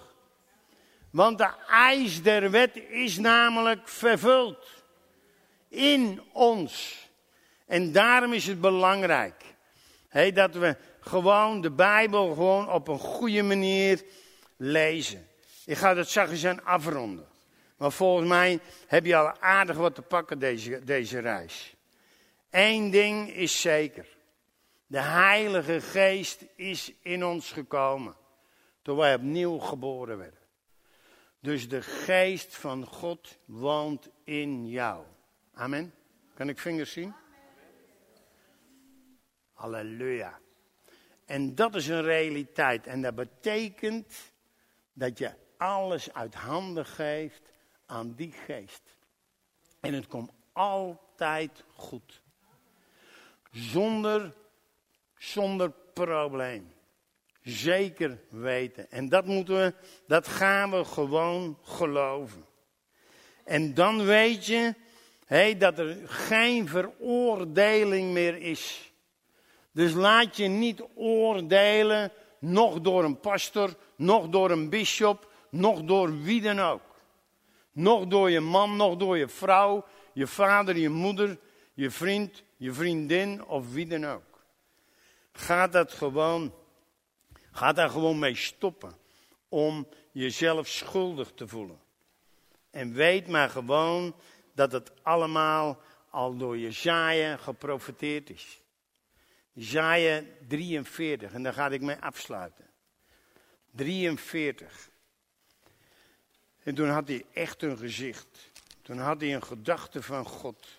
Want 1.11 1.38
de 1.38 1.51
eis 1.68 2.22
der 2.22 2.51
wet 2.51 2.76
is 2.88 3.18
namelijk 3.18 3.88
vervuld. 3.88 4.66
In 5.68 6.22
ons. 6.32 6.99
En 7.71 7.93
daarom 7.93 8.33
is 8.33 8.47
het 8.47 8.61
belangrijk 8.61 9.45
dat 10.35 10.55
we 10.55 10.77
gewoon 11.01 11.61
de 11.61 11.71
Bijbel 11.71 12.35
gewoon 12.35 12.71
op 12.71 12.89
een 12.89 12.99
goede 12.99 13.43
manier 13.43 14.03
lezen. 14.57 15.29
Ik 15.64 15.77
ga 15.77 15.95
dat 15.95 16.09
zachtjes 16.09 16.47
aan 16.47 16.64
afronden. 16.64 17.27
Maar 17.77 17.93
volgens 17.93 18.29
mij 18.29 18.61
heb 18.87 19.05
je 19.05 19.16
al 19.16 19.41
aardig 19.41 19.77
wat 19.77 19.95
te 19.95 20.03
pakken 20.03 20.39
deze, 20.39 20.85
deze 20.85 21.18
reis. 21.18 21.75
Eén 22.51 22.91
ding 22.91 23.33
is 23.33 23.61
zeker. 23.61 24.07
De 24.87 25.01
Heilige 25.01 25.81
Geest 25.81 26.45
is 26.57 26.93
in 27.03 27.25
ons 27.25 27.53
gekomen. 27.53 28.16
Toen 28.83 28.97
wij 28.97 29.14
opnieuw 29.14 29.59
geboren 29.59 30.18
werden. 30.18 30.41
Dus 31.41 31.68
de 31.68 31.83
Geest 31.83 32.57
van 32.57 32.87
God 32.87 33.39
woont 33.45 34.09
in 34.25 34.68
jou. 34.68 35.05
Amen. 35.55 35.95
Kan 36.35 36.49
ik 36.49 36.59
vingers 36.59 36.93
zien? 36.93 37.14
Halleluja. 39.61 40.39
En 41.25 41.55
dat 41.55 41.75
is 41.75 41.87
een 41.87 42.03
realiteit. 42.03 42.87
En 42.87 43.03
dat 43.03 43.15
betekent 43.15 44.33
dat 44.93 45.19
je 45.19 45.31
alles 45.57 46.13
uit 46.13 46.35
handen 46.35 46.87
geeft 46.87 47.43
aan 47.87 48.15
die 48.15 48.33
geest. 48.33 48.83
En 49.81 49.95
het 49.95 50.07
komt 50.07 50.31
altijd 50.53 51.65
goed. 51.75 52.23
Zonder, 53.51 54.35
zonder 55.15 55.73
probleem. 55.93 56.73
Zeker 57.43 58.21
weten. 58.29 58.91
En 58.91 59.09
dat 59.09 59.27
moeten 59.27 59.55
we, 59.55 59.75
dat 60.07 60.29
gaan 60.29 60.71
we 60.71 60.85
gewoon 60.85 61.59
geloven. 61.63 62.47
En 63.45 63.75
dan 63.75 64.05
weet 64.05 64.47
je 64.47 64.75
hey, 65.27 65.57
dat 65.57 65.79
er 65.79 66.09
geen 66.09 66.69
veroordeling 66.69 68.13
meer 68.13 68.37
is. 68.37 68.89
Dus 69.73 69.93
laat 69.93 70.37
je 70.37 70.47
niet 70.47 70.83
oordelen, 70.95 72.12
nog 72.39 72.81
door 72.81 73.05
een 73.05 73.21
pastor, 73.21 73.75
nog 73.97 74.29
door 74.29 74.51
een 74.51 74.68
bisschop, 74.68 75.33
nog 75.51 75.83
door 75.83 76.23
wie 76.23 76.41
dan 76.41 76.59
ook. 76.61 76.83
Nog 77.73 78.07
door 78.07 78.31
je 78.31 78.41
man, 78.41 78.77
nog 78.77 78.97
door 78.97 79.18
je 79.18 79.29
vrouw, 79.29 79.85
je 80.12 80.27
vader, 80.27 80.77
je 80.77 80.89
moeder, 80.89 81.39
je 81.75 81.91
vriend, 81.91 82.43
je 82.57 82.73
vriendin 82.73 83.45
of 83.45 83.73
wie 83.73 83.87
dan 83.87 84.07
ook. 84.07 84.45
Ga 85.33 85.68
dat 85.68 85.93
gewoon, 85.93 86.55
ga 87.51 87.73
daar 87.73 87.91
gewoon 87.91 88.18
mee 88.18 88.35
stoppen 88.35 88.97
om 89.49 89.89
jezelf 90.12 90.66
schuldig 90.68 91.33
te 91.35 91.49
voelen. 91.49 91.81
En 92.71 92.93
weet 92.93 93.29
maar 93.29 93.51
gewoon 93.51 94.14
dat 94.55 94.73
het 94.73 94.93
allemaal 95.03 95.79
al 96.11 96.37
door 96.37 96.59
Jezaja 96.59 97.37
geprofiteerd 97.37 98.31
is. 98.31 98.61
Jezaja 99.61 100.23
43, 100.49 101.33
en 101.33 101.43
daar 101.43 101.53
ga 101.53 101.69
ik 101.69 101.81
mee 101.81 101.97
afsluiten. 101.97 102.67
43. 103.71 104.91
En 106.63 106.75
toen 106.75 106.89
had 106.89 107.09
hij 107.09 107.25
echt 107.33 107.63
een 107.63 107.79
gezicht. 107.79 108.51
Toen 108.83 108.99
had 108.99 109.21
hij 109.21 109.35
een 109.35 109.43
gedachte 109.43 110.03
van 110.03 110.25
God. 110.25 110.79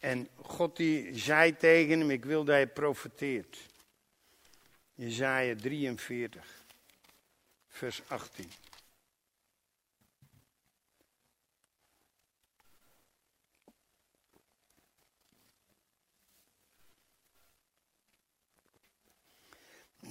En 0.00 0.28
God 0.36 0.76
die 0.76 1.18
zei 1.18 1.56
tegen 1.56 1.98
hem, 1.98 2.10
ik 2.10 2.24
wil 2.24 2.44
dat 2.44 2.54
hij 2.54 2.66
profeteert. 2.66 3.58
Jezaja 4.94 5.54
43, 5.56 6.64
vers 7.68 8.02
18. 8.06 8.50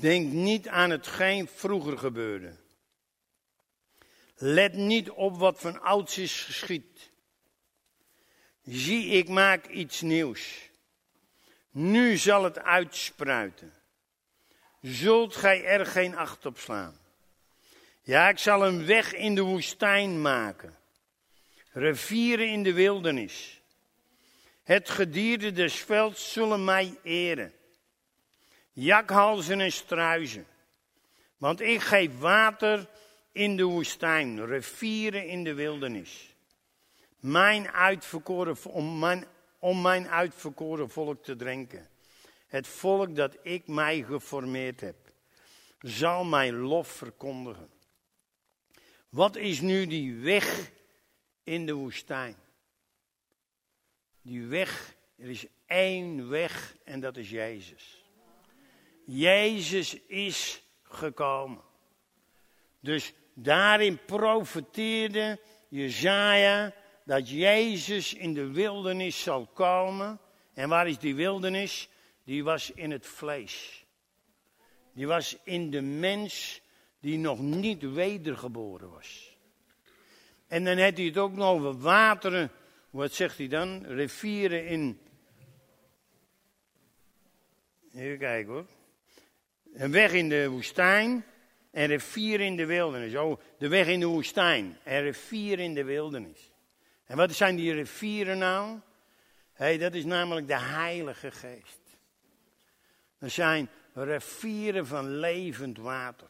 Denk 0.06 0.32
niet 0.32 0.68
aan 0.68 0.90
hetgeen 0.90 1.48
vroeger 1.48 1.98
gebeurde. 1.98 2.56
Let 4.36 4.74
niet 4.74 5.10
op 5.10 5.38
wat 5.38 5.60
van 5.60 5.82
ouds 5.82 6.18
is 6.18 6.44
geschied. 6.44 7.12
Zie, 8.64 9.06
ik 9.06 9.30
maak 9.30 9.68
iets 9.68 10.02
nieuws. 10.02 10.70
Nu 11.72 12.18
zal 12.18 12.44
het 12.44 12.60
uitspruiten. 12.60 13.74
Zult 14.82 15.36
gij 15.36 15.66
er 15.66 15.86
geen 15.86 16.16
acht 16.16 16.46
op 16.46 16.58
slaan? 16.58 17.00
Ja, 18.02 18.30
ik 18.30 18.38
zal 18.38 18.66
een 18.66 18.86
weg 18.86 19.14
in 19.14 19.36
de 19.36 19.42
woestijn 19.42 20.22
maken. 20.22 20.78
Rivieren 21.72 22.48
in 22.48 22.64
de 22.64 22.74
wildernis. 22.74 23.62
Het 24.64 24.90
gedierde 24.90 25.52
des 25.52 25.76
velds 25.76 26.32
zullen 26.32 26.64
mij 26.64 27.00
eren 27.04 27.54
jakhalzen 28.76 29.60
en 29.60 29.72
struizen. 29.72 30.48
Want 31.38 31.62
ik 31.62 31.82
geef 31.82 32.20
water 32.20 32.90
in 33.32 33.58
de 33.58 33.64
woestijn, 33.64 34.46
rivieren 34.46 35.28
in 35.28 35.44
de 35.44 35.54
wildernis. 35.54 36.36
Mijn 37.20 37.72
uitverkoren, 37.72 38.58
om, 38.64 39.00
mijn, 39.00 39.26
om 39.60 39.82
mijn 39.82 40.08
uitverkoren 40.08 40.90
volk 40.90 41.24
te 41.24 41.36
drinken. 41.36 41.90
Het 42.48 42.68
volk 42.68 43.16
dat 43.16 43.38
ik 43.42 43.68
mij 43.68 44.04
geformeerd 44.04 44.82
heb, 44.82 44.96
zal 45.80 46.24
mijn 46.24 46.56
lof 46.56 46.88
verkondigen. 46.88 47.70
Wat 49.10 49.36
is 49.36 49.62
nu 49.62 49.88
die 49.88 50.16
weg 50.16 50.72
in 51.44 51.66
de 51.66 51.74
woestijn? 51.74 52.36
Die 54.22 54.46
weg, 54.46 54.96
er 55.18 55.30
is 55.30 55.46
één 55.66 56.30
weg 56.30 56.76
en 56.84 57.00
dat 57.00 57.18
is 57.18 57.30
Jezus. 57.30 58.05
Jezus 59.06 60.00
is 60.08 60.64
gekomen. 60.84 61.62
Dus 62.80 63.14
daarin 63.34 64.00
profeteerde 64.06 65.40
Jezaja 65.68 66.74
dat 67.04 67.30
Jezus 67.30 68.14
in 68.14 68.34
de 68.34 68.52
wildernis 68.52 69.24
zal 69.24 69.48
komen. 69.48 70.20
En 70.54 70.70
waar 70.70 70.88
is 70.88 70.98
die 70.98 71.16
wildernis? 71.16 71.90
Die 72.24 72.44
was 72.44 72.72
in 72.72 72.92
het 72.92 73.06
vlees. 73.06 73.86
Die 74.94 75.08
was 75.08 75.38
in 75.44 75.72
de 75.72 75.82
mens 75.82 76.62
die 77.00 77.18
nog 77.18 77.40
niet 77.40 77.94
wedergeboren 77.94 78.90
was. 78.90 79.38
En 80.48 80.64
dan 80.64 80.78
heeft 80.78 80.98
hij 80.98 81.06
het 81.06 81.18
ook 81.18 81.34
nog 81.34 81.48
over 81.48 81.80
wateren. 81.80 82.52
Wat 82.90 83.14
zegt 83.14 83.38
hij 83.38 83.48
dan? 83.48 83.86
Rivieren 83.86 84.68
in. 84.68 85.00
Even 87.94 88.18
kijken 88.18 88.54
hoor. 88.54 88.66
Een 89.76 89.92
weg 89.92 90.14
in 90.14 90.30
de 90.30 90.50
woestijn 90.50 91.26
en 91.72 91.88
rivier 91.88 92.40
in 92.40 92.56
de 92.56 92.66
wildernis. 92.66 93.16
Oh, 93.16 93.40
de 93.58 93.68
weg 93.68 93.88
in 93.88 94.00
de 94.00 94.06
woestijn 94.06 94.78
en 94.84 95.02
rivier 95.02 95.60
in 95.60 95.74
de 95.74 95.84
wildernis. 95.84 96.52
En 97.06 97.18
wat 97.18 97.34
zijn 97.34 97.56
die 97.56 97.74
rivieren 97.74 98.38
nou? 98.38 98.80
Hey, 99.54 99.78
dat 99.78 99.94
is 99.94 100.06
namelijk 100.06 100.48
de 100.48 100.60
Heilige 100.60 101.32
Geest. 101.32 101.80
Dat 103.20 103.32
zijn 103.32 103.70
rivieren 103.94 104.88
van 104.88 105.10
levend 105.10 105.78
water. 105.78 106.30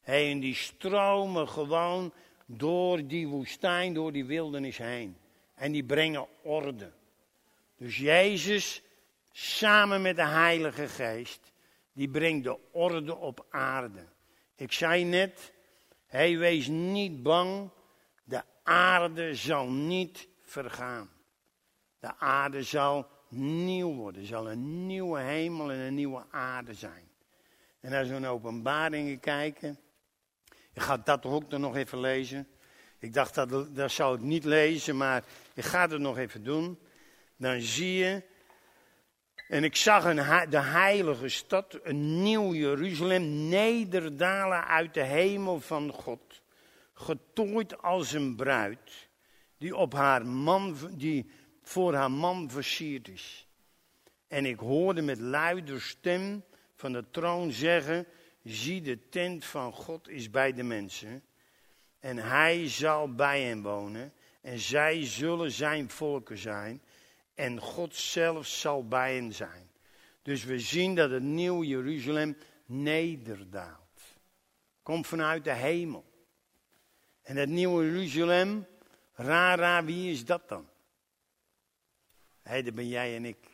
Hey, 0.00 0.30
en 0.30 0.40
die 0.40 0.54
stromen 0.54 1.48
gewoon 1.48 2.12
door 2.46 3.06
die 3.06 3.28
woestijn, 3.28 3.94
door 3.94 4.12
die 4.12 4.24
wildernis 4.24 4.78
heen. 4.78 5.16
En 5.54 5.72
die 5.72 5.84
brengen 5.84 6.26
orde. 6.42 6.92
Dus 7.76 7.96
Jezus, 7.96 8.82
samen 9.32 10.02
met 10.02 10.16
de 10.16 10.26
Heilige 10.26 10.88
Geest, 10.88 11.47
die 11.98 12.08
brengt 12.08 12.44
de 12.44 12.58
orde 12.72 13.16
op 13.16 13.46
aarde. 13.50 14.06
Ik 14.54 14.72
zei 14.72 15.04
net, 15.04 15.52
hij 16.06 16.38
wees 16.38 16.66
niet 16.66 17.22
bang, 17.22 17.70
de 18.24 18.42
aarde 18.62 19.34
zal 19.34 19.70
niet 19.70 20.28
vergaan. 20.42 21.10
De 21.98 22.16
aarde 22.16 22.62
zal 22.62 23.06
nieuw 23.28 23.94
worden, 23.94 24.26
zal 24.26 24.50
een 24.50 24.86
nieuwe 24.86 25.20
hemel 25.20 25.72
en 25.72 25.78
een 25.78 25.94
nieuwe 25.94 26.24
aarde 26.30 26.74
zijn. 26.74 27.10
En 27.80 27.92
als 27.92 28.08
we 28.08 28.18
naar 28.18 28.30
openbaringen 28.30 29.20
kijken, 29.20 29.78
ik 30.72 30.82
ga 30.82 30.96
dat 30.96 31.24
ook 31.24 31.50
nog 31.50 31.76
even 31.76 32.00
lezen. 32.00 32.48
Ik 32.98 33.12
dacht 33.12 33.34
dat, 33.34 33.74
dat 33.74 33.90
zou 33.90 34.14
ik 34.14 34.22
niet 34.22 34.44
lezen, 34.44 34.96
maar 34.96 35.24
ik 35.54 35.64
ga 35.64 35.88
het 35.88 36.00
nog 36.00 36.18
even 36.18 36.44
doen. 36.44 36.78
Dan 37.36 37.60
zie 37.60 37.94
je 37.94 38.22
En 39.48 39.64
ik 39.64 39.76
zag 39.76 40.04
een, 40.04 40.50
de 40.50 40.60
heilige 40.60 41.28
stad, 41.28 41.78
een 41.82 42.22
nieuw 42.22 42.54
Jeruzalem, 42.54 43.48
nederdalen 43.48 44.66
uit 44.66 44.94
de 44.94 45.02
hemel 45.02 45.60
van 45.60 45.92
God. 45.92 46.42
Getooid 46.94 47.82
als 47.82 48.12
een 48.12 48.36
bruid, 48.36 49.08
die, 49.58 49.76
op 49.76 49.92
haar 49.92 50.26
man, 50.26 50.76
die 50.92 51.30
voor 51.62 51.94
haar 51.94 52.10
man 52.10 52.50
versierd 52.50 53.08
is. 53.08 53.46
En 54.26 54.46
ik 54.46 54.58
hoorde 54.58 55.02
met 55.02 55.18
luider 55.18 55.82
stem 55.82 56.44
van 56.74 56.92
de 56.92 57.04
troon 57.10 57.52
zeggen, 57.52 58.06
zie 58.42 58.82
de 58.82 59.08
tent 59.08 59.44
van 59.44 59.72
God 59.72 60.08
is 60.08 60.30
bij 60.30 60.52
de 60.52 60.62
mensen. 60.62 61.22
En 62.00 62.16
hij 62.16 62.68
zal 62.68 63.14
bij 63.14 63.42
hen 63.42 63.62
wonen 63.62 64.12
en 64.40 64.58
zij 64.58 65.04
zullen 65.04 65.52
zijn 65.52 65.90
volken 65.90 66.38
zijn 66.38 66.82
en 67.38 67.60
God 67.60 67.94
zelf 67.94 68.46
zal 68.46 68.88
bij 68.88 69.14
hen 69.14 69.32
zijn. 69.32 69.70
Dus 70.22 70.44
we 70.44 70.60
zien 70.60 70.94
dat 70.94 71.10
het 71.10 71.22
nieuw 71.22 71.62
Jeruzalem 71.62 72.36
nederdaalt. 72.66 74.02
Komt 74.82 75.06
vanuit 75.06 75.44
de 75.44 75.52
hemel. 75.52 76.04
En 77.22 77.36
het 77.36 77.48
nieuwe 77.48 77.84
Jeruzalem, 77.84 78.66
rara, 79.14 79.84
wie 79.84 80.10
is 80.10 80.24
dat 80.24 80.48
dan? 80.48 80.68
Hé, 82.42 82.50
hey, 82.50 82.62
dat 82.62 82.74
ben 82.74 82.88
jij 82.88 83.16
en 83.16 83.24
ik. 83.24 83.48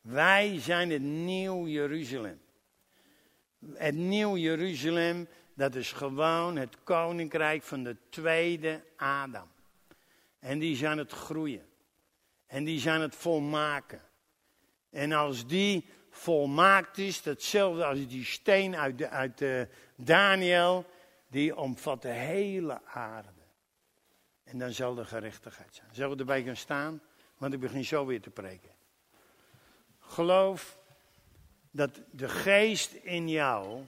Wij 0.00 0.60
zijn 0.60 0.90
het 0.90 1.02
nieuw 1.02 1.66
Jeruzalem. 1.66 2.40
Het 3.74 3.94
nieuw 3.94 4.36
Jeruzalem, 4.36 5.28
dat 5.54 5.74
is 5.74 5.92
gewoon 5.92 6.56
het 6.56 6.82
koninkrijk 6.84 7.62
van 7.62 7.82
de 7.82 7.96
tweede 8.08 8.84
Adam. 8.96 9.48
En 10.38 10.58
die 10.58 10.76
zijn 10.76 10.98
het 10.98 11.12
groeien. 11.12 11.67
En 12.48 12.64
die 12.64 12.80
zijn 12.80 13.00
het 13.00 13.14
volmaken. 13.14 14.02
En 14.90 15.12
als 15.12 15.46
die 15.46 15.88
volmaakt 16.10 16.98
is, 16.98 17.22
datzelfde 17.22 17.84
als 17.84 18.06
die 18.06 18.24
steen 18.24 18.76
uit, 18.76 18.98
de, 18.98 19.08
uit 19.08 19.38
de 19.38 19.68
Daniel, 19.96 20.86
die 21.28 21.56
omvat 21.56 22.02
de 22.02 22.08
hele 22.08 22.80
aarde. 22.84 23.28
En 24.44 24.58
dan 24.58 24.72
zal 24.72 24.98
er 24.98 25.06
gerechtigheid 25.06 25.74
zijn. 25.74 25.88
Zullen 25.92 26.10
we 26.10 26.16
erbij 26.16 26.42
gaan 26.42 26.56
staan? 26.56 27.02
Want 27.36 27.52
ik 27.52 27.60
begin 27.60 27.84
zo 27.84 28.06
weer 28.06 28.20
te 28.20 28.30
preken. 28.30 28.70
Geloof 29.98 30.78
dat 31.70 32.00
de 32.10 32.28
geest 32.28 32.92
in 32.92 33.28
jou, 33.28 33.84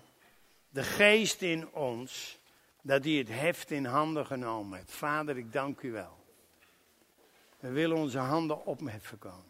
de 0.69 0.83
geest 0.83 1.43
in 1.43 1.73
ons, 1.73 2.39
dat 2.83 3.03
die 3.03 3.19
het 3.19 3.29
heft 3.29 3.71
in 3.71 3.85
handen 3.85 4.27
genomen 4.27 4.79
heeft. 4.79 4.93
Vader, 4.93 5.37
ik 5.37 5.53
dank 5.53 5.81
u 5.81 5.93
wel. 5.93 6.20
We 7.61 7.71
willen 7.71 7.97
onze 7.97 8.19
handen 8.19 8.65
opheffen, 8.67 9.19
koning. 9.19 9.45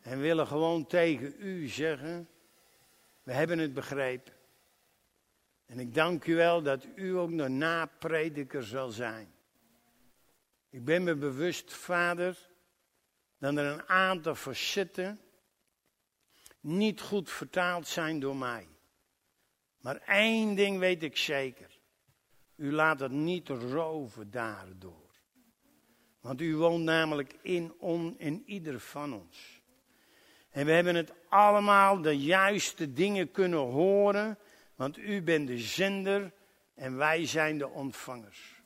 En 0.00 0.20
willen 0.20 0.46
gewoon 0.46 0.86
tegen 0.86 1.34
u 1.38 1.68
zeggen, 1.68 2.28
we 3.22 3.32
hebben 3.32 3.58
het 3.58 3.74
begrepen. 3.74 4.32
En 5.66 5.78
ik 5.78 5.94
dank 5.94 6.26
u 6.26 6.34
wel 6.34 6.62
dat 6.62 6.86
u 6.94 7.16
ook 7.16 7.36
de 7.36 7.48
naprediker 7.48 8.64
zal 8.64 8.90
zijn. 8.90 9.34
Ik 10.70 10.84
ben 10.84 11.02
me 11.02 11.14
bewust, 11.14 11.72
vader, 11.72 12.48
dat 13.38 13.56
er 13.56 13.64
een 13.64 13.88
aantal 13.88 14.34
facetten 14.34 15.20
niet 16.60 17.00
goed 17.00 17.30
vertaald 17.30 17.86
zijn 17.86 18.20
door 18.20 18.36
mij. 18.36 18.68
Maar 19.80 19.96
één 19.96 20.54
ding 20.54 20.78
weet 20.78 21.02
ik 21.02 21.16
zeker. 21.16 21.78
U 22.56 22.72
laat 22.72 23.00
het 23.00 23.12
niet 23.12 23.48
roven 23.48 24.30
daardoor. 24.30 25.03
Want 26.24 26.40
u 26.40 26.56
woont 26.56 26.84
namelijk 26.84 27.36
in, 27.42 27.74
on, 27.78 28.14
in 28.18 28.42
ieder 28.46 28.80
van 28.80 29.14
ons. 29.14 29.62
En 30.50 30.66
we 30.66 30.72
hebben 30.72 30.94
het 30.94 31.12
allemaal 31.28 32.00
de 32.00 32.18
juiste 32.18 32.92
dingen 32.92 33.30
kunnen 33.30 33.58
horen. 33.58 34.38
Want 34.74 34.98
u 34.98 35.22
bent 35.22 35.46
de 35.46 35.58
zender 35.58 36.32
en 36.74 36.96
wij 36.96 37.26
zijn 37.26 37.58
de 37.58 37.68
ontvangers. 37.68 38.62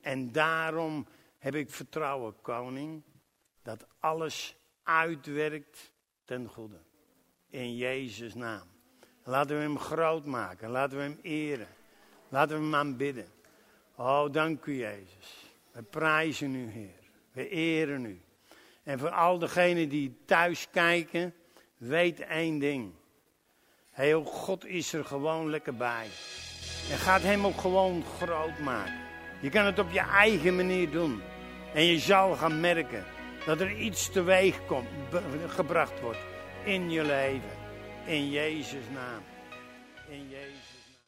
En 0.00 0.32
daarom 0.32 1.06
heb 1.38 1.54
ik 1.54 1.70
vertrouwen, 1.70 2.34
koning, 2.40 3.02
dat 3.62 3.86
alles 3.98 4.56
uitwerkt 4.82 5.92
ten 6.24 6.48
goede. 6.48 6.80
In 7.48 7.76
Jezus' 7.76 8.34
naam. 8.34 8.68
Laten 9.24 9.56
we 9.56 9.62
hem 9.62 9.78
groot 9.78 10.24
maken. 10.24 10.70
Laten 10.70 10.96
we 10.96 11.02
hem 11.02 11.18
eren. 11.22 11.68
Laten 12.28 12.56
we 12.56 12.62
hem 12.62 12.74
aanbidden. 12.74 13.28
Oh, 13.96 14.32
dank 14.32 14.64
u 14.64 14.76
Jezus. 14.76 15.47
We 15.72 15.82
prijzen 15.82 16.54
u, 16.54 16.70
Heer. 16.70 17.10
We 17.32 17.48
eren 17.48 18.04
u. 18.04 18.20
En 18.82 18.98
voor 18.98 19.10
al 19.10 19.38
degenen 19.38 19.88
die 19.88 20.22
thuis 20.26 20.70
kijken, 20.70 21.34
weet 21.76 22.20
één 22.20 22.58
ding. 22.58 22.92
Heel 23.90 24.24
God 24.24 24.66
is 24.66 24.92
er 24.92 25.04
gewoon 25.04 25.50
lekker 25.50 25.76
bij. 25.76 26.06
En 26.90 26.98
gaat 26.98 27.22
hem 27.22 27.46
ook 27.46 27.60
gewoon 27.60 28.04
groot 28.04 28.58
maken. 28.58 29.00
Je 29.40 29.48
kan 29.48 29.64
het 29.64 29.78
op 29.78 29.90
je 29.90 30.00
eigen 30.00 30.56
manier 30.56 30.90
doen. 30.90 31.22
En 31.74 31.84
je 31.84 31.98
zal 31.98 32.34
gaan 32.34 32.60
merken 32.60 33.04
dat 33.46 33.60
er 33.60 33.76
iets 33.76 34.10
teweeg 34.10 34.66
komt, 34.66 34.88
gebracht 35.46 36.00
wordt 36.00 36.18
in 36.64 36.90
je 36.90 37.04
leven. 37.04 37.56
In 38.06 38.30
Jezus' 38.30 38.88
naam. 38.94 39.22
In 40.08 40.28
Jezus. 40.28 40.57